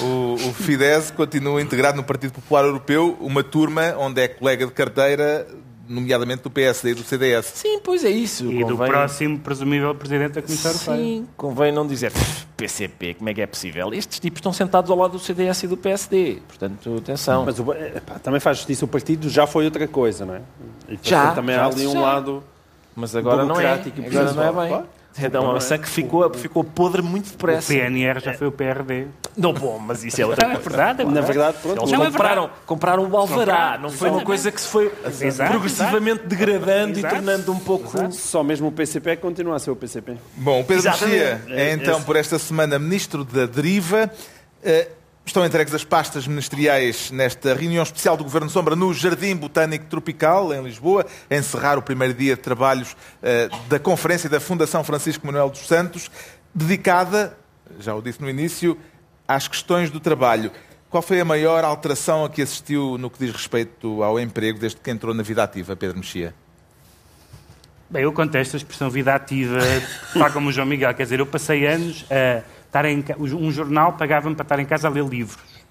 o, 0.00 0.34
o 0.34 0.52
Fidesz 0.54 1.10
continua 1.10 1.60
integrado 1.60 1.96
no 1.96 2.04
Partido 2.04 2.32
Popular 2.32 2.64
Europeu, 2.64 3.16
uma 3.20 3.44
turma 3.44 3.94
onde 3.98 4.22
é 4.22 4.28
colega 4.28 4.66
de 4.66 4.72
carteira 4.72 5.46
nomeadamente 5.88 6.42
do 6.42 6.50
PSD 6.50 6.92
e 6.92 6.94
do 6.94 7.02
CDS. 7.02 7.52
Sim, 7.54 7.80
pois 7.80 8.04
é 8.04 8.10
isso. 8.10 8.50
E 8.50 8.62
convém... 8.62 8.66
do 8.66 8.76
próximo 8.76 9.38
presumível 9.38 9.94
Presidente 9.94 10.32
da 10.32 10.42
Comissão 10.42 10.70
Europeia. 10.70 10.96
Sim, 10.96 11.28
convém 11.36 11.72
não 11.72 11.86
dizer 11.86 12.12
PCP, 12.56 13.14
como 13.14 13.28
é 13.28 13.34
que 13.34 13.42
é 13.42 13.46
possível? 13.46 13.92
Estes 13.92 14.18
tipos 14.18 14.38
estão 14.38 14.52
sentados 14.52 14.90
ao 14.90 14.96
lado 14.96 15.12
do 15.12 15.18
CDS 15.18 15.64
e 15.64 15.66
do 15.66 15.76
PSD, 15.76 16.38
portanto, 16.48 16.96
atenção. 16.96 17.44
Mas 17.44 17.58
o, 17.58 17.72
epá, 17.72 18.18
também 18.18 18.40
faz 18.40 18.58
justiça, 18.58 18.84
o 18.84 18.88
partido 18.88 19.28
já 19.28 19.46
foi 19.46 19.64
outra 19.64 19.86
coisa, 19.86 20.24
não 20.24 20.36
é? 20.36 20.42
E, 20.88 20.98
já. 21.02 21.32
Também 21.32 21.54
já, 21.54 21.62
há 21.62 21.66
ali 21.66 21.86
um 21.86 21.92
já. 21.92 22.00
lado 22.00 22.44
mas 22.94 23.16
agora 23.16 23.44
não 23.44 23.60
é. 23.60 23.72
Agora 23.72 24.32
não 24.32 24.62
é 24.62 24.68
bem. 24.68 24.84
Então, 25.18 25.50
a 25.50 25.54
maçã 25.54 25.76
que 25.76 25.88
ficou, 25.88 26.32
ficou 26.32 26.64
podre 26.64 27.02
muito 27.02 27.30
depressa. 27.30 27.72
O 27.72 27.76
PNR 27.76 28.20
já 28.20 28.32
foi 28.34 28.46
o 28.46 28.52
PRD. 28.52 29.08
Não, 29.36 29.52
bom, 29.52 29.78
mas 29.78 30.04
isso 30.04 30.20
é 30.20 30.26
outra 30.26 30.46
coisa. 30.46 30.60
É 30.60 30.62
verdade, 30.62 31.02
é 31.02 31.04
verdade. 31.04 31.14
Na 31.14 31.20
verdade, 31.20 31.58
pronto. 31.60 31.80
Eles 31.80 31.92
não 31.92 32.04
compraram, 32.06 32.44
é 32.44 32.50
compraram 32.66 33.08
o 33.08 33.16
Alvará. 33.16 33.78
Não 33.78 33.90
foi 33.90 34.10
uma 34.10 34.24
coisa 34.24 34.50
que 34.50 34.60
se 34.60 34.68
foi 34.68 34.92
exato, 35.20 35.50
progressivamente 35.50 36.20
exato. 36.20 36.28
degradando 36.28 36.98
exato. 36.98 37.14
e 37.14 37.18
tornando 37.18 37.52
um 37.52 37.58
pouco... 37.58 38.12
Só 38.12 38.42
mesmo 38.42 38.68
o 38.68 38.72
PCP 38.72 39.16
continua 39.16 39.56
a 39.56 39.58
ser 39.58 39.70
o 39.70 39.76
PCP. 39.76 40.16
Bom, 40.36 40.60
o 40.60 40.64
Pedro 40.64 40.84
Mexia 40.84 41.42
é 41.48 41.72
então, 41.72 42.02
por 42.02 42.16
esta 42.16 42.38
semana, 42.38 42.78
Ministro 42.78 43.24
da 43.24 43.46
Deriva. 43.46 44.10
Uh, 44.62 45.01
Estão 45.24 45.46
entregues 45.46 45.72
as 45.72 45.84
pastas 45.84 46.26
ministeriais 46.26 47.10
nesta 47.10 47.54
reunião 47.54 47.82
especial 47.82 48.16
do 48.16 48.24
Governo 48.24 48.50
Sombra 48.50 48.74
no 48.74 48.92
Jardim 48.92 49.36
Botânico 49.36 49.86
Tropical, 49.86 50.52
em 50.52 50.62
Lisboa, 50.62 51.06
a 51.30 51.34
encerrar 51.34 51.78
o 51.78 51.82
primeiro 51.82 52.12
dia 52.12 52.34
de 52.34 52.42
trabalhos 52.42 52.92
uh, 52.92 53.68
da 53.68 53.78
Conferência 53.78 54.28
da 54.28 54.40
Fundação 54.40 54.82
Francisco 54.82 55.24
Manuel 55.24 55.48
dos 55.48 55.66
Santos, 55.66 56.10
dedicada, 56.52 57.38
já 57.78 57.94
o 57.94 58.02
disse 58.02 58.20
no 58.20 58.28
início, 58.28 58.76
às 59.26 59.46
questões 59.46 59.90
do 59.90 60.00
trabalho. 60.00 60.50
Qual 60.90 61.02
foi 61.02 61.20
a 61.20 61.24
maior 61.24 61.64
alteração 61.64 62.24
a 62.24 62.28
que 62.28 62.42
assistiu 62.42 62.98
no 62.98 63.08
que 63.08 63.24
diz 63.24 63.32
respeito 63.32 64.02
ao 64.02 64.18
emprego 64.18 64.58
desde 64.58 64.78
que 64.80 64.90
entrou 64.90 65.14
na 65.14 65.22
vida 65.22 65.42
ativa, 65.42 65.76
Pedro 65.76 65.98
Mexia? 65.98 66.34
Bem, 67.88 68.02
eu 68.02 68.12
contesto 68.12 68.56
a 68.56 68.58
expressão 68.58 68.90
vida 68.90 69.14
ativa, 69.14 69.58
tal 70.12 70.32
como 70.32 70.48
o 70.48 70.52
João 70.52 70.66
Miguel. 70.66 70.92
Quer 70.94 71.04
dizer, 71.04 71.20
eu 71.20 71.26
passei 71.26 71.66
anos 71.66 72.04
a 72.10 72.42
estar 72.72 72.86
em, 72.86 73.04
um 73.18 73.50
jornal 73.52 73.92
pagava-me 73.92 74.34
para 74.34 74.44
estar 74.44 74.58
em 74.58 74.64
casa 74.64 74.88
a 74.88 74.90
ler 74.90 75.04
livros. 75.04 75.62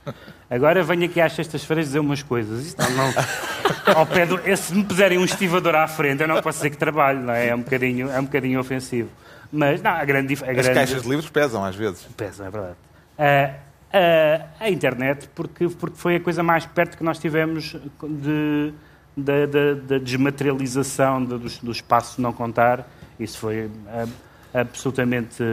Agora 0.49 0.83
venho 0.83 1.05
aqui 1.05 1.19
às 1.19 1.33
sextas-feiras 1.33 1.87
dizer 1.87 1.99
umas 1.99 2.21
coisas. 2.21 2.67
Isso 2.67 2.77
não, 2.77 3.95
ao 3.95 4.05
pé 4.05 4.25
do, 4.25 4.39
se 4.55 4.73
me 4.73 4.83
puserem 4.83 5.17
um 5.17 5.25
estivador 5.25 5.75
à 5.75 5.87
frente, 5.87 6.21
eu 6.21 6.27
não 6.27 6.41
posso 6.41 6.59
dizer 6.59 6.69
que 6.69 6.77
trabalho, 6.77 7.21
não 7.21 7.33
é? 7.33 7.47
É 7.47 7.55
um 7.55 7.61
bocadinho, 7.61 8.09
é 8.11 8.19
um 8.19 8.25
bocadinho 8.25 8.59
ofensivo. 8.59 9.09
Mas, 9.51 9.81
não, 9.81 9.91
a 9.91 10.05
grande... 10.05 10.33
A 10.33 10.51
As 10.51 10.53
grande... 10.53 10.73
caixas 10.73 11.01
de 11.01 11.09
livros 11.09 11.29
pesam, 11.29 11.63
às 11.63 11.75
vezes. 11.75 12.03
Pesam, 12.15 12.45
é 12.45 12.49
verdade. 12.49 12.75
Uh, 13.17 13.53
uh, 13.53 14.47
a 14.59 14.69
internet, 14.69 15.29
porque, 15.33 15.67
porque 15.69 15.97
foi 15.97 16.15
a 16.17 16.19
coisa 16.19 16.43
mais 16.43 16.65
perto 16.65 16.97
que 16.97 17.03
nós 17.03 17.17
tivemos 17.17 17.75
de, 18.01 18.73
da, 19.17 19.45
da, 19.45 19.73
da 19.73 19.97
desmaterialização 19.97 21.23
do, 21.23 21.39
do, 21.39 21.71
espaço 21.71 22.21
não 22.21 22.31
contar. 22.31 22.87
Isso 23.19 23.37
foi 23.37 23.65
uh, 23.65 24.09
absolutamente 24.53 25.43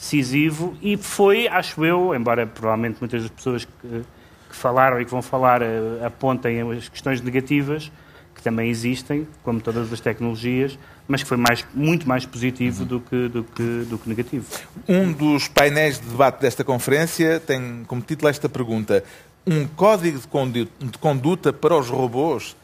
decisivo 0.00 0.74
e 0.80 0.96
foi, 0.96 1.46
acho 1.46 1.84
eu, 1.84 2.14
embora 2.14 2.46
provavelmente 2.46 2.96
muitas 3.00 3.20
das 3.22 3.30
pessoas 3.30 3.66
que, 3.66 4.02
que 4.48 4.56
falaram 4.56 4.98
e 4.98 5.04
que 5.04 5.10
vão 5.10 5.20
falar 5.20 5.60
uh, 5.60 6.04
apontem 6.04 6.62
as 6.72 6.88
questões 6.88 7.20
negativas, 7.20 7.92
que 8.34 8.42
também 8.42 8.70
existem, 8.70 9.28
como 9.42 9.60
todas 9.60 9.92
as 9.92 10.00
tecnologias, 10.00 10.78
mas 11.06 11.22
que 11.22 11.28
foi 11.28 11.36
mais, 11.36 11.66
muito 11.74 12.08
mais 12.08 12.24
positivo 12.24 12.86
do 12.86 13.00
que, 13.00 13.28
do, 13.28 13.44
que, 13.44 13.84
do 13.84 13.98
que 13.98 14.08
negativo. 14.08 14.46
Um 14.88 15.12
dos 15.12 15.46
painéis 15.48 16.00
de 16.00 16.06
debate 16.08 16.40
desta 16.40 16.64
conferência 16.64 17.38
tem 17.38 17.84
como 17.86 18.00
título 18.00 18.30
esta 18.30 18.48
pergunta: 18.48 19.04
Um 19.46 19.66
código 19.66 20.18
de 20.18 20.98
conduta 20.98 21.52
para 21.52 21.76
os 21.76 21.90
robôs? 21.90 22.56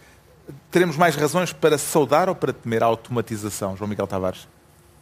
Teremos 0.70 0.96
mais 0.96 1.16
razões 1.16 1.52
para 1.52 1.76
saudar 1.76 2.28
ou 2.28 2.34
para 2.34 2.52
temer 2.52 2.82
a 2.82 2.86
automatização, 2.86 3.76
João 3.76 3.90
Miguel 3.90 4.06
Tavares? 4.06 4.46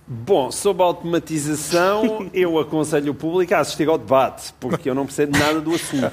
Bom, 0.06 0.50
sobre 0.50 0.82
a 0.82 0.86
automatização, 0.86 2.28
eu 2.34 2.58
aconselho 2.58 3.12
o 3.12 3.14
público 3.14 3.54
a 3.54 3.60
assistir 3.60 3.88
ao 3.88 3.96
debate, 3.96 4.52
porque 4.60 4.90
eu 4.90 4.94
não 4.94 5.06
percebo 5.06 5.36
nada 5.38 5.60
do 5.60 5.74
assunto. 5.74 6.12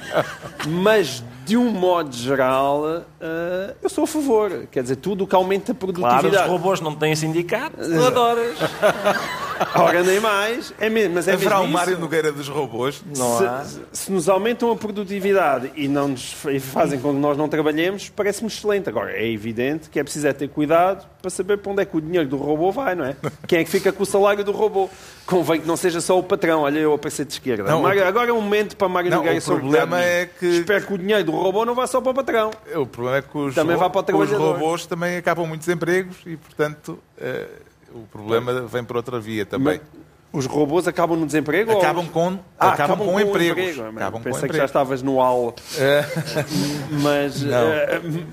Mas, 0.66 1.22
de 1.44 1.56
um 1.56 1.70
modo 1.70 2.14
geral, 2.14 2.82
uh, 2.82 3.74
eu 3.82 3.88
sou 3.88 4.04
a 4.04 4.06
favor. 4.06 4.66
Quer 4.70 4.82
dizer, 4.82 4.96
tudo 4.96 5.24
o 5.24 5.26
que 5.26 5.34
aumenta 5.34 5.72
a 5.72 5.74
produtividade. 5.74 6.28
Claro, 6.28 6.44
os 6.44 6.50
robôs 6.50 6.80
não 6.80 6.94
têm 6.94 7.14
sindicato, 7.16 7.76
tu 7.76 8.04
adoras. 8.04 8.56
Ora, 9.74 10.02
nem 10.02 10.20
mais. 10.20 10.72
É 10.80 10.88
mesmo, 10.88 11.14
mas 11.14 11.28
é 11.28 11.32
Haverá 11.32 11.58
mesmo 11.58 11.70
um 11.70 11.72
Mário 11.72 11.98
Nogueira 11.98 12.32
dos 12.32 12.48
robôs? 12.48 13.02
Não 13.16 13.38
se, 13.38 13.44
há. 13.44 13.64
se 13.92 14.12
nos 14.12 14.28
aumentam 14.28 14.70
a 14.70 14.76
produtividade 14.76 15.70
e, 15.76 15.88
não 15.88 16.08
nos, 16.08 16.34
e 16.50 16.58
fazem 16.58 16.98
com 16.98 17.12
que 17.12 17.20
nós 17.20 17.36
não 17.36 17.48
trabalhemos, 17.48 18.08
parece-me 18.08 18.48
excelente. 18.48 18.88
Agora, 18.88 19.12
é 19.12 19.30
evidente 19.30 19.88
que 19.88 19.98
é 19.98 20.02
preciso 20.02 20.26
é 20.26 20.32
ter 20.32 20.48
cuidado 20.48 21.06
para 21.20 21.30
saber 21.30 21.58
para 21.58 21.72
onde 21.72 21.82
é 21.82 21.84
que 21.84 21.96
o 21.96 22.00
dinheiro 22.00 22.28
do 22.28 22.36
robô 22.36 22.72
vai, 22.72 22.94
não 22.94 23.04
é? 23.04 23.16
Quem 23.46 23.60
é 23.60 23.64
que 23.64 23.70
fica 23.70 23.92
com 23.92 24.02
o 24.02 24.06
salário 24.06 24.44
do 24.44 24.52
robô? 24.52 24.88
Convém 25.26 25.60
que 25.60 25.66
não 25.68 25.76
seja 25.76 26.00
só 26.00 26.18
o 26.18 26.22
patrão. 26.22 26.62
Olha, 26.62 26.78
eu 26.78 26.92
apareci 26.92 27.24
de 27.24 27.32
esquerda. 27.32 27.64
Não, 27.64 27.82
Mário, 27.82 28.04
agora 28.04 28.30
é 28.30 28.32
um 28.32 28.40
momento 28.40 28.76
para 28.76 28.88
Mário 28.88 29.10
Nogueira 29.10 29.38
O 29.38 29.42
problema 29.42 30.00
é 30.00 30.26
que... 30.26 30.46
Espero 30.46 30.86
que 30.86 30.94
o 30.94 30.98
dinheiro 30.98 31.24
do 31.24 31.31
robô 31.40 31.64
não 31.64 31.74
vá 31.74 31.86
só 31.86 32.00
para 32.00 32.10
o 32.10 32.14
patrão. 32.14 32.50
O 32.74 32.86
problema 32.86 33.18
é 33.18 33.22
que 33.22 33.38
os, 33.38 33.54
também 33.54 33.76
vai 33.76 33.88
para 33.88 34.16
o 34.16 34.20
os 34.20 34.30
robôs 34.30 34.86
também 34.86 35.16
acabam 35.16 35.46
muitos 35.46 35.68
empregos 35.68 36.18
e, 36.26 36.36
portanto... 36.36 36.98
Uh 37.18 37.72
o 37.94 38.06
problema 38.06 38.62
vem 38.62 38.84
por 38.84 38.96
outra 38.96 39.20
via 39.20 39.44
também. 39.44 39.80
Mas 39.80 40.02
os 40.32 40.46
robôs 40.46 40.88
acabam 40.88 41.18
no 41.18 41.26
desemprego? 41.26 41.72
Acabam 41.72 42.06
com, 42.06 42.38
ah, 42.58 42.70
acabam, 42.70 42.84
acabam 42.84 43.06
com, 43.06 43.12
com 43.12 43.20
empregos. 43.20 43.76
Emprego. 43.76 43.98
Acabam 43.98 44.22
Pensei 44.22 44.40
com 44.40 44.48
que 44.48 44.56
já 44.56 44.64
estavas 44.64 45.02
no 45.02 45.20
AL. 45.20 45.54
É. 45.76 46.04
mas, 47.02 47.42
uh, 47.42 47.46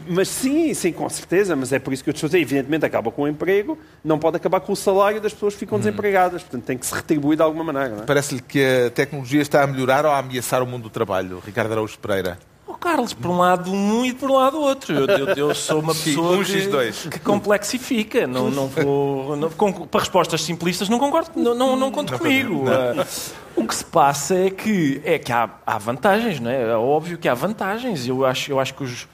mas 0.07 0.29
sim, 0.29 0.73
sim, 0.73 0.93
com 0.93 1.09
certeza. 1.09 1.57
Mas 1.57 1.73
é 1.73 1.79
por 1.79 1.91
isso 1.91 2.01
que 2.01 2.09
eu 2.09 2.13
te 2.13 2.17
estou 2.17 2.27
a 2.27 2.29
dizer. 2.29 2.39
Evidentemente 2.39 2.85
acaba 2.85 3.11
com 3.11 3.23
o 3.23 3.27
emprego, 3.27 3.77
não 4.01 4.17
pode 4.17 4.37
acabar 4.37 4.61
com 4.61 4.71
o 4.71 4.77
salário 4.77 5.19
das 5.19 5.33
pessoas 5.33 5.55
que 5.55 5.59
ficam 5.59 5.77
hum. 5.77 5.81
desempregadas. 5.81 6.41
Portanto, 6.41 6.63
tem 6.63 6.77
que 6.77 6.85
se 6.85 6.95
retribuir 6.95 7.35
de 7.35 7.43
alguma 7.43 7.65
maneira. 7.65 8.03
É? 8.03 8.05
Parece-lhe 8.05 8.41
que 8.41 8.63
a 8.87 8.89
tecnologia 8.91 9.41
está 9.41 9.63
a 9.63 9.67
melhorar 9.67 10.05
ou 10.05 10.11
a 10.11 10.19
ameaçar 10.19 10.63
o 10.63 10.65
mundo 10.65 10.83
do 10.83 10.89
trabalho, 10.89 11.41
Ricardo 11.45 11.73
Araújo 11.73 11.99
Pereira? 11.99 12.39
Carlos, 12.79 13.13
por 13.13 13.29
um 13.29 13.37
lado 13.37 13.71
um 13.71 14.05
e 14.05 14.13
por 14.13 14.31
um 14.31 14.35
lado 14.35 14.59
outro. 14.59 14.93
Eu, 14.93 15.05
eu, 15.05 15.27
eu 15.35 15.55
sou 15.55 15.79
uma 15.79 15.93
pessoa 15.93 16.37
um 16.37 16.43
que, 16.43 17.09
que, 17.09 17.19
complexifica. 17.19 18.25
Não, 18.25 18.49
não 18.49 18.67
vou, 18.67 19.35
não, 19.35 19.49
com, 19.49 19.71
para 19.71 19.99
respostas 19.99 20.41
simplistas 20.41 20.87
não 20.87 20.97
concordo, 20.97 21.31
não, 21.35 21.53
não, 21.53 21.75
não 21.75 21.91
conto 21.91 22.17
comigo. 22.17 22.63
Uh, 22.65 23.05
o 23.55 23.67
que 23.67 23.75
se 23.75 23.83
passa 23.83 24.35
é 24.35 24.49
que, 24.49 25.01
é 25.03 25.19
que 25.19 25.31
há, 25.31 25.49
há 25.65 25.77
vantagens, 25.77 26.39
não 26.39 26.49
é? 26.49 26.69
É 26.69 26.75
óbvio 26.75 27.17
que 27.17 27.27
há 27.27 27.33
vantagens. 27.33 28.07
Eu 28.07 28.25
acho, 28.25 28.51
eu 28.51 28.59
acho 28.59 28.73
que 28.73 28.83
os, 28.83 29.07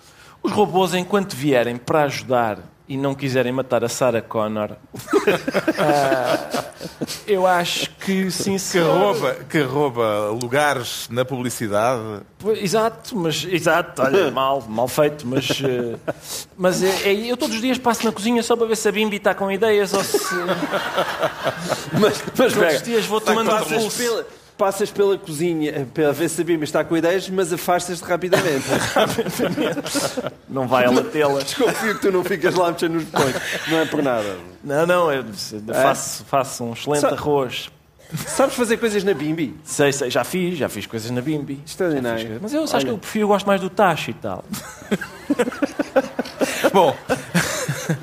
os 0.43 0.51
robôs, 0.51 0.93
enquanto 0.93 1.35
vierem 1.35 1.77
para 1.77 2.03
ajudar 2.03 2.59
e 2.87 2.97
não 2.97 3.15
quiserem 3.15 3.51
matar 3.51 3.83
a 3.83 3.89
Sarah 3.89 4.21
Connor, 4.21 4.71
eu 7.25 7.47
acho 7.47 7.89
que 7.95 8.29
sim, 8.29 8.57
que 8.57 8.79
rouba, 8.79 9.33
que 9.49 9.59
rouba 9.61 10.29
lugares 10.29 11.07
na 11.09 11.25
publicidade. 11.25 12.21
exato, 12.61 13.15
mas 13.17 13.45
exato, 13.49 14.01
olha, 14.01 14.29
mal, 14.31 14.61
mal 14.67 14.87
feito, 14.87 15.25
mas, 15.27 15.49
uh, 15.49 15.99
mas 16.55 16.83
é, 16.83 17.09
é, 17.09 17.13
eu 17.31 17.35
todos 17.35 17.55
os 17.55 17.61
dias 17.61 17.77
passo 17.77 18.05
na 18.05 18.11
cozinha 18.11 18.43
só 18.43 18.55
para 18.55 18.67
ver 18.67 18.77
se 18.77 18.87
a 18.87 18.91
Bimbi 18.91 19.17
está 19.17 19.33
com 19.33 19.51
ideias 19.51 19.93
ou 19.93 20.03
se. 20.03 20.35
mas, 21.93 22.23
mas 22.37 22.53
todos 22.53 22.75
os 22.75 22.81
dias 22.83 23.05
vou 23.05 23.19
tomando 23.19 23.51
um 23.51 23.63
pulso 23.63 24.25
passas 24.57 24.89
pela 24.91 25.17
cozinha 25.17 25.87
para 25.93 26.11
ver 26.11 26.29
se 26.29 26.41
a 26.41 26.43
Bima 26.43 26.63
está 26.63 26.83
com 26.83 26.95
ideias, 26.95 27.29
mas 27.29 27.51
afastas-te 27.51 28.03
rapidamente. 28.03 28.65
não 30.49 30.67
vai 30.67 30.85
ela 30.85 31.03
tê-las. 31.03 31.43
Desconfio 31.45 31.95
que 31.95 32.01
tu 32.01 32.11
não 32.11 32.23
ficas 32.23 32.55
lá 32.55 32.71
mexendo 32.71 32.93
nos 32.93 33.03
botões. 33.05 33.35
Não 33.67 33.79
é 33.79 33.85
por 33.85 34.01
nada. 34.01 34.37
Não, 34.63 34.85
não, 34.85 35.11
eu 35.11 35.23
faço, 35.73 36.23
é? 36.23 36.25
faço 36.25 36.63
um 36.63 36.73
excelente 36.73 37.01
Sa 37.01 37.09
arroz. 37.09 37.69
Sabes 38.27 38.55
fazer 38.55 38.77
coisas 38.77 39.03
na 39.03 39.13
Bimbi? 39.13 39.55
Sei, 39.63 39.91
sei, 39.91 40.09
já 40.09 40.23
fiz, 40.23 40.57
já 40.57 40.69
fiz 40.69 40.85
coisas 40.85 41.09
na 41.11 41.21
Bimbi. 41.21 41.61
Extraordinário. 41.65 42.39
Mas 42.41 42.53
eu 42.53 42.63
acho 42.63 42.79
que 42.79 42.87
eu 42.87 42.97
prefiro, 42.97 43.23
eu 43.23 43.27
gosto 43.27 43.45
mais 43.45 43.59
do 43.59 43.69
tacho 43.69 44.11
e 44.11 44.13
tal. 44.13 44.45
Bom, 46.71 46.95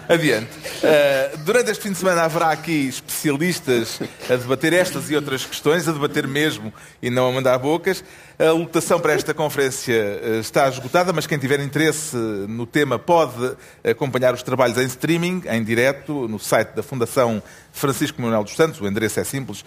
adiante. 0.08 0.48
Uh, 0.48 1.36
durante 1.38 1.70
este 1.70 1.82
fim 1.82 1.92
de 1.92 1.98
semana 1.98 2.22
haverá 2.22 2.50
aqui 2.50 2.88
especialistas 2.88 4.00
a 4.28 4.36
debater 4.36 4.72
estas 4.72 5.10
e 5.10 5.16
outras 5.16 5.44
questões, 5.44 5.88
a 5.88 5.92
debater 5.92 6.26
mesmo 6.26 6.72
e 7.00 7.10
não 7.10 7.28
a 7.28 7.32
mandar 7.32 7.58
bocas. 7.58 8.02
A 8.38 8.50
lotação 8.50 8.98
para 8.98 9.12
esta 9.12 9.32
conferência 9.32 9.92
eh, 9.94 10.38
está 10.40 10.68
esgotada, 10.68 11.12
mas 11.12 11.26
quem 11.26 11.38
tiver 11.38 11.60
interesse 11.60 12.16
no 12.16 12.66
tema 12.66 12.98
pode 12.98 13.54
acompanhar 13.84 14.34
os 14.34 14.42
trabalhos 14.42 14.78
em 14.78 14.86
streaming, 14.86 15.42
em 15.46 15.62
direto, 15.62 16.26
no 16.26 16.40
site 16.40 16.70
da 16.70 16.82
Fundação 16.82 17.40
Francisco 17.72 18.20
Manuel 18.20 18.42
dos 18.42 18.56
Santos. 18.56 18.80
O 18.80 18.86
endereço 18.88 19.20
é 19.20 19.24
simples: 19.24 19.64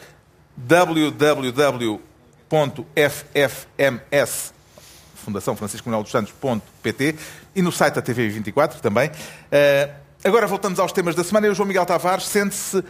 www.ffms 0.57 2.05
Fundação 5.25 5.55
Francisco 5.55 5.89
Manuel 5.89 6.03
dos 6.03 6.11
Santos.pt 6.11 7.15
e 7.55 7.61
no 7.61 7.71
site 7.71 7.95
da 7.95 8.01
TV24 8.01 8.79
também. 8.79 9.09
Uh, 9.09 10.04
agora 10.25 10.47
voltamos 10.47 10.79
aos 10.79 10.91
temas 10.91 11.15
da 11.15 11.23
semana 11.23 11.47
e 11.47 11.49
o 11.49 11.55
João 11.55 11.67
Miguel 11.67 11.85
Tavares 11.85 12.25
sente-se 12.25 12.83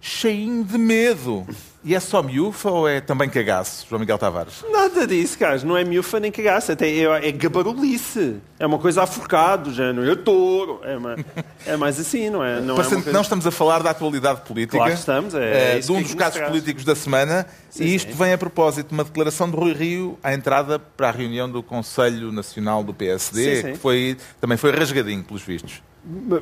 cheinho 0.00 0.62
de 0.62 0.78
medo. 0.78 1.46
E 1.82 1.94
é 1.94 2.00
só 2.00 2.20
miúfa 2.20 2.68
ou 2.68 2.88
é 2.88 3.00
também 3.00 3.28
cagaço, 3.28 3.86
João 3.88 4.00
Miguel 4.00 4.18
Tavares? 4.18 4.64
Nada 4.72 5.06
disso, 5.06 5.38
cara. 5.38 5.56
Não 5.64 5.76
é 5.76 5.84
miúfa 5.84 6.18
nem 6.18 6.32
cagaço. 6.32 6.72
Até 6.72 6.88
é, 6.88 7.28
é 7.28 7.32
gabarulice. 7.32 8.36
É 8.58 8.66
uma 8.66 8.78
coisa 8.78 9.04
aforcado, 9.04 9.72
já 9.72 9.92
não 9.92 10.02
é 10.02 10.16
touro. 10.16 10.80
É, 10.82 10.96
uma, 10.96 11.16
é 11.64 11.76
mais 11.76 12.00
assim, 12.00 12.28
não 12.28 12.44
é? 12.44 12.60
Não, 12.60 12.80
é 12.80 12.84
coisa... 12.84 13.12
não 13.12 13.20
estamos 13.20 13.46
a 13.46 13.52
falar 13.52 13.84
da 13.84 13.90
atualidade 13.90 14.40
política. 14.40 14.78
Claro 14.78 14.92
estamos. 14.92 15.34
É, 15.34 15.76
é 15.76 15.78
de 15.78 15.92
um 15.92 16.02
dos 16.02 16.14
casos 16.14 16.40
políticos 16.40 16.84
da 16.84 16.96
semana. 16.96 17.46
Sim, 17.70 17.84
e 17.84 17.94
isto 17.94 18.10
sim. 18.10 18.18
vem 18.18 18.32
a 18.32 18.38
propósito 18.38 18.88
de 18.88 18.94
uma 18.94 19.04
declaração 19.04 19.48
de 19.48 19.56
Rui 19.56 19.72
Rio 19.72 20.18
à 20.24 20.34
entrada 20.34 20.80
para 20.80 21.08
a 21.08 21.12
reunião 21.12 21.48
do 21.48 21.62
Conselho 21.62 22.32
Nacional 22.32 22.82
do 22.82 22.92
PSD, 22.92 23.62
sim, 23.62 23.72
que 23.72 23.78
foi, 23.78 24.16
também 24.40 24.56
foi 24.56 24.72
rasgadinho, 24.72 25.22
pelos 25.22 25.42
vistos. 25.42 25.80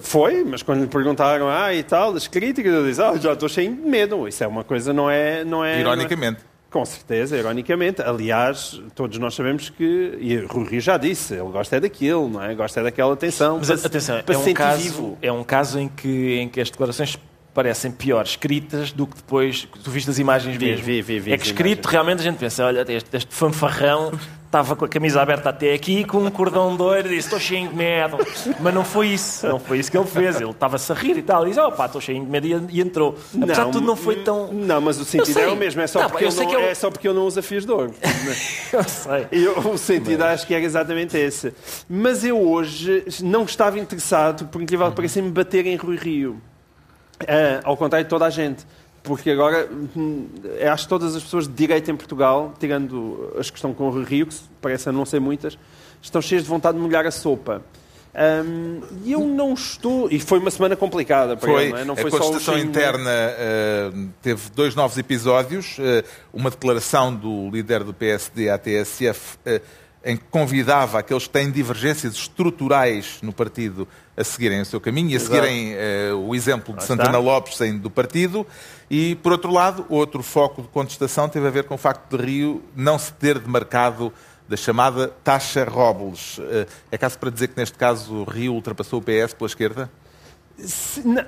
Foi, 0.01 0.45
mas 0.45 0.63
quando 0.63 0.83
lhe 0.83 0.87
perguntaram, 0.87 1.49
ah, 1.49 1.75
e 1.75 1.83
tal, 1.83 2.15
as 2.15 2.27
críticas, 2.29 2.73
eu 2.73 2.87
disse, 2.87 3.01
ah, 3.03 3.15
já 3.17 3.33
estou 3.33 3.49
cheio 3.49 3.75
de 3.75 3.81
medo. 3.81 4.29
Isso 4.29 4.45
é 4.45 4.47
uma 4.47 4.65
coisa, 4.65 4.93
não 4.93 5.11
é... 5.11 5.45
Não 5.45 5.65
é 5.65 5.81
ironicamente. 5.81 6.41
Não 6.41 6.51
é... 6.51 6.55
Com 6.71 6.85
certeza, 6.85 7.37
ironicamente. 7.37 8.03
Aliás, 8.03 8.83
todos 8.97 9.17
nós 9.19 9.35
sabemos 9.35 9.71
que, 9.71 10.19
e 10.21 10.37
o 10.39 10.49
Rui 10.49 10.81
já 10.81 10.97
disse, 10.97 11.35
ele 11.35 11.51
gosta 11.51 11.77
é 11.77 11.81
daquilo, 11.81 12.29
não 12.29 12.43
é? 12.43 12.53
Gosta 12.53 12.81
é 12.81 12.83
daquela 12.83 13.13
atenção. 13.13 13.59
Mas 13.59 13.69
para, 13.69 13.87
atenção, 13.87 14.23
para 14.25 14.35
é, 14.35 14.39
um 14.39 14.53
caso, 14.53 14.83
vivo. 14.83 15.19
é 15.23 15.33
um 15.33 15.45
caso 15.45 15.79
em 15.79 15.87
que, 15.87 16.35
em 16.35 16.49
que 16.49 16.61
as 16.61 16.71
declarações 16.71 17.17
parecem 17.55 17.93
pior 17.93 18.25
escritas 18.25 18.91
do 18.91 19.07
que 19.07 19.15
depois 19.15 19.69
tu 19.85 19.89
viste 19.89 20.11
as 20.11 20.19
imagens 20.19 20.57
vi, 20.57 20.67
mesmo. 20.67 20.85
Vi, 20.85 21.01
vi, 21.01 21.21
vi, 21.21 21.33
é 21.33 21.39
que 21.39 21.47
escrito 21.47 21.87
realmente 21.87 22.19
a 22.19 22.25
gente 22.25 22.39
pensa, 22.39 22.67
olha, 22.67 22.85
este, 22.89 23.17
este 23.17 23.33
fanfarrão 23.33 24.11
estava 24.55 24.77
com 24.77 24.85
a 24.85 24.89
camisa 24.89 25.21
aberta 25.21 25.49
até 25.49 25.75
aqui, 25.75 26.05
com 26.05 26.19
um 26.19 26.31
cordão 26.31 26.77
de 26.77 26.83
ouro, 26.83 27.03
disse, 27.03 27.27
estou 27.27 27.41
cheio 27.41 27.69
de 27.69 27.75
medo. 27.75 28.19
Mas 28.61 28.73
não 28.73 28.85
foi 28.85 29.09
isso, 29.09 29.49
não 29.49 29.59
foi 29.59 29.81
isso 29.81 29.91
que 29.91 29.99
ele 29.99 30.07
fez. 30.07 30.41
Ele 30.41 30.51
estava-se 30.51 30.93
a 30.93 30.95
rir 30.95 31.19
e 31.19 31.23
tal, 31.23 31.45
e 31.45 31.49
disse, 31.49 31.61
opa, 31.61 31.87
estou 31.87 32.01
cheio 32.01 32.25
de 32.25 32.31
medo, 32.31 32.47
e, 32.71 32.81
entrou. 32.81 33.17
Apesar 33.43 33.63
não, 33.63 33.71
de 33.71 33.77
tudo, 33.79 33.87
não 33.87 33.97
foi 33.97 34.23
tão... 34.23 34.53
Não, 34.53 34.81
mas 34.81 35.01
o 35.01 35.05
sentido 35.05 35.41
é 35.41 35.49
o 35.49 35.57
mesmo, 35.57 35.81
é 35.81 35.87
só, 35.89 36.09
porque, 36.09 36.25
ele 36.25 36.35
não, 36.35 36.61
é 36.61 36.75
só 36.75 36.89
porque 36.89 37.09
eu 37.09 37.15
não 37.15 37.27
uso 37.27 37.43
fios 37.43 37.67
de 37.67 37.73
ouro. 37.73 37.93
eu 38.73 38.85
sei. 38.85 39.27
Eu, 39.33 39.59
o 39.59 39.77
sentido 39.77 40.21
mas... 40.21 40.35
acho 40.35 40.47
que 40.47 40.55
é 40.55 40.61
exatamente 40.61 41.17
esse. 41.17 41.53
Mas 41.89 42.25
eu 42.25 42.41
hoje 42.41 43.05
não 43.23 43.43
estava 43.43 43.77
interessado, 43.79 44.47
por 44.47 44.63
incrível 44.63 44.89
que 44.91 44.97
pareça, 44.97 45.19
em 45.19 45.23
me 45.23 45.33
bater 45.33 45.67
em 45.67 45.75
Rui 45.75 45.97
Rio. 45.97 46.41
Uh, 47.23 47.61
ao 47.63 47.77
contrário 47.77 48.05
de 48.05 48.11
toda 48.11 48.27
a 48.27 48.31
gente 48.31 48.67
porque 49.05 49.31
agora 49.31 49.69
hum, 49.95 50.27
acho 50.73 50.85
que 50.85 50.89
todas 50.89 51.15
as 51.15 51.23
pessoas 51.23 51.47
de 51.47 51.53
direita 51.53 51.91
em 51.91 51.97
Portugal, 51.97 52.55
tirando 52.59 53.33
as 53.39 53.51
que 53.51 53.57
estão 53.57 53.73
com 53.73 53.89
o 53.89 54.03
Rio, 54.03 54.27
que 54.27 54.35
parecem 54.61 54.93
não 54.93 55.05
ser 55.05 55.21
muitas, 55.21 55.59
estão 56.01 56.21
cheias 56.21 56.43
de 56.43 56.49
vontade 56.49 56.77
de 56.77 56.83
molhar 56.83 57.07
a 57.07 57.11
sopa. 57.11 57.63
Um, 58.17 58.81
e 59.05 59.13
eu 59.13 59.21
não 59.21 59.55
estou. 59.55 60.09
E 60.11 60.21
foi 60.21 60.39
uma 60.39 60.51
semana 60.51 60.75
complicada 60.77 61.37
para 61.37 61.51
foi, 61.51 61.65
ele, 61.65 61.73
não, 61.73 61.79
é? 61.79 61.85
não 61.85 61.97
foi 61.97 62.07
a 62.07 62.11
Constituição 62.11 62.57
Interna 62.57 63.11
uh, 63.11 64.09
teve 64.23 64.51
dois 64.55 64.75
novos 64.75 64.97
episódios. 64.97 65.77
Uh, 65.79 66.05
uma 66.33 66.49
declaração 66.49 67.15
do 67.15 67.51
líder 67.51 67.83
do 67.85 67.93
PSD 67.93 68.49
à 68.49 68.57
TSF. 68.57 69.37
Uh, 69.45 69.61
em 70.05 70.17
que 70.17 70.25
convidava 70.31 70.99
aqueles 70.99 71.27
que 71.27 71.33
têm 71.33 71.51
divergências 71.51 72.15
estruturais 72.15 73.19
no 73.23 73.33
partido 73.33 73.89
a 74.17 74.23
seguirem 74.23 74.61
o 74.61 74.65
seu 74.65 74.81
caminho 74.81 75.11
e 75.11 75.17
a 75.17 75.21
seguirem 75.21 75.75
uh, 75.75 76.29
o 76.29 76.35
exemplo 76.35 76.77
de 76.77 76.85
Santana 76.85 77.19
Lopes 77.19 77.57
saindo 77.57 77.81
do 77.81 77.91
partido. 77.91 78.47
E, 78.91 79.17
por 79.17 79.33
outro 79.33 79.51
lado, 79.51 79.87
outro 79.89 80.23
foco 80.23 80.63
de 80.63 80.69
contestação 80.69 81.29
teve 81.29 81.47
a 81.47 81.51
ver 81.51 81.65
com 81.65 81.75
o 81.75 81.79
facto 81.79 82.17
de 82.17 82.23
Rio 82.23 82.63
não 82.77 82.99
se 82.99 83.13
ter 83.15 83.39
demarcado 83.39 84.13
da 84.47 84.57
chamada 84.57 85.09
taxa 85.25 85.65
Robles. 85.65 86.39
Uh, 86.39 86.67
é 86.93 86.99
caso 86.99 87.19
para 87.19 87.31
dizer 87.31 87.49
que, 87.49 87.59
neste 87.59 87.79
caso, 87.79 88.25
Rio 88.25 88.53
ultrapassou 88.53 89.01
o 89.01 89.03
PS 89.03 89.33
pela 89.33 89.49
esquerda? 89.49 89.91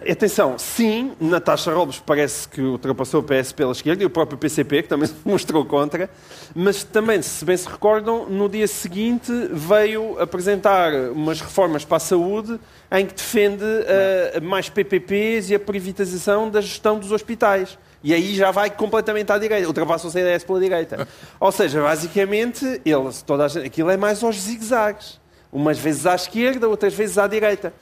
Atenção, 0.08 0.56
sim, 0.56 1.12
Natasha 1.20 1.74
Robles 1.74 1.98
parece 1.98 2.46
que 2.48 2.60
ultrapassou 2.60 3.20
o 3.20 3.24
PS 3.24 3.50
pela 3.50 3.72
esquerda 3.72 4.00
e 4.04 4.06
o 4.06 4.10
próprio 4.10 4.38
PCP, 4.38 4.84
que 4.84 4.88
também 4.88 5.08
se 5.08 5.16
mostrou 5.26 5.64
contra, 5.64 6.08
mas 6.54 6.84
também, 6.84 7.20
se 7.20 7.44
bem 7.44 7.56
se 7.56 7.68
recordam, 7.68 8.26
no 8.26 8.48
dia 8.48 8.68
seguinte 8.68 9.32
veio 9.50 10.16
apresentar 10.20 10.92
umas 11.10 11.40
reformas 11.40 11.84
para 11.84 11.96
a 11.96 12.00
saúde 12.00 12.58
em 12.92 13.04
que 13.04 13.14
defende 13.14 13.64
uh, 13.64 14.40
mais 14.42 14.68
PPPs 14.68 15.50
e 15.50 15.56
a 15.56 15.58
privatização 15.58 16.48
da 16.48 16.60
gestão 16.60 16.96
dos 16.96 17.10
hospitais. 17.10 17.76
E 18.04 18.14
aí 18.14 18.32
já 18.36 18.52
vai 18.52 18.70
completamente 18.70 19.32
à 19.32 19.38
direita, 19.38 19.66
ultrapassa 19.66 20.06
o 20.06 20.10
CDS 20.10 20.44
pela 20.44 20.60
direita. 20.60 21.08
Ou 21.40 21.50
seja, 21.50 21.82
basicamente, 21.82 22.64
ele, 22.84 23.10
toda 23.26 23.48
gente, 23.48 23.66
aquilo 23.66 23.90
é 23.90 23.96
mais 23.96 24.22
aos 24.22 24.40
zigue-zagues. 24.40 25.20
Umas 25.52 25.78
vezes 25.78 26.06
à 26.06 26.14
esquerda, 26.14 26.68
outras 26.68 26.94
vezes 26.94 27.18
à 27.18 27.26
direita. 27.26 27.74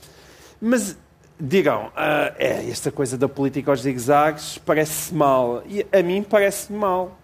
Mas 0.61 0.97
digam, 1.39 1.87
uh, 1.89 2.35
é, 2.39 2.68
esta 2.68 2.91
coisa 2.91 3.18
da 3.18 3.28
política 3.28 3.70
aos 3.70 3.80
zigue-zagues 3.82 4.59
parece 4.59 5.14
mal. 5.14 5.62
E 5.66 5.87
a 5.93 6.03
mim 6.03 6.22
parece 6.22 6.72
mal. 6.72 7.18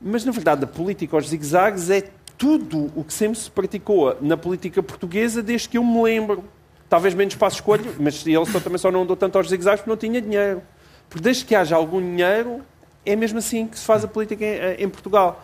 Mas, 0.00 0.24
na 0.24 0.32
verdade, 0.32 0.64
a 0.64 0.66
política 0.66 1.16
aos 1.16 1.28
zigue-zagues 1.28 1.90
é 1.90 2.04
tudo 2.36 2.90
o 2.94 3.04
que 3.04 3.12
sempre 3.12 3.38
se 3.38 3.50
praticou 3.50 4.16
na 4.20 4.36
política 4.36 4.82
portuguesa 4.82 5.42
desde 5.42 5.68
que 5.68 5.78
eu 5.78 5.84
me 5.84 6.02
lembro. 6.02 6.44
Talvez 6.88 7.14
menos 7.14 7.34
passo 7.34 7.56
escolho, 7.56 7.94
mas 7.98 8.26
ele 8.26 8.44
só, 8.46 8.60
também 8.60 8.78
só 8.78 8.90
não 8.90 9.02
andou 9.02 9.16
tanto 9.16 9.38
aos 9.38 9.48
zigue-zagues 9.48 9.80
porque 9.80 9.90
não 9.90 9.96
tinha 9.96 10.20
dinheiro. 10.20 10.62
Porque 11.08 11.22
desde 11.22 11.44
que 11.44 11.54
haja 11.54 11.74
algum 11.74 12.00
dinheiro, 12.00 12.62
é 13.04 13.16
mesmo 13.16 13.38
assim 13.38 13.66
que 13.66 13.78
se 13.78 13.84
faz 13.84 14.04
a 14.04 14.08
política 14.08 14.44
em, 14.44 14.84
em 14.84 14.88
Portugal. 14.88 15.42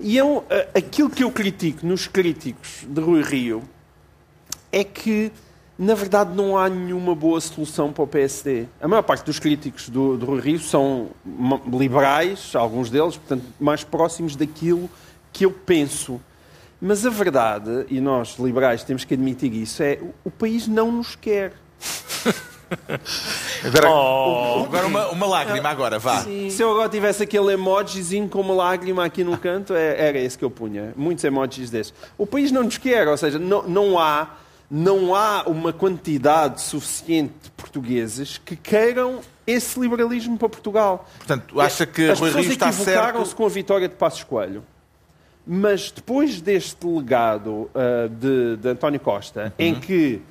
E 0.00 0.16
eu, 0.16 0.44
eh, 0.50 0.68
aquilo 0.74 1.08
que 1.08 1.22
eu 1.22 1.30
critico 1.30 1.86
nos 1.86 2.08
críticos 2.08 2.84
de 2.88 3.00
Rui 3.00 3.22
Rio 3.22 3.62
é 4.72 4.82
que 4.82 5.30
na 5.82 5.96
verdade, 5.96 6.32
não 6.32 6.56
há 6.56 6.68
nenhuma 6.68 7.12
boa 7.12 7.40
solução 7.40 7.92
para 7.92 8.04
o 8.04 8.06
PSD. 8.06 8.66
A 8.80 8.86
maior 8.86 9.02
parte 9.02 9.24
dos 9.24 9.40
críticos 9.40 9.88
do, 9.88 10.16
do 10.16 10.36
Rio 10.36 10.60
são 10.60 11.08
liberais, 11.68 12.54
alguns 12.54 12.88
deles, 12.88 13.16
portanto, 13.16 13.44
mais 13.58 13.82
próximos 13.82 14.36
daquilo 14.36 14.88
que 15.32 15.44
eu 15.44 15.50
penso. 15.50 16.20
Mas 16.80 17.04
a 17.04 17.10
verdade, 17.10 17.84
e 17.90 18.00
nós 18.00 18.38
liberais 18.38 18.84
temos 18.84 19.04
que 19.04 19.14
admitir 19.14 19.52
isso, 19.52 19.82
é 19.82 19.98
o 20.24 20.30
país 20.30 20.68
não 20.68 20.92
nos 20.92 21.16
quer. 21.16 21.52
Agora, 23.62 23.90
oh, 23.90 24.64
agora 24.64 24.86
uma, 24.86 25.08
uma, 25.10 25.26
lágrima, 25.26 25.68
agora, 25.68 25.98
vá. 25.98 26.22
Sim. 26.22 26.48
Se 26.48 26.62
eu 26.62 26.70
agora 26.70 26.88
tivesse 26.88 27.22
aquele 27.22 27.52
emojizinho 27.52 28.26
com 28.30 28.40
uma 28.40 28.54
lágrima 28.54 29.04
aqui 29.04 29.22
no 29.22 29.36
canto, 29.36 29.74
é, 29.74 30.08
era 30.08 30.18
esse 30.18 30.38
que 30.38 30.44
eu 30.44 30.50
punha. 30.50 30.94
Muitos 30.96 31.22
emojis 31.22 31.68
desses. 31.68 31.92
O 32.16 32.26
país 32.26 32.50
não 32.50 32.62
nos 32.62 32.78
quer, 32.78 33.06
ou 33.08 33.16
seja, 33.18 33.38
não, 33.38 33.64
não 33.64 33.98
há 33.98 34.26
não 34.74 35.14
há 35.14 35.42
uma 35.46 35.70
quantidade 35.70 36.62
suficiente 36.62 37.34
de 37.42 37.50
portugueses 37.50 38.38
que 38.38 38.56
queiram 38.56 39.20
esse 39.46 39.78
liberalismo 39.78 40.38
para 40.38 40.48
Portugal. 40.48 41.06
Portanto, 41.18 41.60
acha 41.60 41.84
que 41.84 42.08
As 42.08 42.18
Rui 42.18 42.30
Rio 42.30 42.52
está 42.52 42.70
equivocaram-se 42.70 43.34
com 43.34 43.44
a 43.44 43.50
vitória 43.50 43.86
de 43.86 43.94
Passos 43.96 44.24
Coelho. 44.24 44.64
Mas 45.46 45.90
depois 45.90 46.40
deste 46.40 46.86
legado 46.86 47.68
uh, 47.74 48.08
de, 48.08 48.56
de, 48.56 48.68
António 48.70 48.98
Costa, 48.98 49.46
uhum. 49.46 49.52
em 49.58 49.74
que, 49.74 50.22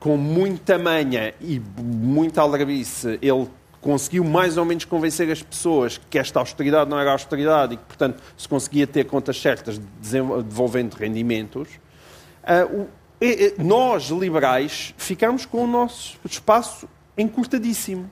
com 0.00 0.16
muita 0.16 0.76
manha 0.78 1.32
e 1.40 1.62
muita 1.80 2.40
aldrabice, 2.40 3.20
ele 3.22 3.48
conseguiu 3.80 4.24
mais 4.24 4.56
ou 4.56 4.64
menos 4.64 4.84
convencer 4.84 5.30
as 5.30 5.44
pessoas 5.44 6.00
que 6.10 6.18
esta 6.18 6.40
austeridade 6.40 6.90
não 6.90 6.98
era 6.98 7.12
austeridade 7.12 7.74
e 7.74 7.76
que, 7.76 7.84
portanto, 7.84 8.20
se 8.36 8.48
conseguia 8.48 8.84
ter 8.84 9.04
contas 9.04 9.40
certas 9.40 9.78
devolvendo 9.78 10.96
rendimentos, 10.96 11.68
uh, 12.42 12.88
nós, 13.58 14.04
liberais, 14.10 14.94
ficamos 14.96 15.46
com 15.46 15.64
o 15.64 15.66
nosso 15.66 16.18
espaço 16.24 16.88
encurtadíssimo. 17.16 18.10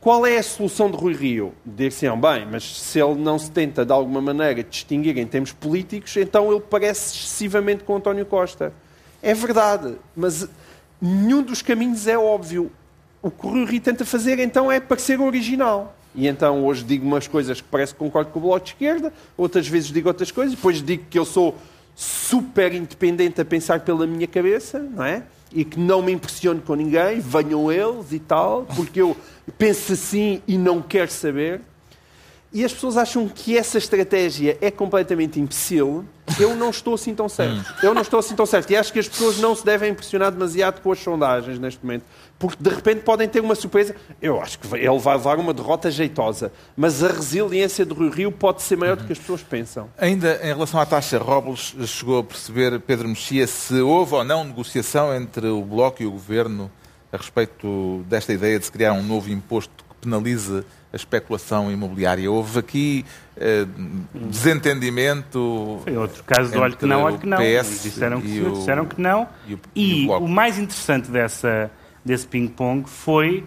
Qual 0.00 0.24
é 0.24 0.38
a 0.38 0.42
solução 0.42 0.90
de 0.90 0.96
Rui 0.96 1.12
Rio? 1.12 1.52
Dir-se-ão, 1.64 2.18
bem, 2.18 2.46
mas 2.50 2.62
se 2.62 3.00
ele 3.00 3.16
não 3.16 3.38
se 3.38 3.50
tenta 3.50 3.84
de 3.84 3.92
alguma 3.92 4.20
maneira 4.20 4.62
distinguir 4.62 5.18
em 5.18 5.26
termos 5.26 5.52
políticos, 5.52 6.16
então 6.16 6.52
ele 6.52 6.60
parece 6.60 7.16
excessivamente 7.16 7.82
com 7.82 7.96
António 7.96 8.24
Costa. 8.24 8.72
É 9.20 9.34
verdade, 9.34 9.96
mas 10.16 10.48
nenhum 11.02 11.42
dos 11.42 11.62
caminhos 11.62 12.06
é 12.06 12.16
óbvio. 12.16 12.70
O 13.20 13.30
que 13.30 13.46
Rui 13.46 13.64
Rio 13.64 13.80
tenta 13.80 14.04
fazer 14.04 14.38
então 14.38 14.70
é 14.70 14.78
parecer 14.78 15.20
original. 15.20 15.96
E 16.14 16.28
então 16.28 16.64
hoje 16.64 16.84
digo 16.84 17.04
umas 17.04 17.26
coisas 17.26 17.60
que 17.60 17.66
parece 17.68 17.92
que 17.92 17.98
concordo 17.98 18.30
com 18.30 18.38
o 18.38 18.42
Bloco 18.42 18.64
de 18.64 18.70
Esquerda, 18.70 19.12
outras 19.36 19.66
vezes 19.66 19.90
digo 19.90 20.08
outras 20.08 20.30
coisas, 20.30 20.54
depois 20.54 20.80
digo 20.80 21.04
que 21.10 21.18
eu 21.18 21.24
sou 21.24 21.56
super 22.00 22.72
independente 22.72 23.40
a 23.40 23.44
pensar 23.44 23.80
pela 23.80 24.06
minha 24.06 24.28
cabeça, 24.28 24.78
não 24.78 25.02
é? 25.02 25.24
E 25.50 25.64
que 25.64 25.80
não 25.80 26.00
me 26.00 26.12
impressiono 26.12 26.60
com 26.60 26.76
ninguém, 26.76 27.18
venham 27.18 27.72
eles 27.72 28.12
e 28.12 28.20
tal, 28.20 28.64
porque 28.76 29.00
eu 29.00 29.16
penso 29.58 29.94
assim 29.94 30.40
e 30.46 30.56
não 30.56 30.80
quero 30.80 31.10
saber. 31.10 31.60
E 32.52 32.64
as 32.64 32.72
pessoas 32.72 32.96
acham 32.96 33.26
que 33.28 33.58
essa 33.58 33.78
estratégia 33.78 34.56
é 34.60 34.70
completamente 34.70 35.40
imbecil. 35.40 36.04
Eu 36.38 36.54
não 36.54 36.70
estou 36.70 36.94
assim 36.94 37.16
tão 37.16 37.28
certo. 37.28 37.68
Hum. 37.68 37.74
Eu 37.82 37.92
não 37.92 38.02
estou 38.02 38.20
assim 38.20 38.36
tão 38.36 38.46
certo. 38.46 38.70
E 38.70 38.76
acho 38.76 38.92
que 38.92 39.00
as 39.00 39.08
pessoas 39.08 39.38
não 39.38 39.56
se 39.56 39.64
devem 39.64 39.90
impressionar 39.90 40.30
demasiado 40.30 40.80
com 40.80 40.92
as 40.92 41.00
sondagens 41.00 41.58
neste 41.58 41.84
momento 41.84 42.04
porque 42.38 42.62
de 42.62 42.70
repente 42.70 43.00
podem 43.00 43.28
ter 43.28 43.40
uma 43.40 43.54
surpresa. 43.54 43.94
Eu 44.22 44.40
acho 44.40 44.58
que 44.58 44.74
ele 44.74 44.98
vai 44.98 45.16
levar 45.16 45.38
uma 45.38 45.52
derrota 45.52 45.90
jeitosa, 45.90 46.52
mas 46.76 47.02
a 47.02 47.08
resiliência 47.08 47.84
do 47.84 47.94
Rio 47.94 48.10
Rio 48.10 48.32
pode 48.32 48.62
ser 48.62 48.76
maior 48.76 48.96
do 48.96 49.04
que 49.04 49.12
as 49.12 49.18
pessoas 49.18 49.42
pensam. 49.42 49.88
Ainda 49.98 50.38
em 50.42 50.48
relação 50.48 50.78
à 50.78 50.86
taxa, 50.86 51.18
Robles 51.18 51.74
chegou 51.86 52.20
a 52.20 52.24
perceber, 52.24 52.78
Pedro 52.80 53.08
Mexia, 53.08 53.46
se 53.46 53.80
houve 53.80 54.14
ou 54.14 54.24
não 54.24 54.44
negociação 54.44 55.14
entre 55.14 55.48
o 55.48 55.62
Bloco 55.62 56.02
e 56.02 56.06
o 56.06 56.12
Governo 56.12 56.70
a 57.12 57.16
respeito 57.16 58.04
desta 58.08 58.32
ideia 58.32 58.58
de 58.58 58.66
se 58.66 58.72
criar 58.72 58.92
um 58.92 59.02
novo 59.02 59.30
imposto 59.30 59.84
que 59.88 59.94
penalize 60.06 60.64
a 60.92 60.96
especulação 60.96 61.70
imobiliária. 61.70 62.30
Houve 62.30 62.58
aqui 62.58 63.04
eh, 63.36 63.66
desentendimento. 64.14 65.80
Foi 65.84 65.96
outro 65.96 66.22
caso 66.24 66.52
do 66.52 66.60
olho 66.60 66.76
que 66.76 66.86
não, 66.86 67.02
olho 67.02 67.18
que 67.18 67.26
não. 67.26 67.38
disseram 67.38 68.20
que, 68.20 68.40
o, 68.40 68.52
disseram 68.52 68.86
que 68.86 69.00
não. 69.00 69.28
E, 69.46 69.54
o, 69.54 69.60
e, 69.74 70.04
e 70.04 70.08
o, 70.08 70.18
o 70.18 70.28
mais 70.28 70.58
interessante 70.58 71.10
dessa 71.10 71.70
desse 72.04 72.26
ping-pong 72.26 72.88
foi 72.88 73.44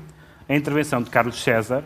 a 0.48 0.56
intervenção 0.56 1.02
de 1.02 1.10
Carlos 1.10 1.42
César, 1.42 1.84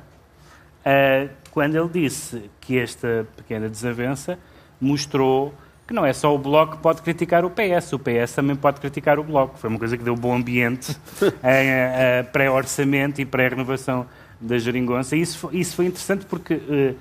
uh, 0.86 1.30
quando 1.52 1.76
ele 1.76 1.88
disse 1.88 2.50
que 2.60 2.80
esta 2.80 3.28
pequena 3.38 3.70
desavença 3.70 4.40
mostrou 4.82 5.54
que 5.88 5.94
não 5.94 6.06
é 6.06 6.12
só 6.14 6.34
o 6.34 6.38
Bloco 6.38 6.78
que 6.78 6.82
pode 6.82 7.02
criticar 7.02 7.46
o 7.46 7.50
PS, 7.50 7.94
o 7.94 8.00
PS 8.00 8.34
também 8.34 8.56
pode 8.56 8.82
criticar 8.82 9.20
o 9.20 9.24
Bloco. 9.24 9.58
Foi 9.58 9.70
uma 9.70 9.78
coisa 9.78 9.96
que 9.96 10.04
deu 10.04 10.16
bom 10.16 10.34
ambiente 10.36 10.98
a, 11.44 12.20
a 12.20 12.24
pré-orçamento 12.24 13.22
e 13.22 13.26
pré-renovação 13.26 14.08
da 14.42 14.58
geringonça. 14.58 15.16
E 15.16 15.22
isso, 15.22 15.38
foi, 15.38 15.58
isso 15.58 15.76
foi 15.76 15.86
interessante 15.86 16.26
porque 16.26 16.56
uh, 16.56 16.96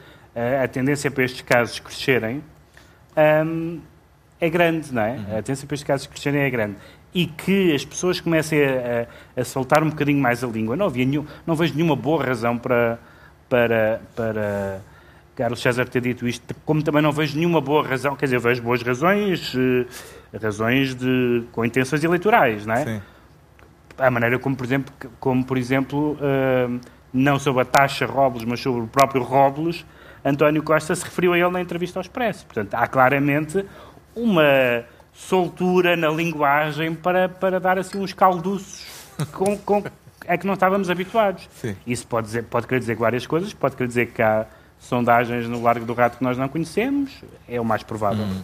a 0.63 0.69
tendência 0.69 1.11
para 1.11 1.25
estes 1.25 1.41
casos 1.41 1.79
crescerem 1.79 2.45
um, 3.47 3.81
é 4.39 4.51
grande, 4.51 4.93
não 4.93 5.03
é? 5.03 5.13
Uhum. 5.13 5.39
A 5.39 5.43
tendência 5.43 5.67
para 5.67 5.75
estes 5.75 5.87
casos 5.87 6.07
crescerem 6.07 6.43
é 6.43 6.51
grande 6.51 6.77
e 7.15 7.27
que 7.27 7.73
as 7.73 7.85
pessoas 7.85 8.21
comecem 8.21 8.61
a, 8.65 9.07
a, 9.37 9.41
a, 9.41 9.45
soltar 9.45 9.83
um 9.83 9.91
bocadinho 9.91 10.21
mais 10.21 10.43
a 10.43 10.49
língua. 10.49 10.77
Não, 10.77 10.87
havia 10.87 11.05
nenhum, 11.05 11.25
não 11.47 11.55
vejo 11.55 11.75
nenhuma 11.75 11.95
boa 11.95 12.25
razão 12.25 12.59
para, 12.59 12.99
para, 13.49 14.03
para 14.17 14.81
Carlos 15.37 15.63
César 15.63 15.87
ter 15.87 16.01
dito 16.01 16.27
isto, 16.27 16.55
como 16.67 16.83
também 16.83 17.01
não 17.01 17.13
vejo 17.13 17.37
nenhuma 17.37 17.61
boa 17.61 17.87
razão, 17.87 18.17
quer 18.17 18.27
dizer, 18.27 18.41
vejo 18.41 18.63
boas 18.63 18.83
razões, 18.83 19.55
eh, 19.55 20.39
razões 20.39 20.95
de, 20.95 21.45
com 21.53 21.65
intenções 21.65 22.03
eleitorais, 22.03 22.67
não 22.67 22.75
é? 22.75 22.85
Sim. 22.85 23.03
A 23.97 24.11
maneira 24.11 24.37
como, 24.41 24.57
por 24.57 24.65
exemplo, 24.65 24.93
como, 25.21 25.45
por 25.45 25.57
exemplo 25.57 26.19
uh, 26.21 26.81
não 27.13 27.39
sobre 27.39 27.63
a 27.63 27.65
taxa 27.65 28.07
Robles, 28.07 28.45
mas 28.45 28.59
sobre 28.59 28.83
o 28.83 28.87
próprio 28.89 29.23
Robles, 29.23 29.87
António 30.25 30.65
Costa 30.65 30.97
se 30.97 31.05
referiu 31.05 31.33
a 31.33 31.39
ele 31.39 31.51
na 31.51 31.61
entrevista 31.61 32.01
ao 32.01 32.01
Expresso. 32.01 32.45
Portanto, 32.45 32.75
há 32.75 32.89
claramente 32.89 33.65
uma 34.17 34.85
soltura 35.15 35.97
na 35.97 36.09
linguagem 36.09 36.95
para, 36.95 37.29
para 37.29 37.61
dar 37.61 37.79
assim 37.79 37.99
uns 37.99 38.13
calduços 38.13 38.85
com, 39.33 39.57
com, 39.59 39.85
é 40.27 40.37
que 40.37 40.47
não 40.47 40.55
estávamos 40.55 40.91
habituados. 40.91 41.49
Sim. 41.61 41.77
Isso 41.87 42.07
pode, 42.07 42.27
dizer, 42.27 42.45
pode 42.45 42.67
querer 42.67 42.81
dizer 42.81 42.97
várias 42.97 43.27
coisas, 43.27 43.53
pode 43.55 43.77
querer 43.77 43.89
dizer 43.89 44.07
que 44.13 44.23
há 44.23 44.47
sondagens 44.81 45.49
no 45.49 45.63
Largo 45.63 45.87
do 45.87 45.95
Rato 45.95 46.19
que 46.19 46.25
nós 46.25 46.37
não 46.37 46.49
conhecemos, 46.49 47.11
é 47.49 47.61
o 47.61 47.65
mais 47.65 47.83
provável. 47.83 48.25
Hum. 48.25 48.43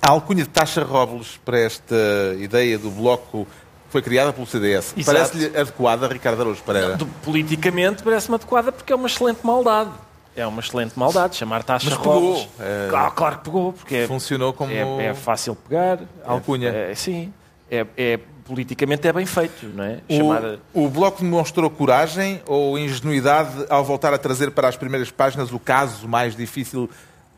A 0.00 0.10
alcunha 0.10 0.42
de 0.42 0.48
taxa 0.50 0.82
Robles 0.82 1.40
para 1.44 1.58
esta 1.58 1.96
ideia 2.38 2.78
do 2.78 2.90
Bloco 2.90 3.46
foi 3.88 4.02
criada 4.02 4.32
pelo 4.32 4.46
CDS. 4.46 4.94
Parece-lhe 5.04 5.46
adequada, 5.56 6.08
Ricardo 6.08 6.40
Araújo 6.40 6.62
Pereira? 6.62 6.98
Politicamente 7.22 8.02
parece-me 8.02 8.34
adequada 8.34 8.72
porque 8.72 8.92
é 8.92 8.96
uma 8.96 9.06
excelente 9.06 9.44
maldade. 9.44 9.90
É 10.34 10.46
uma 10.46 10.60
excelente 10.60 10.98
maldade, 10.98 11.36
chamar 11.36 11.62
taxa 11.62 11.90
Mas 11.90 11.98
pegou. 11.98 12.46
É... 12.58 12.88
Claro, 12.88 13.12
claro, 13.12 13.38
que 13.38 13.44
pegou, 13.44 13.72
porque 13.72 13.94
é- 13.96 14.06
Funcionou 14.06 14.52
como... 14.52 14.72
é, 14.72 15.06
é 15.06 15.14
fácil 15.14 15.54
pegar. 15.54 15.98
Alcunha. 16.24 16.68
É, 16.68 16.94
sim, 16.94 17.32
é, 17.70 17.86
é, 17.96 18.18
politicamente 18.44 19.06
é 19.06 19.12
bem 19.12 19.26
feito, 19.26 19.66
não 19.74 19.84
é? 19.84 20.00
O, 20.08 20.16
Chamar... 20.16 20.58
o 20.72 20.88
Bloco 20.88 21.22
demonstrou 21.22 21.68
coragem 21.68 22.40
ou 22.46 22.78
ingenuidade 22.78 23.66
ao 23.68 23.84
voltar 23.84 24.14
a 24.14 24.18
trazer 24.18 24.50
para 24.50 24.68
as 24.68 24.76
primeiras 24.76 25.10
páginas 25.10 25.52
o 25.52 25.58
caso 25.58 26.08
mais 26.08 26.34
difícil 26.34 26.88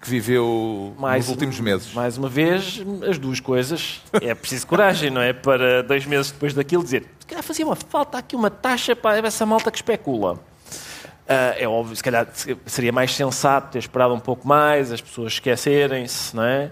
que 0.00 0.08
viveu 0.10 0.94
mais, 0.98 1.24
nos 1.24 1.30
últimos 1.30 1.58
meses? 1.58 1.92
Mais 1.94 2.18
uma 2.18 2.28
vez, 2.28 2.80
as 3.08 3.18
duas 3.18 3.40
coisas. 3.40 4.02
É 4.12 4.34
preciso 4.34 4.66
coragem, 4.66 5.10
não 5.10 5.20
é? 5.20 5.32
Para 5.32 5.82
dois 5.82 6.04
meses 6.04 6.30
depois 6.30 6.52
daquilo 6.52 6.84
dizer 6.84 7.06
se 7.24 7.28
calhar 7.28 7.42
fazia 7.42 7.64
uma 7.64 7.74
falta 7.74 8.18
aqui 8.18 8.36
uma 8.36 8.50
taxa 8.50 8.94
para 8.94 9.26
essa 9.26 9.46
malta 9.46 9.70
que 9.70 9.78
especula. 9.78 10.38
Uh, 11.24 11.56
é 11.58 11.66
óbvio, 11.66 11.96
se 11.96 12.02
calhar 12.02 12.28
seria 12.66 12.92
mais 12.92 13.14
sensato 13.14 13.72
ter 13.72 13.78
esperado 13.78 14.12
um 14.12 14.20
pouco 14.20 14.46
mais, 14.46 14.92
as 14.92 15.00
pessoas 15.00 15.32
esquecerem-se, 15.34 16.36
não 16.36 16.44
é? 16.44 16.70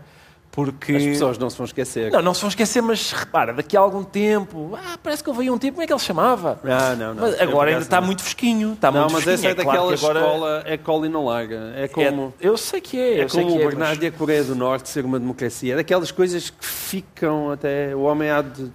Porque... 0.51 0.95
As 0.95 1.03
pessoas 1.03 1.39
não 1.39 1.49
se 1.49 1.57
vão 1.57 1.65
esquecer. 1.65 2.13
Não, 2.13 2.21
não 2.21 2.35
se 2.35 2.43
vão 2.43 2.49
esquecer, 2.51 2.83
mas 2.83 3.11
repara, 3.11 3.55
daqui 3.55 3.75
a 3.75 3.81
algum 3.81 4.05
tempo, 4.05 4.75
ah, 4.77 4.99
parece 5.03 5.25
que 5.25 5.31
eu 5.31 5.33
vi 5.33 5.51
um 5.51 5.57
tipo, 5.57 5.73
como 5.73 5.85
é 5.85 5.87
que 5.87 5.93
ele 5.95 5.99
se 5.99 6.05
chamava? 6.05 6.61
Ah, 6.65 6.95
não, 6.95 7.15
não. 7.15 7.23
Mas 7.23 7.41
agora 7.41 7.71
ainda 7.71 7.81
está 7.81 8.03
muito 8.03 8.23
fresquinho. 8.23 8.75
Está 8.75 8.91
não, 8.91 9.01
muito 9.01 9.15
mas 9.15 9.25
fresquinho. 9.25 9.51
essa 9.51 9.61
é, 9.61 9.63
é 9.63 9.65
daquela 9.65 9.97
claro 9.97 9.99
agora... 9.99 10.21
escola, 10.21 10.63
é 10.67 10.77
cola 10.77 11.07
e 11.07 11.09
não 11.09 11.25
larga. 11.25 11.73
É 11.75 11.89
como... 11.89 12.35
É, 12.39 12.47
eu 12.47 12.59
sei 12.59 12.83
que 12.83 13.01
é. 13.01 13.21
É 13.21 13.27
como 13.27 13.55
o 13.55 13.57
Bernardo 13.57 13.97
mas... 13.97 14.03
e 14.03 14.07
a 14.07 14.13
Coreia 14.13 14.45
do 14.45 14.55
Norte 14.55 14.91
ser 14.91 15.07
uma 15.07 15.19
democracia. 15.19 15.73
É 15.73 15.77
daquelas 15.77 16.11
coisas 16.11 16.51
que 16.51 16.67
ficam 16.67 17.51
até... 17.51 17.97
O 17.97 18.03
homem 18.03 18.31
há 18.31 18.43
de 18.43 18.71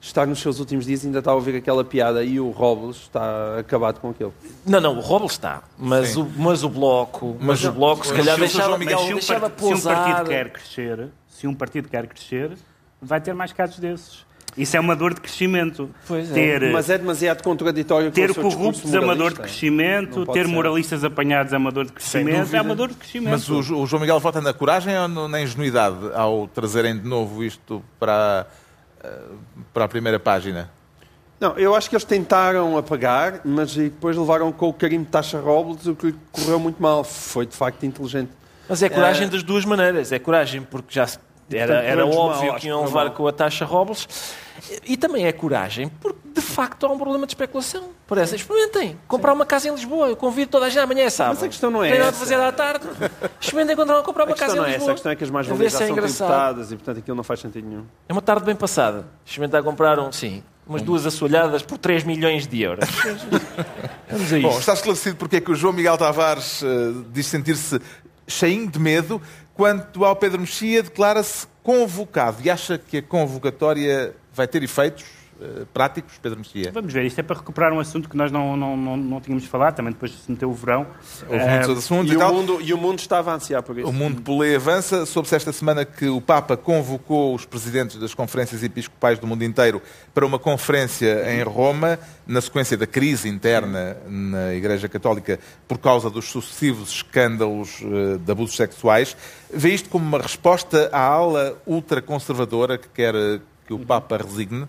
estar 0.00 0.26
nos 0.26 0.40
seus 0.40 0.60
últimos 0.60 0.86
dias 0.86 1.04
ainda 1.04 1.18
está 1.18 1.30
a 1.30 1.34
ouvir 1.34 1.56
aquela 1.56 1.84
piada 1.84 2.22
e 2.22 2.38
o 2.38 2.50
Robles 2.50 2.96
está 2.96 3.58
acabado 3.58 4.00
com 4.00 4.10
aquilo. 4.10 4.32
Não, 4.64 4.80
não, 4.80 4.96
o 4.96 5.00
Robles 5.00 5.32
está, 5.32 5.62
mas, 5.78 6.16
o, 6.16 6.26
mas 6.36 6.62
o 6.62 6.68
Bloco, 6.68 7.36
mas, 7.38 7.62
mas 7.62 7.64
o 7.64 7.72
Bloco 7.72 8.06
se 8.06 8.14
calhar 8.14 8.38
deixava, 8.38 8.78
Miguel, 8.78 8.98
se, 8.98 9.04
um 9.04 9.14
deixava 9.14 9.50
part... 9.50 9.66
se 9.66 9.74
um 9.74 9.80
partido 9.80 10.28
quer 10.28 10.50
crescer, 10.50 11.08
se 11.28 11.46
um 11.46 11.54
partido 11.54 11.88
quer 11.88 12.06
crescer, 12.06 12.52
vai 13.00 13.20
ter 13.20 13.34
mais 13.34 13.52
casos 13.52 13.78
desses. 13.78 14.26
Isso 14.56 14.74
é 14.74 14.80
uma 14.80 14.96
dor 14.96 15.12
de 15.12 15.20
crescimento. 15.20 15.90
Pois 16.08 16.30
é. 16.30 16.34
ter, 16.34 16.72
Mas 16.72 16.88
é 16.88 16.96
demasiado 16.96 17.42
contraditório 17.42 18.10
Ter 18.10 18.34
corruptos 18.34 18.92
é 18.94 18.98
uma 18.98 19.14
dor 19.14 19.34
de 19.34 19.40
crescimento, 19.40 20.24
ter 20.26 20.48
moralistas 20.48 21.04
apanhados 21.04 21.52
é 21.52 21.58
uma 21.58 21.70
dor 21.70 21.84
de 21.84 21.92
crescimento, 21.92 22.56
é 22.56 22.62
uma 22.62 22.74
dor 22.74 22.88
de 22.88 22.94
crescimento. 22.94 23.32
Mas 23.32 23.48
o, 23.50 23.58
o 23.58 23.86
João 23.86 24.00
Miguel 24.00 24.18
vota 24.18 24.40
na 24.40 24.54
coragem 24.54 24.96
ou 24.98 25.28
na 25.28 25.42
ingenuidade 25.42 25.98
ao 26.14 26.48
trazerem 26.48 26.96
de 26.98 27.06
novo 27.06 27.44
isto 27.44 27.82
para 28.00 28.46
para 29.76 29.84
a 29.84 29.88
primeira 29.88 30.18
página? 30.18 30.70
Não, 31.38 31.58
eu 31.58 31.74
acho 31.74 31.90
que 31.90 31.94
eles 31.94 32.04
tentaram 32.04 32.78
apagar, 32.78 33.42
mas 33.44 33.74
depois 33.74 34.16
levaram 34.16 34.50
com 34.50 34.70
o 34.70 34.72
carimbo 34.72 35.04
de 35.04 35.10
taxa 35.10 35.38
Robles, 35.38 35.86
o 35.86 35.94
que 35.94 36.14
correu 36.32 36.58
muito 36.58 36.80
mal. 36.80 37.04
Foi 37.04 37.44
de 37.44 37.54
facto 37.54 37.84
inteligente. 37.84 38.30
Mas 38.66 38.82
é 38.82 38.88
coragem 38.88 39.26
é... 39.26 39.30
das 39.30 39.42
duas 39.42 39.66
maneiras. 39.66 40.12
É 40.12 40.18
coragem 40.18 40.62
porque 40.62 40.94
já 40.94 41.06
era, 41.52 41.82
era 41.82 42.06
óbvio 42.06 42.52
mal, 42.52 42.58
que 42.58 42.68
iam 42.68 42.82
levar 42.82 43.10
com 43.10 43.28
a 43.28 43.32
taxa 43.32 43.66
Robles. 43.66 44.08
E 44.86 44.96
também 44.96 45.26
é 45.26 45.32
coragem 45.32 45.90
porque 46.00 46.25
de 46.36 46.42
facto 46.42 46.84
há 46.84 46.90
um 46.90 46.98
problema 46.98 47.26
de 47.26 47.32
especulação. 47.32 47.88
Parece, 48.06 48.36
experimentem. 48.36 48.98
Comprar 49.08 49.32
uma 49.32 49.46
casa 49.46 49.68
em 49.68 49.72
Lisboa. 49.72 50.08
Eu 50.08 50.16
convido 50.16 50.50
toda 50.50 50.66
a 50.66 50.68
gente 50.68 50.80
amanhã 50.80 51.04
é 51.04 51.10
sábado. 51.10 51.36
Mas 51.36 51.44
a 51.44 51.48
questão 51.48 51.70
não 51.70 51.82
é 51.82 51.90
Tem 51.90 51.98
nada 51.98 52.12
de 52.12 52.18
fazer 52.18 52.34
à 52.34 52.52
tarde. 52.52 52.86
Experimentem 53.40 53.74
comprar, 53.74 54.02
comprar 54.02 54.24
uma 54.26 54.36
casa 54.36 54.52
em 54.52 54.56
não 54.56 54.64
é 54.64 54.68
Lisboa. 54.68 54.84
Essa. 54.84 54.90
A 54.90 54.94
questão 54.94 55.12
é 55.12 55.16
que 55.16 55.24
as 55.24 55.30
mais-valias 55.30 55.72
já 55.72 55.84
é 55.84 55.86
são 55.86 55.96
tributadas 55.96 56.72
e 56.72 56.76
portanto 56.76 56.98
aquilo 56.98 57.16
não 57.16 57.24
faz 57.24 57.40
sentido 57.40 57.66
nenhum. 57.66 57.84
É 58.06 58.12
uma 58.12 58.20
tarde 58.20 58.44
bem 58.44 58.54
passada. 58.54 59.06
Experimentar 59.24 59.62
comprar 59.62 59.98
um, 59.98 60.12
sim, 60.12 60.42
umas 60.66 60.82
duas 60.82 61.06
assoalhadas 61.06 61.62
por 61.62 61.78
3 61.78 62.04
milhões 62.04 62.46
de 62.46 62.60
euros. 62.60 62.86
Vamos 64.10 64.32
a 64.32 64.38
Bom, 64.40 64.58
está 64.58 64.74
esclarecido 64.74 65.16
porque 65.16 65.36
é 65.36 65.40
que 65.40 65.50
o 65.50 65.54
João 65.54 65.72
Miguel 65.72 65.96
Tavares 65.96 66.60
uh, 66.60 67.04
diz 67.10 67.26
sentir-se 67.26 67.80
cheinho 68.28 68.68
de 68.68 68.78
medo, 68.78 69.22
quanto 69.54 70.04
ao 70.04 70.14
Pedro 70.14 70.40
Mexia 70.40 70.82
declara-se 70.82 71.46
convocado 71.62 72.42
e 72.44 72.50
acha 72.50 72.76
que 72.76 72.98
a 72.98 73.02
convocatória 73.02 74.14
vai 74.34 74.46
ter 74.46 74.62
efeitos 74.62 75.04
uh, 75.40 75.66
práticos, 75.66 76.18
Pedro 76.20 76.38
Mexia? 76.38 76.70
Vamos 76.72 76.92
ver, 76.92 77.04
isto 77.04 77.18
é 77.18 77.22
para 77.22 77.36
recuperar 77.36 77.72
um 77.72 77.80
assunto 77.80 78.08
que 78.08 78.16
nós 78.16 78.30
não, 78.30 78.56
não, 78.56 78.76
não, 78.76 78.96
não 78.96 79.20
tínhamos 79.20 79.44
falado, 79.46 79.76
também 79.76 79.92
depois 79.92 80.10
de 80.10 80.18
se 80.18 80.30
meteu 80.30 80.50
o 80.50 80.54
verão. 80.54 80.86
Houve 81.28 81.44
uh, 81.44 81.48
muitos 81.48 81.78
assuntos 81.78 82.12
e, 82.12 82.14
e, 82.14 82.18
tal. 82.18 82.32
O 82.32 82.34
mundo, 82.34 82.58
e 82.60 82.74
o 82.74 82.78
mundo 82.78 82.98
estava 82.98 83.32
a 83.32 83.34
ansiar 83.34 83.62
por 83.62 83.78
isso. 83.78 83.88
O 83.88 83.92
mundo 83.92 84.22
pulei 84.22 84.56
avança. 84.56 85.06
Soube-se 85.06 85.34
esta 85.34 85.52
semana 85.52 85.84
que 85.84 86.08
o 86.08 86.20
Papa 86.20 86.56
convocou 86.56 87.34
os 87.34 87.44
presidentes 87.44 87.96
das 87.96 88.14
conferências 88.14 88.62
episcopais 88.62 89.18
do 89.18 89.26
mundo 89.26 89.44
inteiro 89.44 89.80
para 90.14 90.24
uma 90.26 90.38
conferência 90.38 91.32
em 91.32 91.42
Roma, 91.42 91.98
na 92.26 92.40
sequência 92.40 92.76
da 92.76 92.86
crise 92.86 93.28
interna 93.28 93.96
na 94.08 94.54
Igreja 94.54 94.88
Católica 94.88 95.38
por 95.68 95.78
causa 95.78 96.10
dos 96.10 96.26
sucessivos 96.26 96.90
escândalos 96.90 97.80
uh, 97.82 98.18
de 98.18 98.32
abusos 98.32 98.56
sexuais. 98.56 99.16
Vê 99.52 99.70
isto 99.70 99.88
como 99.88 100.04
uma 100.04 100.18
resposta 100.18 100.88
à 100.92 101.00
ala 101.00 101.56
ultraconservadora 101.66 102.78
que 102.78 102.88
quer 102.88 103.14
que 103.66 103.74
o 103.74 103.78
Papa 103.78 104.16
resigne? 104.16 104.66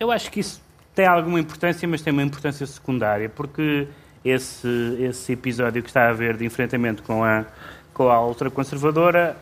Eu 0.00 0.10
acho 0.10 0.30
que 0.30 0.40
isso 0.40 0.62
tem 0.94 1.04
alguma 1.04 1.38
importância, 1.38 1.86
mas 1.86 2.00
tem 2.00 2.10
uma 2.10 2.22
importância 2.22 2.66
secundária, 2.66 3.28
porque 3.28 3.86
esse, 4.24 4.66
esse 4.98 5.34
episódio 5.34 5.82
que 5.82 5.90
está 5.90 6.06
a 6.06 6.08
haver 6.08 6.38
de 6.38 6.46
enfrentamento 6.46 7.02
com 7.02 7.22
a, 7.22 7.44
com 7.92 8.08
a 8.08 8.26
ultraconservadora 8.26 9.36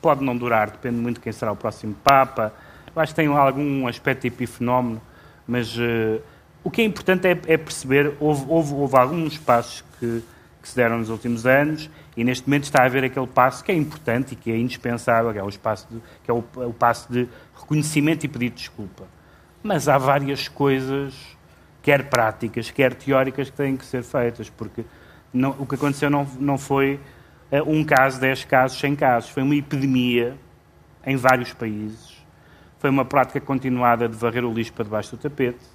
pode 0.00 0.24
não 0.24 0.34
durar, 0.34 0.70
depende 0.70 0.96
muito 0.96 1.16
de 1.16 1.20
quem 1.20 1.34
será 1.34 1.52
o 1.52 1.56
próximo 1.56 1.94
Papa. 2.02 2.50
Eu 2.96 3.02
acho 3.02 3.12
que 3.12 3.16
tem 3.16 3.26
algum 3.26 3.86
aspecto 3.86 4.26
epifenómeno, 4.26 5.02
mas 5.46 5.76
uh, 5.76 6.22
o 6.62 6.70
que 6.70 6.80
é 6.80 6.84
importante 6.86 7.28
é, 7.28 7.38
é 7.46 7.58
perceber, 7.58 8.14
houve, 8.18 8.46
houve, 8.48 8.72
houve 8.72 8.96
alguns 8.96 9.36
passos 9.36 9.84
que, 10.00 10.24
que 10.62 10.68
se 10.68 10.74
deram 10.74 10.96
nos 10.96 11.10
últimos 11.10 11.44
anos 11.44 11.90
e 12.16 12.22
neste 12.22 12.48
momento 12.48 12.64
está 12.64 12.82
a 12.82 12.86
haver 12.86 13.04
aquele 13.04 13.26
passo 13.26 13.64
que 13.64 13.72
é 13.72 13.74
importante 13.74 14.32
e 14.32 14.36
que 14.36 14.50
é 14.50 14.56
indispensável, 14.56 15.32
que 15.32 15.38
é 15.38 15.42
o, 15.42 15.48
espaço 15.48 15.86
de, 15.90 16.00
que 16.22 16.30
é 16.30 16.34
o, 16.34 16.44
o 16.56 16.72
passo 16.72 17.12
de 17.12 17.28
reconhecimento 17.58 18.24
e 18.24 18.28
pedido 18.28 18.54
de 18.54 18.60
desculpa. 18.60 19.04
Mas 19.62 19.88
há 19.88 19.98
várias 19.98 20.46
coisas, 20.46 21.14
quer 21.82 22.08
práticas, 22.08 22.70
quer 22.70 22.94
teóricas, 22.94 23.50
que 23.50 23.56
têm 23.56 23.76
que 23.76 23.84
ser 23.84 24.02
feitas, 24.02 24.48
porque 24.48 24.84
não, 25.32 25.50
o 25.58 25.66
que 25.66 25.74
aconteceu 25.74 26.08
não, 26.08 26.26
não 26.38 26.56
foi 26.56 27.00
uh, 27.50 27.68
um 27.68 27.82
caso, 27.82 28.20
dez 28.20 28.44
casos, 28.44 28.78
cem 28.78 28.94
casos. 28.94 29.30
Foi 29.30 29.42
uma 29.42 29.56
epidemia 29.56 30.36
em 31.04 31.16
vários 31.16 31.52
países. 31.52 32.14
Foi 32.78 32.90
uma 32.90 33.04
prática 33.04 33.40
continuada 33.40 34.08
de 34.08 34.16
varrer 34.16 34.44
o 34.44 34.52
lixo 34.52 34.72
para 34.72 34.84
debaixo 34.84 35.16
do 35.16 35.18
tapete 35.18 35.74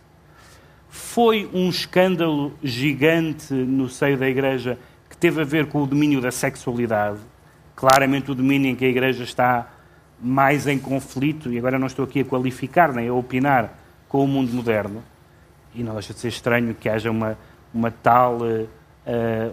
foi 0.90 1.48
um 1.54 1.70
escândalo 1.70 2.52
gigante 2.64 3.54
no 3.54 3.88
seio 3.88 4.18
da 4.18 4.28
Igreja 4.28 4.78
teve 5.20 5.42
a 5.42 5.46
ver 5.46 5.68
com 5.68 5.84
o 5.84 5.88
domínio 5.88 6.22
da 6.22 6.32
sexualidade. 6.32 7.20
Claramente 7.76 8.32
o 8.32 8.36
domínio 8.36 8.72
em 8.72 8.76
que 8.76 8.86
a 8.86 8.88
Igreja 8.88 9.24
está 9.24 9.68
mais 10.22 10.68
em 10.68 10.78
conflito, 10.78 11.52
e 11.52 11.58
agora 11.58 11.80
não 11.80 11.88
estou 11.88 12.06
aqui 12.06 12.22
a 12.22 12.26
qualificar 12.26 12.92
nem 12.94 13.08
a 13.08 13.14
opinar 13.14 13.74
com 14.08 14.24
o 14.24 14.28
mundo 14.28 14.52
moderno, 14.54 15.04
e 15.74 15.84
não 15.84 15.94
deixa 15.94 16.14
de 16.14 16.20
ser 16.20 16.28
estranho 16.28 16.74
que 16.74 16.90
haja 16.90 17.10
uma, 17.10 17.38
uma 17.74 17.92
tal, 17.92 18.40
uh, 18.42 18.68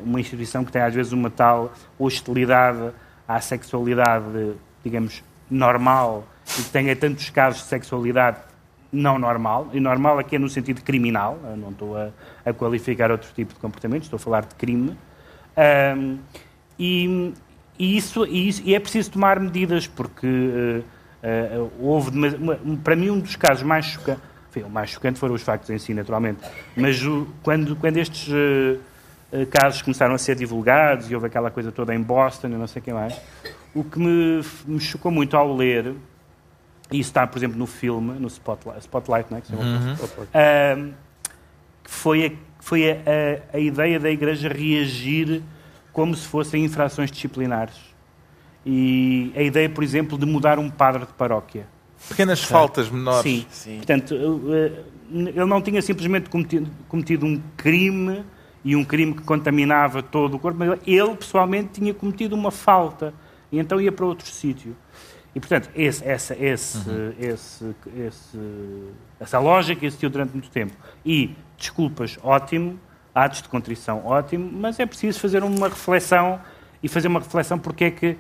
uma 0.04 0.18
instituição 0.18 0.64
que 0.64 0.72
tem 0.72 0.82
às 0.82 0.94
vezes 0.94 1.12
uma 1.12 1.30
tal 1.30 1.72
hostilidade 1.98 2.90
à 3.28 3.40
sexualidade, 3.40 4.54
digamos, 4.82 5.22
normal, 5.48 6.26
e 6.58 6.62
que 6.62 6.70
tenha 6.70 6.96
tantos 6.96 7.30
casos 7.30 7.62
de 7.62 7.68
sexualidade 7.68 8.38
não 8.92 9.18
normal, 9.18 9.68
e 9.72 9.80
normal 9.80 10.18
aqui 10.18 10.36
é 10.36 10.38
no 10.38 10.48
sentido 10.48 10.82
criminal, 10.82 11.38
Eu 11.44 11.56
não 11.56 11.70
estou 11.70 11.96
a, 11.96 12.10
a, 12.44 12.52
qualificar 12.52 13.10
outro 13.10 13.28
tipo 13.34 13.52
de 13.52 13.60
comportamento, 13.60 14.04
estou 14.04 14.16
a 14.16 14.20
falar 14.20 14.44
de 14.46 14.54
crime. 14.54 14.96
Um, 15.56 16.18
e, 16.78 17.32
e, 17.78 17.96
isso, 17.96 18.26
e, 18.26 18.48
isso, 18.48 18.62
e, 18.64 18.74
é 18.74 18.80
preciso 18.80 19.10
tomar 19.10 19.40
medidas, 19.40 19.86
porque 19.86 20.26
uh, 20.26 20.84
uh, 21.62 21.72
houve, 21.80 22.10
para 22.84 22.96
mim, 22.96 23.10
um 23.10 23.20
dos 23.20 23.36
casos 23.36 23.62
mais 23.62 23.86
chocantes, 23.86 24.22
o 24.56 24.70
mais 24.70 24.90
chocante 24.90 25.18
foram 25.18 25.34
os 25.34 25.42
factos 25.42 25.68
em 25.70 25.78
si, 25.78 25.92
naturalmente, 25.92 26.40
mas 26.74 27.02
o, 27.02 27.26
quando, 27.42 27.76
quando 27.76 27.98
estes 27.98 28.28
uh, 28.28 29.46
casos 29.50 29.82
começaram 29.82 30.14
a 30.14 30.18
ser 30.18 30.34
divulgados 30.36 31.10
e 31.10 31.14
houve 31.14 31.26
aquela 31.26 31.50
coisa 31.50 31.70
toda 31.70 31.94
em 31.94 32.00
Boston 32.00 32.48
e 32.48 32.50
não 32.50 32.66
sei 32.66 32.80
o 32.80 32.84
que 32.84 32.92
mais, 32.92 33.18
o 33.74 33.84
que 33.84 33.98
me, 33.98 34.42
me 34.66 34.80
chocou 34.80 35.10
muito 35.10 35.36
ao 35.36 35.54
ler 35.54 35.94
e 36.90 37.00
isso 37.00 37.10
está, 37.10 37.26
por 37.26 37.38
exemplo, 37.38 37.58
no 37.58 37.66
filme, 37.66 38.18
no 38.18 38.28
Spotlight, 38.28 38.80
Spotlight 38.80 39.30
não 39.30 39.38
é? 39.38 39.40
que, 39.40 39.52
uhum. 39.54 39.94
uh, 39.94 40.94
foi, 41.84 42.26
a, 42.26 42.30
foi 42.66 42.90
a, 42.90 42.94
a, 42.94 43.56
a, 43.58 43.60
ideia 43.60 44.00
da 44.00 44.10
Igreja 44.10 44.48
reagir 44.48 45.40
como 45.92 46.16
se 46.16 46.26
fossem 46.26 46.64
infrações 46.64 47.12
disciplinares. 47.12 47.76
E 48.66 49.32
a 49.36 49.42
ideia, 49.42 49.70
por 49.70 49.84
exemplo, 49.84 50.18
de 50.18 50.26
mudar 50.26 50.58
um 50.58 50.68
padre 50.68 51.06
de 51.06 51.12
paróquia. 51.12 51.68
Pequenas 52.08 52.42
faltas 52.42 52.90
menores. 52.90 53.22
Sim. 53.22 53.46
Sim. 53.50 53.76
Portanto, 53.76 54.16
ele 55.08 55.44
não 55.44 55.62
tinha 55.62 55.80
simplesmente 55.80 56.28
cometido, 56.28 56.68
cometido 56.88 57.24
um 57.24 57.40
crime 57.56 58.24
e 58.64 58.74
um 58.74 58.84
crime 58.84 59.14
que 59.14 59.22
contaminava 59.22 60.02
todo 60.02 60.34
o 60.34 60.38
corpo, 60.40 60.58
mas 60.58 60.80
ele 60.84 61.14
pessoalmente 61.14 61.68
tinha 61.74 61.94
cometido 61.94 62.34
uma 62.34 62.50
falta 62.50 63.14
e 63.52 63.60
então 63.60 63.80
ia 63.80 63.92
para 63.92 64.04
outro 64.04 64.26
sítio. 64.26 64.76
E, 65.36 65.38
portanto, 65.38 65.70
esse, 65.72 66.04
essa, 66.04 66.34
esse, 66.34 66.78
uhum. 66.88 67.12
esse, 67.16 67.76
esse, 67.96 68.38
essa 69.20 69.38
lógica 69.38 69.86
existiu 69.86 70.10
durante 70.10 70.32
muito 70.32 70.50
tempo. 70.50 70.72
E 71.04 71.36
desculpas, 71.56 72.18
ótimo, 72.22 72.78
atos 73.14 73.42
de 73.42 73.48
contrição, 73.48 74.04
ótimo, 74.04 74.50
mas 74.52 74.78
é 74.78 74.86
preciso 74.86 75.18
fazer 75.18 75.42
uma 75.42 75.68
reflexão 75.68 76.40
e 76.82 76.88
fazer 76.88 77.08
uma 77.08 77.20
reflexão 77.20 77.58
porque 77.58 77.84
é 77.84 77.90
que 77.90 78.18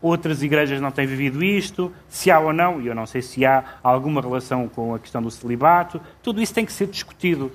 outras 0.00 0.42
igrejas 0.42 0.82
não 0.82 0.90
têm 0.90 1.06
vivido 1.06 1.42
isto, 1.42 1.90
se 2.08 2.30
há 2.30 2.38
ou 2.38 2.52
não, 2.52 2.78
e 2.80 2.86
eu 2.86 2.94
não 2.94 3.06
sei 3.06 3.22
se 3.22 3.46
há 3.46 3.64
alguma 3.82 4.20
relação 4.20 4.68
com 4.68 4.94
a 4.94 4.98
questão 4.98 5.22
do 5.22 5.30
celibato, 5.30 5.98
tudo 6.22 6.42
isso 6.42 6.52
tem 6.52 6.66
que 6.66 6.72
ser 6.72 6.88
discutido. 6.88 7.50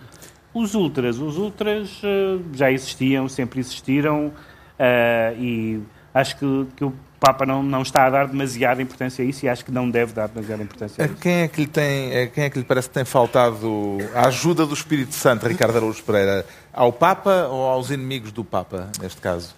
Os 0.52 0.74
ultras, 0.74 1.20
os 1.20 1.38
ultras 1.38 2.02
uh, 2.02 2.44
já 2.54 2.72
existiam, 2.72 3.30
sempre 3.30 3.60
existiram, 3.60 4.28
uh, 4.28 5.40
e 5.40 5.80
acho 6.12 6.38
que, 6.38 6.68
que 6.76 6.84
o 6.84 6.94
Papa 7.20 7.46
não, 7.46 7.62
não 7.62 7.82
está 7.82 8.06
a 8.06 8.10
dar 8.10 8.28
demasiada 8.28 8.82
importância 8.82 9.24
a 9.24 9.28
isso 9.28 9.46
e 9.46 9.50
acho 9.50 9.66
que 9.66 9.72
não 9.72 9.90
deve 9.90 10.14
dar 10.14 10.28
demasiada 10.28 10.64
importância 10.64 11.04
a 11.04 11.08
isso. 11.08 11.16
Quem 11.18 11.42
é 11.42 11.48
que 11.48 11.62
lhe, 11.62 11.68
tem, 11.68 12.30
quem 12.30 12.46
é 12.46 12.50
que 12.50 12.58
lhe 12.58 12.64
parece 12.64 12.88
que 12.88 12.94
tem 12.94 13.04
faltado 13.04 13.98
a 14.16 14.28
ajuda 14.28 14.66
do 14.66 14.74
Espírito 14.74 15.14
Santo, 15.14 15.46
Ricardo 15.46 15.76
Araújo 15.76 16.02
Pereira? 16.04 16.46
Ao 16.72 16.94
Papa 16.94 17.48
ou 17.50 17.68
aos 17.68 17.90
inimigos 17.90 18.32
do 18.32 18.44
Papa, 18.44 18.90
neste 19.02 19.20
caso? 19.20 19.54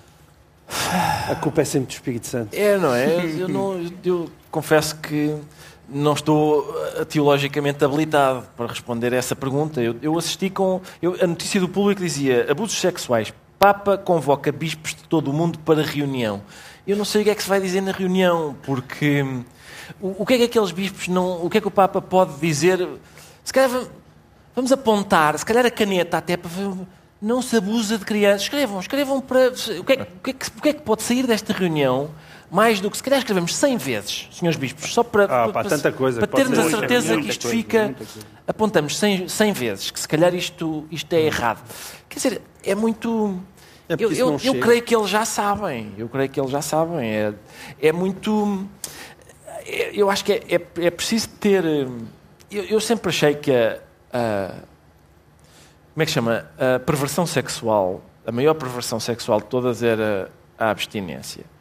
A 1.29 1.35
culpa 1.35 1.61
é 1.61 1.65
sempre 1.65 1.87
do 1.87 1.91
Espírito 1.91 2.27
Santo. 2.27 2.53
É, 2.53 2.77
não 2.77 2.95
é? 2.95 3.25
Eu, 3.37 3.47
não, 3.47 3.91
eu 4.03 4.29
confesso 4.49 4.95
que 4.95 5.35
não 5.87 6.13
estou 6.13 6.73
eh, 6.95 7.05
teologicamente 7.05 7.83
habilitado 7.83 8.45
para 8.55 8.67
responder 8.67 9.13
a 9.13 9.17
essa 9.17 9.35
pergunta. 9.35 9.81
Eu, 9.81 9.97
eu 10.01 10.17
assisti 10.17 10.49
com. 10.49 10.81
Eu, 11.01 11.17
a 11.21 11.27
notícia 11.27 11.59
do 11.59 11.67
público 11.67 12.01
dizia 12.01 12.49
abusos 12.49 12.79
sexuais. 12.79 13.33
Papa 13.59 13.97
convoca 13.97 14.51
bispos 14.51 14.95
de 14.95 15.03
todo 15.03 15.29
o 15.29 15.33
mundo 15.33 15.59
para 15.59 15.83
reunião. 15.83 16.41
Eu 16.85 16.97
não 16.97 17.05
sei 17.05 17.21
o 17.21 17.23
que 17.23 17.29
é 17.29 17.35
que 17.35 17.43
se 17.43 17.49
vai 17.49 17.59
dizer 17.59 17.81
na 17.81 17.91
reunião, 17.91 18.55
porque 18.63 19.23
o, 19.99 20.23
o 20.23 20.25
que 20.25 20.33
é 20.33 20.37
que 20.37 20.43
aqueles 20.43 20.71
bispos 20.71 21.07
não. 21.07 21.45
O 21.45 21.49
que 21.49 21.57
é 21.57 21.61
que 21.61 21.67
o 21.67 21.71
Papa 21.71 22.01
pode 22.01 22.39
dizer? 22.39 22.87
Se 23.43 23.53
calhar 23.53 23.69
vamos 24.55 24.71
apontar, 24.71 25.37
se 25.37 25.45
calhar 25.45 25.65
a 25.65 25.71
caneta 25.71 26.17
até 26.17 26.37
para. 26.37 26.51
Não 27.21 27.39
se 27.39 27.55
abusa 27.55 27.99
de 27.99 28.05
crianças. 28.05 28.43
Escrevam, 28.43 28.79
escrevam 28.79 29.21
para. 29.21 29.49
O 29.79 29.83
que, 29.83 29.93
é, 29.93 30.01
o, 30.01 30.19
que 30.23 30.29
é 30.31 30.33
que, 30.33 30.47
o 30.57 30.61
que 30.61 30.69
é 30.69 30.73
que 30.73 30.81
pode 30.81 31.03
sair 31.03 31.27
desta 31.27 31.53
reunião? 31.53 32.09
mais 32.51 32.81
do 32.81 32.91
que 32.91 32.97
se 32.97 33.03
calhar 33.03 33.17
escrevemos 33.17 33.55
100 33.55 33.77
vezes, 33.77 34.27
senhores 34.29 34.59
bispos, 34.59 34.93
só 34.93 35.03
para, 35.03 35.23
ah, 35.23 35.49
para, 35.49 35.69
tanta 35.69 35.89
coisa, 35.89 36.19
para 36.19 36.27
termos 36.27 36.59
a 36.59 36.69
certeza 36.69 37.15
que 37.15 37.29
isto 37.29 37.43
coisa, 37.43 37.55
fica. 37.55 37.95
Apontamos 38.45 38.99
100, 38.99 39.29
100 39.29 39.53
vezes 39.53 39.89
que 39.89 39.97
se 39.97 40.07
calhar 40.07 40.35
isto, 40.35 40.85
isto 40.91 41.13
é 41.13 41.21
errado. 41.21 41.63
Quer 42.09 42.15
dizer, 42.17 42.41
é 42.61 42.75
muito. 42.75 43.39
É 43.91 43.95
eu, 43.99 44.11
eu, 44.13 44.39
eu 44.41 44.59
creio 44.59 44.81
que 44.81 44.95
eles 44.95 45.09
já 45.09 45.25
sabem. 45.25 45.93
Eu 45.97 46.07
creio 46.07 46.29
que 46.29 46.39
eles 46.39 46.51
já 46.51 46.61
sabem. 46.61 47.11
É, 47.11 47.33
é 47.81 47.91
muito. 47.91 48.65
É, 49.65 49.91
eu 49.93 50.09
acho 50.09 50.23
que 50.23 50.31
é, 50.31 50.37
é, 50.49 50.85
é 50.85 50.89
preciso 50.89 51.27
ter. 51.27 51.65
Eu, 51.65 52.63
eu, 52.69 52.79
sempre 52.79 53.09
achei 53.09 53.35
que 53.35 53.51
a, 53.51 53.79
a. 54.13 54.53
Como 55.93 56.03
é 56.03 56.05
que 56.05 56.11
chama? 56.11 56.45
A 56.57 56.79
perversão 56.79 57.25
sexual, 57.25 58.01
a 58.25 58.31
maior 58.31 58.53
perversão 58.53 58.99
sexual 58.99 59.41
de 59.41 59.47
todas 59.47 59.83
era 59.83 60.31
a 60.57 60.69
abstinência. 60.69 61.43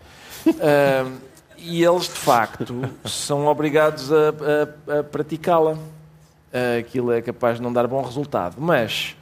Uh, 0.47 1.21
e 1.59 1.85
eles, 1.85 2.05
de 2.05 2.19
facto, 2.19 2.75
são 3.05 3.47
obrigados 3.47 4.11
a, 4.11 4.97
a, 4.97 5.01
a 5.01 5.05
praticá-la. 5.05 5.73
Uh, 5.73 6.79
aquilo 6.79 7.13
é 7.13 7.21
capaz 7.21 7.57
de 7.59 7.63
não 7.63 7.71
dar 7.71 7.87
bom 7.87 8.01
resultado. 8.03 8.57
Mas 8.59 9.15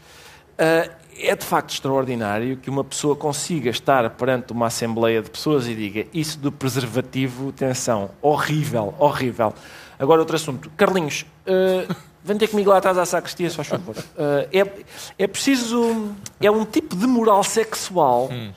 uh, 0.53 0.98
é 1.21 1.35
de 1.35 1.45
facto 1.45 1.71
extraordinário 1.71 2.57
que 2.57 2.71
uma 2.71 2.85
pessoa 2.85 3.17
consiga 3.17 3.71
estar 3.71 4.09
perante 4.11 4.53
uma 4.53 4.67
assembleia 4.67 5.23
de 5.23 5.31
pessoas 5.31 5.67
e 5.67 5.75
diga 5.75 6.07
isso 6.13 6.39
do 6.39 6.53
preservativo, 6.53 7.51
atenção, 7.51 8.11
horrível, 8.23 8.95
horrível. 8.99 9.53
Agora 9.99 10.21
outro 10.21 10.37
assunto. 10.37 10.71
Carlinhos, 10.77 11.27
uh, 11.47 11.95
vem 12.23 12.37
ter 12.37 12.49
comigo 12.49 12.71
lá 12.71 12.79
atrás 12.79 12.97
à 12.97 13.05
sacristia, 13.05 13.51
só 13.51 13.65
favor. 13.65 13.97
Uh, 13.97 14.49
é, 14.53 14.85
é 15.19 15.27
preciso. 15.27 16.13
É 16.41 16.51
um 16.51 16.65
tipo 16.65 16.95
de 16.97 17.07
moral 17.07 17.43
sexual. 17.43 18.29
Hum 18.31 18.53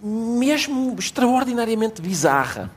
mesmo 0.00 0.94
extraordinariamente 0.98 2.00
bizarra. 2.02 2.70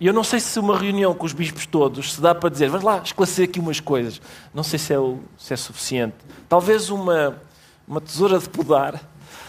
E 0.00 0.06
eu 0.06 0.12
não 0.12 0.24
sei 0.24 0.40
se 0.40 0.58
uma 0.58 0.78
reunião 0.78 1.14
com 1.14 1.24
os 1.24 1.32
bispos 1.32 1.66
todos 1.66 2.14
se 2.14 2.20
dá 2.20 2.34
para 2.34 2.48
dizer, 2.48 2.68
vamos 2.68 2.84
lá 2.84 2.98
esclarecer 2.98 3.48
aqui 3.48 3.60
umas 3.60 3.80
coisas. 3.80 4.20
Não 4.52 4.62
sei 4.62 4.78
se 4.78 4.92
é, 4.92 4.96
se 5.38 5.54
é 5.54 5.56
suficiente. 5.56 6.16
Talvez 6.48 6.90
uma, 6.90 7.36
uma 7.86 8.00
tesoura 8.00 8.38
de 8.38 8.48
podar. 8.48 8.94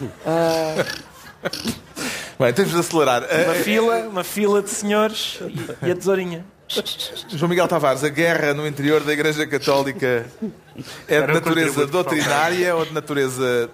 Uh... 0.01 1.05
Bem, 2.37 2.53
temos 2.53 2.71
de 2.71 2.79
acelerar. 2.79 3.23
Uma 3.23 3.53
fila, 3.55 3.97
uma 4.09 4.23
fila 4.23 4.61
de 4.61 4.69
senhores 4.69 5.39
e, 5.81 5.87
e 5.87 5.91
a 5.91 5.95
tesourinha. 5.95 6.45
João 7.29 7.47
Miguel 7.47 7.67
Tavares, 7.67 8.03
a 8.03 8.09
guerra 8.09 8.53
no 8.53 8.67
interior 8.67 9.01
da 9.03 9.13
Igreja 9.13 9.45
Católica 9.45 10.25
é 11.07 11.21
de 11.21 11.33
natureza 11.33 11.85
doutrinária 11.85 12.75
ou 12.75 12.85
de 12.85 12.93
natureza 12.93 13.69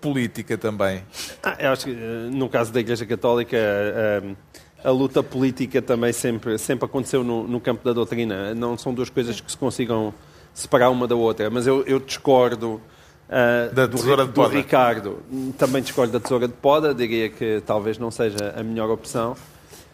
política 0.00 0.58
também? 0.58 1.02
Ah, 1.42 1.56
eu 1.58 1.70
acho 1.70 1.86
que 1.86 1.92
eh, 1.92 2.28
no 2.30 2.48
caso 2.50 2.70
da 2.70 2.80
Igreja 2.80 3.06
Católica 3.06 3.56
a, 3.56 3.60
eh, 3.60 4.34
a, 4.84 4.88
a 4.88 4.92
luta 4.92 5.22
política 5.22 5.80
também 5.80 6.12
sempre, 6.12 6.58
sempre 6.58 6.84
aconteceu 6.84 7.24
no, 7.24 7.48
no, 7.48 7.58
campo 7.58 7.82
da 7.82 7.94
doutrina. 7.94 8.54
Não 8.54 8.76
são 8.76 8.92
duas 8.92 9.08
coisas 9.08 9.40
que 9.40 9.50
se 9.50 9.56
consigam 9.56 10.12
separar 10.52 10.90
uma 10.90 11.08
da 11.08 11.14
outra. 11.14 11.48
Mas 11.48 11.66
eu, 11.66 11.82
eu 11.86 11.98
discordo 11.98 12.78
uh, 13.28 13.74
da 13.74 13.86
do, 13.86 14.26
do 14.26 14.46
Ricardo. 14.48 15.22
Também 15.58 15.82
discordo 15.82 16.12
da 16.12 16.20
tesoura 16.20 16.48
de 16.48 16.54
poda. 16.54 16.94
Diria 16.94 17.28
que 17.28 17.62
talvez 17.66 17.98
não 17.98 18.10
seja 18.10 18.54
a 18.56 18.62
melhor 18.62 18.90
opção. 18.90 19.36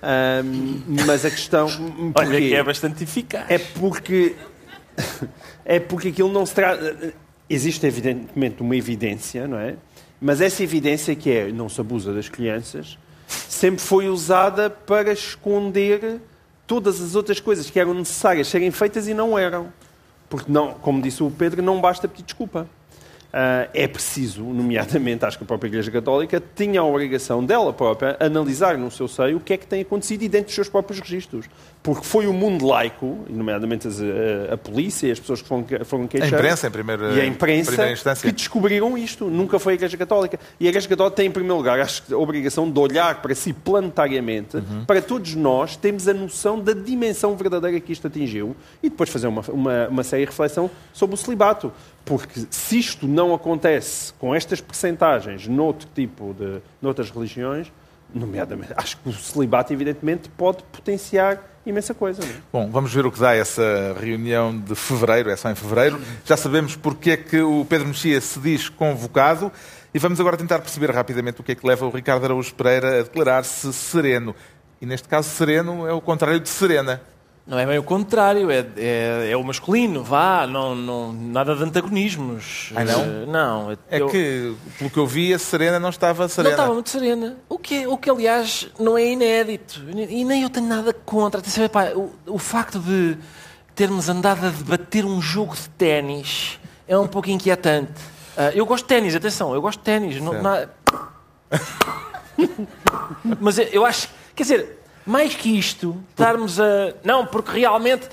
Um, 0.02 0.82
mas 1.06 1.24
a 1.24 1.30
questão. 1.30 1.66
Olha 2.14 2.38
que 2.38 2.54
é 2.54 2.62
bastante 2.62 3.04
eficaz. 3.04 3.44
É 3.48 3.58
porque. 3.58 4.36
é 5.64 5.78
porque 5.78 6.08
aquilo 6.08 6.32
não 6.32 6.44
se 6.46 6.54
trata. 6.54 7.14
Existe, 7.48 7.86
evidentemente, 7.86 8.62
uma 8.62 8.76
evidência, 8.76 9.48
não 9.48 9.58
é? 9.58 9.74
Mas 10.20 10.40
essa 10.40 10.62
evidência 10.62 11.16
que 11.16 11.30
é 11.30 11.50
não 11.50 11.68
se 11.68 11.80
abusa 11.80 12.12
das 12.12 12.28
crianças 12.28 12.98
sempre 13.26 13.80
foi 13.80 14.08
usada 14.08 14.68
para 14.68 15.12
esconder 15.12 16.20
todas 16.66 17.00
as 17.00 17.14
outras 17.14 17.40
coisas 17.40 17.70
que 17.70 17.80
eram 17.80 17.94
necessárias 17.94 18.48
serem 18.48 18.70
feitas 18.70 19.08
e 19.08 19.14
não 19.14 19.38
eram. 19.38 19.72
Porque, 20.28 20.50
não, 20.50 20.74
como 20.74 21.02
disse 21.02 21.22
o 21.22 21.30
Pedro, 21.30 21.62
não 21.62 21.80
basta 21.80 22.06
pedir 22.06 22.22
desculpa. 22.22 22.68
Uh, 23.30 23.70
é 23.72 23.86
preciso, 23.86 24.42
nomeadamente, 24.42 25.24
acho 25.24 25.38
que 25.38 25.44
a 25.44 25.46
própria 25.46 25.68
Igreja 25.68 25.88
Católica 25.88 26.42
tinha 26.56 26.80
a 26.80 26.84
obrigação 26.84 27.44
dela 27.44 27.72
própria 27.72 28.16
analisar 28.18 28.76
no 28.76 28.90
seu 28.90 29.06
seio 29.06 29.36
o 29.36 29.40
que 29.40 29.52
é 29.52 29.56
que 29.56 29.68
tem 29.68 29.82
acontecido 29.82 30.22
e 30.22 30.28
dentro 30.28 30.46
dos 30.46 30.54
seus 30.56 30.68
próprios 30.68 30.98
registros. 30.98 31.46
Porque 31.82 32.04
foi 32.04 32.26
o 32.26 32.32
mundo 32.32 32.66
laico, 32.66 33.24
nomeadamente 33.28 33.88
a, 33.88 33.90
a, 34.50 34.54
a 34.54 34.56
polícia 34.58 35.06
e 35.06 35.10
as 35.12 35.18
pessoas 35.18 35.40
que 35.40 35.48
foram, 35.48 35.64
foram 35.84 36.06
queixar. 36.06 36.34
A 36.34 36.38
imprensa, 36.38 36.66
em 36.66 36.70
primeiro, 36.70 37.14
e 37.14 37.20
a 37.20 37.24
imprensa, 37.24 37.96
que 38.20 38.32
descobriram 38.32 38.98
isto. 38.98 39.24
Nunca 39.26 39.58
foi 39.58 39.72
a 39.72 39.76
Igreja 39.76 39.96
Católica. 39.96 40.38
E 40.58 40.66
a 40.66 40.68
Igreja 40.68 40.86
Católica 40.86 41.16
tem, 41.16 41.28
em 41.28 41.30
primeiro 41.30 41.56
lugar, 41.56 41.80
a 41.80 42.16
obrigação 42.16 42.70
de 42.70 42.78
olhar 42.78 43.22
para 43.22 43.34
si 43.34 43.54
planetariamente, 43.54 44.58
uhum. 44.58 44.84
para 44.84 45.00
todos 45.00 45.34
nós 45.34 45.74
termos 45.74 46.06
a 46.06 46.12
noção 46.12 46.60
da 46.60 46.74
dimensão 46.74 47.34
verdadeira 47.34 47.80
que 47.80 47.92
isto 47.92 48.06
atingiu 48.06 48.54
e 48.82 48.90
depois 48.90 49.08
fazer 49.08 49.28
uma, 49.28 49.42
uma, 49.48 49.88
uma 49.88 50.02
séria 50.02 50.26
reflexão 50.26 50.70
sobre 50.92 51.14
o 51.14 51.16
celibato. 51.16 51.72
Porque 52.04 52.46
se 52.50 52.78
isto 52.78 53.06
não 53.06 53.32
acontece 53.34 54.12
com 54.14 54.34
estas 54.34 54.60
percentagens 54.60 55.46
noutro 55.46 55.88
tipo 55.94 56.34
de 56.38 56.60
noutras 56.82 57.10
religiões, 57.10 57.70
nomeadamente, 58.14 58.72
acho 58.76 58.96
que 58.98 59.08
o 59.08 59.12
celibato, 59.12 59.72
evidentemente, 59.72 60.28
pode 60.28 60.62
potenciar 60.64 61.40
imensa 61.64 61.94
coisa. 61.94 62.22
É? 62.22 62.36
Bom, 62.52 62.70
vamos 62.70 62.92
ver 62.92 63.06
o 63.06 63.12
que 63.12 63.20
dá 63.20 63.34
essa 63.34 63.96
reunião 63.98 64.58
de 64.58 64.74
fevereiro, 64.74 65.30
é 65.30 65.36
só 65.36 65.50
em 65.50 65.54
fevereiro. 65.54 66.00
Já 66.24 66.36
sabemos 66.36 66.76
porque 66.76 67.12
é 67.12 67.16
que 67.16 67.40
o 67.40 67.64
Pedro 67.64 67.88
Mexia 67.88 68.20
se 68.20 68.38
diz 68.40 68.68
convocado 68.68 69.52
e 69.92 69.98
vamos 69.98 70.20
agora 70.20 70.36
tentar 70.36 70.60
perceber 70.60 70.90
rapidamente 70.90 71.40
o 71.40 71.44
que 71.44 71.52
é 71.52 71.54
que 71.54 71.66
leva 71.66 71.86
o 71.86 71.90
Ricardo 71.90 72.24
Araújo 72.24 72.54
Pereira 72.54 73.00
a 73.00 73.02
declarar-se 73.02 73.72
sereno. 73.72 74.34
E 74.80 74.86
neste 74.86 75.08
caso, 75.08 75.28
sereno 75.28 75.86
é 75.86 75.92
o 75.92 76.00
contrário 76.00 76.40
de 76.40 76.48
serena. 76.48 77.02
Não 77.50 77.58
é 77.58 77.66
bem 77.66 77.78
o 77.78 77.82
contrário, 77.82 78.48
é, 78.48 78.64
é, 78.76 79.30
é, 79.32 79.36
o 79.36 79.42
masculino, 79.42 80.04
vá, 80.04 80.46
não, 80.46 80.72
não, 80.72 81.12
nada 81.12 81.56
de 81.56 81.64
antagonismos. 81.64 82.70
Ah, 82.76 82.84
não? 82.84 83.02
Uh, 83.02 83.26
não. 83.26 83.72
É 83.90 84.00
eu... 84.00 84.06
que, 84.06 84.54
pelo 84.78 84.88
que 84.88 84.96
eu 84.96 85.04
vi, 85.04 85.34
a 85.34 85.38
Serena 85.38 85.80
não 85.80 85.88
estava 85.88 86.28
serena. 86.28 86.50
Não 86.50 86.62
estava 86.62 86.72
muito 86.74 86.90
serena. 86.90 87.36
O 87.48 87.58
que, 87.58 87.88
o 87.88 87.98
que 87.98 88.08
aliás, 88.08 88.68
não 88.78 88.96
é 88.96 89.04
inédito. 89.04 89.82
E 89.90 90.24
nem 90.24 90.44
eu 90.44 90.48
tenho 90.48 90.68
nada 90.68 90.92
contra. 90.92 91.40
Atenção, 91.40 91.64
epá, 91.64 91.86
o, 91.92 92.12
o 92.24 92.38
facto 92.38 92.78
de 92.78 93.18
termos 93.74 94.08
andado 94.08 94.46
a 94.46 94.50
debater 94.50 95.04
um 95.04 95.20
jogo 95.20 95.56
de 95.56 95.68
ténis 95.70 96.60
é 96.86 96.96
um 96.96 97.08
pouco 97.08 97.30
inquietante. 97.30 98.00
Uh, 98.36 98.54
eu 98.54 98.64
gosto 98.64 98.84
de 98.84 98.90
ténis, 98.90 99.12
atenção, 99.16 99.52
eu 99.52 99.60
gosto 99.60 99.80
de 99.80 99.84
ténis. 99.86 100.20
Não, 100.20 100.34
não... 100.40 100.68
Mas 103.40 103.58
eu 103.58 103.84
acho, 103.84 104.08
quer 104.36 104.44
dizer, 104.44 104.79
mais 105.06 105.34
que 105.34 105.58
isto, 105.58 106.02
estarmos 106.10 106.60
a. 106.60 106.94
Não, 107.04 107.26
porque 107.26 107.58
realmente. 107.58 108.08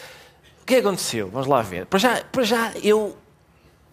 O 0.62 0.66
que 0.68 0.76
aconteceu? 0.76 1.30
Vamos 1.30 1.48
lá 1.48 1.62
ver. 1.62 1.86
Para 1.86 2.00
já, 2.00 2.22
para 2.30 2.44
já 2.44 2.74
eu 2.84 3.16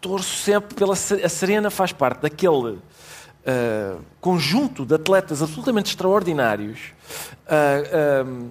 torço 0.00 0.36
sempre 0.36 0.74
pela. 0.74 0.94
A 0.94 1.28
Serena 1.28 1.70
faz 1.70 1.92
parte 1.92 2.22
daquele 2.22 2.72
uh, 2.74 2.80
conjunto 4.20 4.84
de 4.84 4.94
atletas 4.94 5.42
absolutamente 5.42 5.90
extraordinários. 5.90 6.92
Uh, 7.46 8.50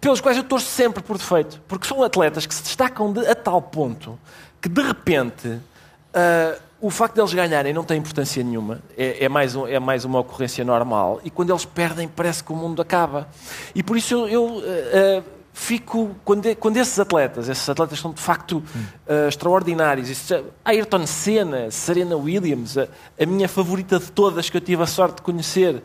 pelos 0.00 0.20
quais 0.20 0.36
eu 0.36 0.44
torço 0.44 0.66
sempre 0.66 1.02
por 1.02 1.18
defeito. 1.18 1.60
Porque 1.66 1.86
são 1.86 2.02
atletas 2.02 2.46
que 2.46 2.54
se 2.54 2.62
destacam 2.62 3.12
de, 3.12 3.26
a 3.26 3.34
tal 3.34 3.60
ponto 3.60 4.18
que, 4.60 4.68
de 4.68 4.82
repente, 4.82 5.48
uh, 5.48 6.62
o 6.80 6.90
facto 6.90 7.14
de 7.14 7.20
eles 7.20 7.34
ganharem 7.34 7.72
não 7.72 7.84
tem 7.84 7.98
importância 7.98 8.42
nenhuma, 8.42 8.80
é, 8.96 9.24
é, 9.24 9.28
mais 9.28 9.54
um, 9.54 9.66
é 9.66 9.78
mais 9.78 10.04
uma 10.04 10.20
ocorrência 10.20 10.64
normal, 10.64 11.20
e 11.22 11.30
quando 11.30 11.50
eles 11.50 11.64
perdem 11.64 12.08
parece 12.08 12.42
que 12.42 12.52
o 12.52 12.56
mundo 12.56 12.80
acaba. 12.80 13.28
E 13.74 13.82
por 13.82 13.96
isso 13.96 14.14
eu, 14.14 14.28
eu 14.28 14.44
uh, 14.56 15.24
fico, 15.52 16.16
quando, 16.24 16.54
quando 16.56 16.78
esses 16.78 16.98
atletas, 16.98 17.48
esses 17.48 17.68
atletas 17.68 17.98
são 17.98 18.12
de 18.12 18.20
facto 18.20 18.62
uh, 19.06 19.28
extraordinários, 19.28 20.08
isso, 20.08 20.42
Ayrton 20.64 21.06
Senna, 21.06 21.70
Serena 21.70 22.16
Williams, 22.16 22.78
a, 22.78 22.88
a, 23.20 23.26
minha 23.26 23.48
favorita 23.48 23.98
de 23.98 24.10
todas 24.10 24.48
que 24.48 24.56
eu 24.56 24.60
tive 24.60 24.82
a 24.82 24.86
sorte 24.86 25.16
de 25.16 25.22
conhecer, 25.22 25.82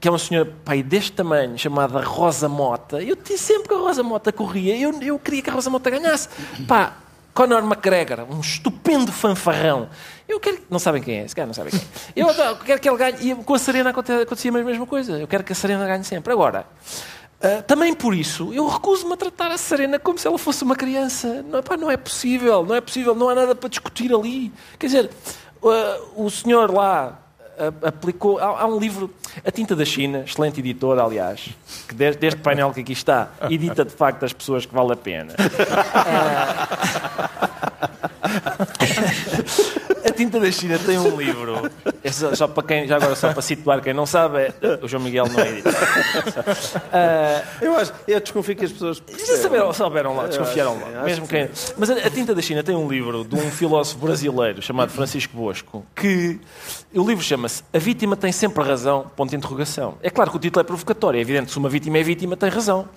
que 0.00 0.08
é 0.08 0.10
uma 0.10 0.18
senhora 0.18 0.50
pai, 0.64 0.82
deste 0.82 1.12
tamanho, 1.12 1.56
chamada 1.58 2.00
Rosa 2.00 2.48
Mota. 2.48 3.02
Eu 3.02 3.16
disse 3.16 3.38
sempre 3.38 3.68
que 3.68 3.74
a 3.74 3.78
Rosa 3.78 4.02
Mota 4.02 4.32
corria. 4.32 4.76
Eu, 4.76 5.00
eu 5.00 5.16
queria 5.16 5.42
que 5.42 5.50
a 5.50 5.52
Rosa 5.52 5.70
Mota 5.70 5.88
ganhasse. 5.90 6.28
Pá, 6.66 6.96
Conor 7.34 7.62
McGregor, 7.62 8.26
um 8.30 8.40
estupendo 8.40 9.10
fanfarrão. 9.10 9.88
Eu 10.28 10.38
quero. 10.38 10.58
Não 10.68 10.78
sabem 10.78 11.02
quem 11.02 11.20
é, 11.20 11.24
esse 11.24 11.34
cara 11.34 11.46
não 11.46 11.54
sabem 11.54 11.70
quem 11.70 11.80
é. 11.80 12.20
Eu 12.22 12.56
quero 12.56 12.80
que 12.80 12.88
ele 12.88 12.96
ganhe. 12.96 13.16
E 13.20 13.34
com 13.34 13.54
a 13.54 13.58
Serena 13.58 13.90
acontecia 13.90 14.50
a 14.50 14.52
mesma 14.52 14.86
coisa. 14.86 15.18
Eu 15.18 15.26
quero 15.26 15.42
que 15.42 15.52
a 15.52 15.56
Serena 15.56 15.86
ganhe 15.86 16.04
sempre. 16.04 16.32
Agora, 16.32 16.66
uh, 17.40 17.62
também 17.62 17.94
por 17.94 18.14
isso, 18.14 18.52
eu 18.52 18.66
recuso-me 18.66 19.14
a 19.14 19.16
tratar 19.16 19.50
a 19.50 19.58
Serena 19.58 19.98
como 19.98 20.18
se 20.18 20.26
ela 20.26 20.38
fosse 20.38 20.62
uma 20.62 20.76
criança. 20.76 21.42
Não, 21.42 21.62
pá, 21.62 21.76
não 21.76 21.90
é 21.90 21.96
possível, 21.96 22.64
não 22.64 22.74
é 22.74 22.80
possível, 22.80 23.14
não 23.14 23.28
há 23.28 23.34
nada 23.34 23.54
para 23.54 23.68
discutir 23.68 24.12
ali. 24.12 24.52
Quer 24.78 24.86
dizer, 24.86 25.10
uh, 25.62 26.24
o 26.24 26.30
senhor 26.30 26.70
lá, 26.70 27.21
aplicou. 27.82 28.38
Há, 28.38 28.62
há, 28.62 28.66
um 28.66 28.78
livro, 28.78 29.10
A 29.44 29.50
Tinta 29.50 29.74
da 29.76 29.84
China, 29.84 30.20
excelente 30.20 30.60
editora, 30.60 31.02
aliás, 31.02 31.50
que 31.88 31.94
desde, 31.94 32.20
deste 32.20 32.40
painel 32.40 32.72
que 32.72 32.80
aqui 32.80 32.92
está, 32.92 33.30
edita 33.50 33.84
de 33.84 33.92
facto 33.92 34.24
as 34.24 34.32
pessoas 34.32 34.66
que 34.66 34.74
vale 34.74 34.92
a 34.92 34.96
pena. 34.96 35.34
a 40.04 40.12
Tinta 40.12 40.40
da 40.40 40.50
China 40.50 40.78
tem 40.78 40.98
um 40.98 41.16
livro. 41.16 41.70
É 42.02 42.10
só, 42.10 42.34
só, 42.34 42.48
para 42.48 42.62
quem, 42.66 42.86
já 42.86 42.96
agora 42.96 43.14
só 43.14 43.32
para 43.32 43.42
situar 43.42 43.80
quem 43.80 43.94
não 43.94 44.06
sabe, 44.06 44.38
é, 44.38 44.54
o 44.82 44.88
João 44.88 45.02
Miguel 45.02 45.26
não 45.28 45.40
é 45.40 45.48
editor. 45.50 45.72
Uh, 45.72 47.64
eu, 47.64 47.76
acho, 47.76 47.92
eu 48.08 48.20
desconfio 48.20 48.56
que 48.56 48.64
as 48.64 48.72
pessoas. 48.72 49.02
Já 49.26 49.36
saberam, 49.36 49.72
souberam 49.72 50.16
lá, 50.16 50.26
desconfiaram 50.26 50.78
lá. 50.80 51.04
Mesmo 51.04 51.26
que... 51.26 51.48
Mas 51.76 51.90
a, 51.90 51.94
a, 51.94 52.10
Tinta 52.10 52.34
da 52.34 52.42
China 52.42 52.62
tem 52.62 52.74
um 52.74 52.88
livro 52.88 53.24
de 53.24 53.34
um 53.36 53.50
filósofo 53.50 54.04
brasileiro 54.04 54.60
chamado 54.60 54.90
Francisco 54.90 55.36
Bosco, 55.36 55.84
que 55.94 56.40
o 56.94 57.06
livro 57.06 57.22
chama-se 57.22 57.62
A 57.72 57.78
Vítima 57.78 58.16
tem 58.16 58.32
sempre 58.32 58.62
razão, 58.64 59.10
ponto 59.16 59.30
de 59.30 59.36
interrogação. 59.36 59.96
É 60.02 60.10
claro 60.10 60.30
que 60.30 60.36
o 60.36 60.40
título 60.40 60.60
é 60.60 60.64
provocatório, 60.64 61.18
é 61.18 61.20
evidente, 61.20 61.52
se 61.52 61.58
uma 61.58 61.68
vítima 61.68 61.98
é 61.98 62.02
vítima, 62.02 62.36
tem 62.36 62.48
razão. 62.48 62.88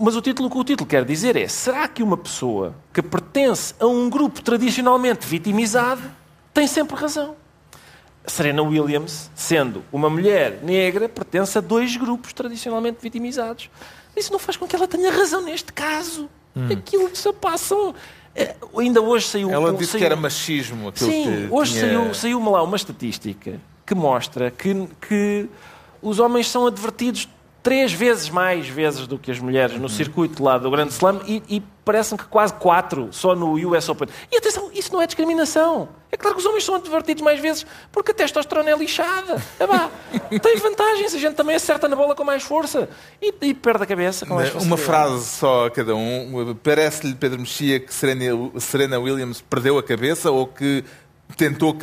Mas 0.00 0.16
o 0.16 0.20
título 0.20 0.50
que 0.50 0.58
o 0.58 0.64
título 0.64 0.88
quer 0.88 1.04
dizer 1.04 1.36
é: 1.36 1.46
será 1.46 1.86
que 1.86 2.02
uma 2.02 2.16
pessoa 2.16 2.74
que 2.92 3.00
pertence 3.00 3.74
a 3.78 3.86
um 3.86 4.10
grupo 4.10 4.42
tradicionalmente 4.42 5.26
vitimizado 5.26 6.02
tem 6.58 6.66
sempre 6.66 6.96
razão? 6.96 7.36
Serena 8.26 8.62
Williams, 8.62 9.30
sendo 9.34 9.84
uma 9.92 10.10
mulher 10.10 10.58
negra, 10.62 11.08
pertence 11.08 11.56
a 11.56 11.60
dois 11.60 11.96
grupos 11.96 12.32
tradicionalmente 12.32 12.98
vitimizados. 13.00 13.70
Isso 14.16 14.32
não 14.32 14.40
faz 14.40 14.56
com 14.56 14.66
que 14.66 14.74
ela 14.74 14.88
tenha 14.88 15.10
razão 15.12 15.40
neste 15.40 15.72
caso. 15.72 16.28
Hum. 16.56 16.68
Aquilo 16.72 17.08
que 17.08 17.16
se 17.16 17.32
passam. 17.32 17.94
É, 18.34 18.56
ainda 18.76 19.00
hoje 19.00 19.26
saiu. 19.26 19.50
Ela 19.50 19.72
disse 19.72 19.92
saiu, 19.92 20.00
que 20.00 20.04
era 20.04 20.16
machismo. 20.16 20.92
Sim, 20.94 21.46
hoje 21.48 21.74
tinha... 21.74 21.86
saiu, 21.86 22.14
saiu 22.14 22.50
lá 22.50 22.62
uma 22.62 22.76
estatística 22.76 23.60
que 23.86 23.94
mostra 23.94 24.50
que, 24.50 24.88
que 25.00 25.48
os 26.02 26.18
homens 26.18 26.48
são 26.48 26.66
advertidos 26.66 27.28
três 27.62 27.92
vezes 27.92 28.28
mais 28.30 28.68
vezes 28.68 29.06
do 29.06 29.18
que 29.18 29.30
as 29.30 29.38
mulheres 29.38 29.76
no 29.76 29.82
uhum. 29.82 29.88
circuito 29.88 30.42
lá 30.42 30.58
do 30.58 30.70
Grande 30.70 30.92
Slam 30.92 31.20
e, 31.26 31.42
e 31.48 31.62
parece-me 31.84 32.18
que 32.18 32.26
quase 32.26 32.52
quatro 32.54 33.08
só 33.12 33.34
no 33.34 33.54
US 33.68 33.88
Open. 33.88 34.08
E 34.30 34.36
atenção, 34.36 34.70
isso 34.72 34.92
não 34.92 35.00
é 35.00 35.06
discriminação. 35.06 35.88
É 36.10 36.16
claro 36.16 36.36
que 36.36 36.40
os 36.40 36.46
homens 36.46 36.64
são 36.64 36.74
advertidos 36.74 37.22
mais 37.22 37.40
vezes 37.40 37.66
porque 37.90 38.12
a 38.12 38.14
testosterona 38.14 38.70
é 38.70 38.76
lixada. 38.76 39.42
É 39.58 40.38
tem 40.38 40.56
vantagens, 40.56 41.14
a 41.14 41.18
gente 41.18 41.34
também 41.34 41.56
acerta 41.56 41.88
na 41.88 41.96
bola 41.96 42.14
com 42.14 42.24
mais 42.24 42.42
força 42.42 42.88
e, 43.20 43.34
e 43.42 43.54
perde 43.54 43.82
a 43.82 43.86
cabeça 43.86 44.24
com 44.24 44.34
mais 44.34 44.54
Uma 44.54 44.76
frase 44.76 45.24
só 45.24 45.66
a 45.66 45.70
cada 45.70 45.94
um. 45.94 46.56
Parece-lhe, 46.62 47.14
Pedro 47.14 47.40
Mexia, 47.40 47.80
que 47.80 47.92
Serena, 47.92 48.50
Serena 48.58 48.98
Williams 48.98 49.40
perdeu 49.40 49.78
a 49.78 49.82
cabeça 49.82 50.30
ou 50.30 50.46
que 50.46 50.84
tentou 51.36 51.76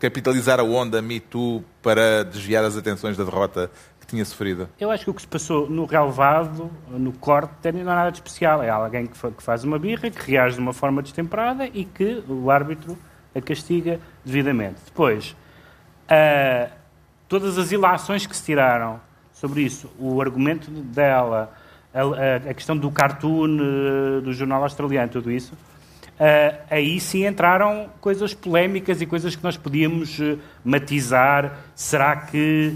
capitalizar 0.00 0.58
a 0.58 0.64
onda 0.64 1.00
Me 1.00 1.20
Too 1.20 1.62
para 1.82 2.24
desviar 2.24 2.64
as 2.64 2.76
atenções 2.76 3.16
da 3.16 3.24
derrota 3.24 3.70
tinha 4.08 4.24
sofrido? 4.24 4.68
Eu 4.80 4.90
acho 4.90 5.04
que 5.04 5.10
o 5.10 5.14
que 5.14 5.20
se 5.20 5.28
passou 5.28 5.68
no 5.68 5.84
relevado, 5.84 6.70
no 6.90 7.12
corte, 7.12 7.70
não 7.72 7.80
é 7.80 7.84
nada 7.84 8.10
de 8.10 8.16
especial. 8.18 8.62
É 8.62 8.70
alguém 8.70 9.06
que 9.06 9.42
faz 9.42 9.64
uma 9.64 9.78
birra, 9.78 10.10
que 10.10 10.30
reage 10.30 10.56
de 10.56 10.60
uma 10.60 10.72
forma 10.72 11.02
destemperada 11.02 11.66
e 11.66 11.84
que 11.84 12.24
o 12.26 12.50
árbitro 12.50 12.96
a 13.34 13.40
castiga 13.40 14.00
devidamente. 14.24 14.76
Depois, 14.86 15.36
uh, 16.10 16.70
todas 17.28 17.58
as 17.58 17.70
ilações 17.70 18.26
que 18.26 18.36
se 18.36 18.44
tiraram 18.44 19.00
sobre 19.32 19.62
isso, 19.62 19.90
o 19.98 20.20
argumento 20.20 20.70
dela, 20.70 21.52
a, 21.94 22.50
a 22.50 22.54
questão 22.54 22.76
do 22.76 22.90
cartoon 22.90 23.58
uh, 23.58 24.20
do 24.22 24.32
jornal 24.32 24.62
australiano, 24.62 25.10
tudo 25.10 25.30
isso, 25.30 25.52
uh, 25.52 26.58
aí 26.70 26.98
sim 26.98 27.26
entraram 27.26 27.90
coisas 28.00 28.32
polémicas 28.32 29.00
e 29.02 29.06
coisas 29.06 29.36
que 29.36 29.44
nós 29.44 29.56
podíamos 29.56 30.18
matizar. 30.64 31.58
Será 31.74 32.16
que 32.16 32.74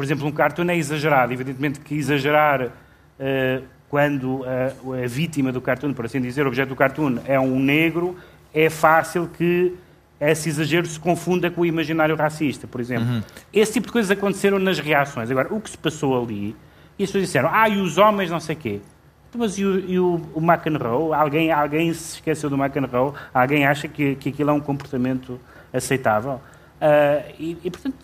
por 0.00 0.04
exemplo, 0.04 0.26
um 0.26 0.32
cartoon 0.32 0.70
é 0.70 0.76
exagerado. 0.78 1.30
Evidentemente 1.30 1.78
que 1.78 1.94
exagerar 1.94 2.62
uh, 2.62 3.62
quando 3.90 4.42
a, 4.46 5.02
a, 5.04 5.06
vítima 5.06 5.52
do 5.52 5.60
cartoon, 5.60 5.92
por 5.92 6.06
assim 6.06 6.22
dizer, 6.22 6.46
o 6.46 6.48
objeto 6.48 6.70
do 6.70 6.74
cartoon 6.74 7.18
é 7.26 7.38
um 7.38 7.60
negro, 7.60 8.16
é 8.54 8.70
fácil 8.70 9.28
que 9.28 9.74
esse 10.18 10.48
exagero 10.48 10.86
se 10.86 10.98
confunda 10.98 11.50
com 11.50 11.60
o 11.60 11.66
imaginário 11.66 12.16
racista, 12.16 12.66
por 12.66 12.80
exemplo. 12.80 13.06
Uhum. 13.06 13.22
Esse 13.52 13.74
tipo 13.74 13.88
de 13.88 13.92
coisas 13.92 14.10
aconteceram 14.10 14.58
nas 14.58 14.78
reações. 14.78 15.30
Agora, 15.30 15.52
o 15.52 15.60
que 15.60 15.68
se 15.68 15.76
passou 15.76 16.18
ali, 16.18 16.56
e 16.98 17.04
as 17.04 17.10
pessoas 17.10 17.24
disseram, 17.24 17.50
ah, 17.52 17.68
e 17.68 17.76
os 17.76 17.98
homens 17.98 18.30
não 18.30 18.40
sei 18.40 18.56
quê. 18.56 18.80
Então, 19.28 19.38
mas 19.38 19.58
e 19.58 19.66
o, 19.66 19.80
e 19.80 19.98
o, 19.98 20.18
o 20.32 20.40
McEnroe? 20.40 21.12
Alguém, 21.12 21.52
alguém 21.52 21.92
se 21.92 22.14
esqueceu 22.14 22.48
do 22.48 22.56
McEnroe? 22.56 23.12
Alguém 23.34 23.66
acha 23.66 23.86
que, 23.86 24.14
que 24.14 24.30
aquilo 24.30 24.48
é 24.48 24.52
um 24.54 24.60
comportamento 24.60 25.38
aceitável? 25.70 26.40
Uh, 26.80 27.34
e, 27.38 27.58
e, 27.62 27.70
portanto, 27.70 27.96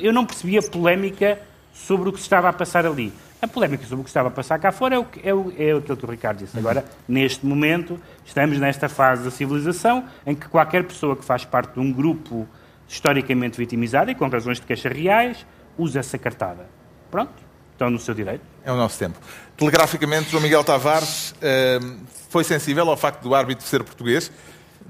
eu 0.00 0.12
não 0.12 0.24
percebi 0.24 0.58
a 0.58 0.62
polémica 0.62 1.40
sobre 1.74 2.08
o 2.08 2.12
que 2.12 2.18
se 2.18 2.24
estava 2.24 2.48
a 2.48 2.52
passar 2.52 2.86
ali. 2.86 3.12
A 3.42 3.48
polémica 3.48 3.84
sobre 3.84 4.00
o 4.00 4.04
que 4.04 4.10
estava 4.10 4.28
a 4.28 4.30
passar 4.30 4.58
cá 4.58 4.70
fora 4.70 4.96
é, 4.96 4.98
o, 4.98 5.06
é, 5.24 5.34
o, 5.34 5.52
é 5.56 5.72
aquilo 5.72 5.96
que 5.96 6.04
o 6.04 6.10
Ricardo 6.10 6.38
disse. 6.38 6.58
Agora, 6.58 6.84
neste 7.08 7.46
momento, 7.46 7.98
estamos 8.24 8.58
nesta 8.58 8.88
fase 8.88 9.24
da 9.24 9.30
civilização 9.30 10.04
em 10.26 10.34
que 10.34 10.46
qualquer 10.48 10.84
pessoa 10.84 11.16
que 11.16 11.24
faz 11.24 11.44
parte 11.44 11.74
de 11.74 11.80
um 11.80 11.90
grupo 11.90 12.46
historicamente 12.86 13.56
vitimizado 13.56 14.10
e 14.10 14.14
com 14.14 14.28
razões 14.28 14.60
de 14.60 14.66
queixa 14.66 14.88
reais 14.88 15.46
usa 15.78 16.00
essa 16.00 16.18
cartada. 16.18 16.68
Pronto, 17.10 17.32
estão 17.72 17.88
no 17.88 17.98
seu 17.98 18.14
direito. 18.14 18.42
É 18.62 18.70
o 18.70 18.76
nosso 18.76 18.98
tempo. 18.98 19.18
Telegraficamente, 19.56 20.30
João 20.30 20.42
Miguel 20.42 20.62
Tavares 20.62 21.32
uh, 21.32 21.96
foi 22.28 22.44
sensível 22.44 22.88
ao 22.90 22.96
facto 22.96 23.22
do 23.22 23.34
árbitro 23.34 23.64
ser 23.64 23.82
português 23.82 24.30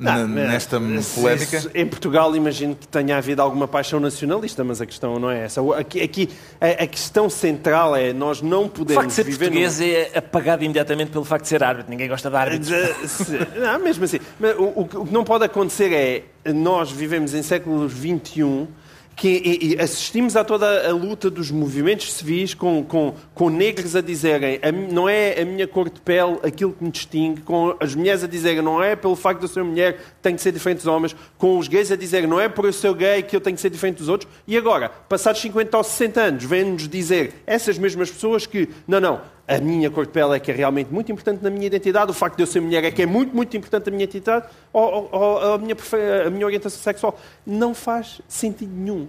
não, 0.01 0.26
nesta 0.26 0.80
polémica? 1.14 1.57
Isso, 1.57 1.70
em 1.74 1.86
Portugal, 1.86 2.34
imagino 2.34 2.74
que 2.74 2.88
tenha 2.88 3.16
havido 3.16 3.42
alguma 3.42 3.68
paixão 3.68 4.01
nacionalista, 4.01 4.64
mas 4.64 4.80
a 4.80 4.86
questão 4.86 5.18
não 5.18 5.30
é 5.30 5.44
essa. 5.44 5.61
Aqui, 5.76 6.01
aqui 6.01 6.28
a, 6.61 6.84
a, 6.84 6.86
questão 6.86 7.28
central 7.28 7.94
é 7.94 8.12
nós 8.12 8.40
não 8.40 8.68
podemos. 8.68 8.92
O 8.92 9.01
facto 9.01 9.09
de 9.09 9.14
ser 9.14 9.24
português 9.24 9.78
num... 9.78 9.86
é 9.86 10.11
apagado 10.16 10.64
imediatamente 10.64 11.11
pelo 11.11 11.24
facto 11.24 11.42
de 11.42 11.48
ser 11.48 11.62
árbitro. 11.62 11.90
Ninguém 11.90 12.09
gosta 12.09 12.30
de 12.30 12.36
árbitros. 12.36 12.70
não, 13.57 13.78
mesmo 13.78 14.05
assim. 14.05 14.18
O, 14.59 14.80
o, 14.80 15.03
o 15.03 15.07
que 15.07 15.12
não 15.12 15.24
pode 15.24 15.44
acontecer 15.44 15.92
é 15.92 16.53
nós 16.53 16.90
vivemos 16.90 17.34
em 17.34 17.42
séculos 17.42 17.92
XXI 17.92 18.66
que 19.20 19.76
assistimos 19.78 20.34
a 20.34 20.42
toda 20.42 20.88
a 20.88 20.94
luta 20.94 21.28
dos 21.28 21.50
movimentos 21.50 22.10
civis 22.10 22.54
com, 22.54 22.82
com, 22.82 23.14
com 23.34 23.50
negros 23.50 23.94
a 23.94 24.00
dizerem 24.00 24.58
não 24.90 25.06
é 25.06 25.42
a 25.42 25.44
minha 25.44 25.68
cor 25.68 25.90
de 25.90 26.00
pele 26.00 26.38
aquilo 26.42 26.72
que 26.72 26.82
me 26.82 26.90
distingue, 26.90 27.42
com 27.42 27.76
as 27.78 27.94
mulheres 27.94 28.24
a 28.24 28.26
dizerem 28.26 28.62
não 28.62 28.82
é 28.82 28.96
pelo 28.96 29.14
facto 29.14 29.40
de 29.40 29.44
eu 29.44 29.48
ser 29.50 29.62
mulher 29.62 29.98
que 29.98 30.02
tenho 30.22 30.36
que 30.36 30.42
ser 30.42 30.52
diferente 30.52 30.78
dos 30.78 30.86
homens, 30.86 31.14
com 31.36 31.58
os 31.58 31.68
gays 31.68 31.92
a 31.92 31.96
dizerem 31.96 32.26
não 32.26 32.40
é 32.40 32.48
por 32.48 32.64
eu 32.64 32.72
ser 32.72 32.94
gay 32.94 33.22
que 33.22 33.36
eu 33.36 33.42
tenho 33.42 33.54
que 33.54 33.60
ser 33.60 33.68
diferente 33.68 33.98
dos 33.98 34.08
outros, 34.08 34.30
e 34.48 34.56
agora, 34.56 34.88
passados 34.88 35.42
50 35.42 35.76
ou 35.76 35.84
60 35.84 36.20
anos, 36.22 36.44
vêm-nos 36.44 36.88
dizer 36.88 37.34
essas 37.46 37.76
mesmas 37.76 38.10
pessoas 38.10 38.46
que 38.46 38.70
não, 38.88 39.00
não, 39.00 39.20
a 39.47 39.59
minha 39.59 39.91
cor 39.91 40.07
de 40.07 40.12
pele 40.12 40.36
é 40.36 40.41
que 40.41 40.51
é 40.51 40.55
realmente 40.55 40.93
muito 40.93 41.11
importante 41.11 41.43
na 41.43 41.51
minha 41.51 41.66
identidade, 41.66 42.11
o 42.11 42.14
facto 42.14 42.36
de 42.36 42.43
eu 42.43 42.47
ser 42.47 42.61
mulher 42.61 42.84
é 42.84 42.91
que 42.91 43.03
é 43.03 43.07
muito, 43.07 43.34
muito 43.34 43.57
importante 43.57 43.86
na 43.86 43.93
minha 43.93 44.05
identidade, 44.05 44.47
ou, 44.72 45.09
ou, 45.11 45.20
ou 45.20 45.55
a, 45.55 45.59
minha, 45.59 45.76
a 46.26 46.30
minha 46.30 46.47
orientação 46.47 46.80
sexual. 46.80 47.18
Não 47.47 47.74
faz 47.74 48.20
sentido 48.28 48.72
nenhum. 48.72 49.09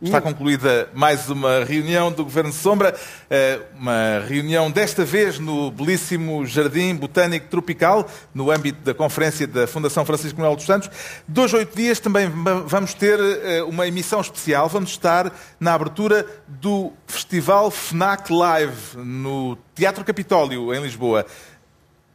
Está 0.00 0.20
concluída 0.20 0.88
mais 0.94 1.28
uma 1.28 1.64
reunião 1.64 2.12
do 2.12 2.22
Governo 2.22 2.52
Sombra, 2.52 2.96
eh, 3.28 3.58
uma 3.76 4.20
reunião 4.28 4.70
desta 4.70 5.04
vez 5.04 5.40
no 5.40 5.72
belíssimo 5.72 6.46
Jardim 6.46 6.94
Botânico 6.94 7.48
Tropical, 7.48 8.08
no 8.32 8.48
âmbito 8.48 8.80
da 8.84 8.94
conferência 8.94 9.44
da 9.44 9.66
Fundação 9.66 10.04
Francisco 10.04 10.38
Manuel 10.38 10.54
dos 10.54 10.66
Santos. 10.66 10.88
Dois, 11.26 11.52
oito 11.52 11.76
dias 11.76 11.98
também 11.98 12.30
vamos 12.64 12.94
ter 12.94 13.18
eh, 13.18 13.60
uma 13.64 13.88
emissão 13.88 14.20
especial. 14.20 14.68
Vamos 14.68 14.90
estar 14.90 15.32
na 15.58 15.74
abertura 15.74 16.24
do 16.46 16.92
Festival 17.04 17.68
FNAC 17.68 18.32
Live, 18.32 18.98
no 18.98 19.58
Teatro 19.74 20.04
Capitólio, 20.04 20.72
em 20.72 20.80
Lisboa. 20.80 21.26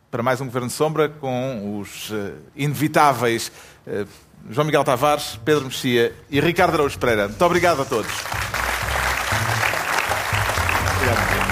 Para 0.10 0.24
mais 0.24 0.40
um 0.40 0.46
Governo 0.46 0.70
Sombra, 0.70 1.10
com 1.10 1.82
os 1.82 2.14
eh, 2.14 2.32
inevitáveis 2.56 3.52
João 4.50 4.66
Miguel 4.66 4.84
Tavares, 4.84 5.40
Pedro 5.44 5.66
Mexia 5.66 6.14
e 6.30 6.40
Ricardo 6.40 6.74
Araújo 6.74 7.00
Pereira. 7.00 7.28
Muito 7.28 7.46
obrigado 7.46 7.82
a 7.82 7.86
todos. 7.86 8.12
Obrigado. 10.98 11.43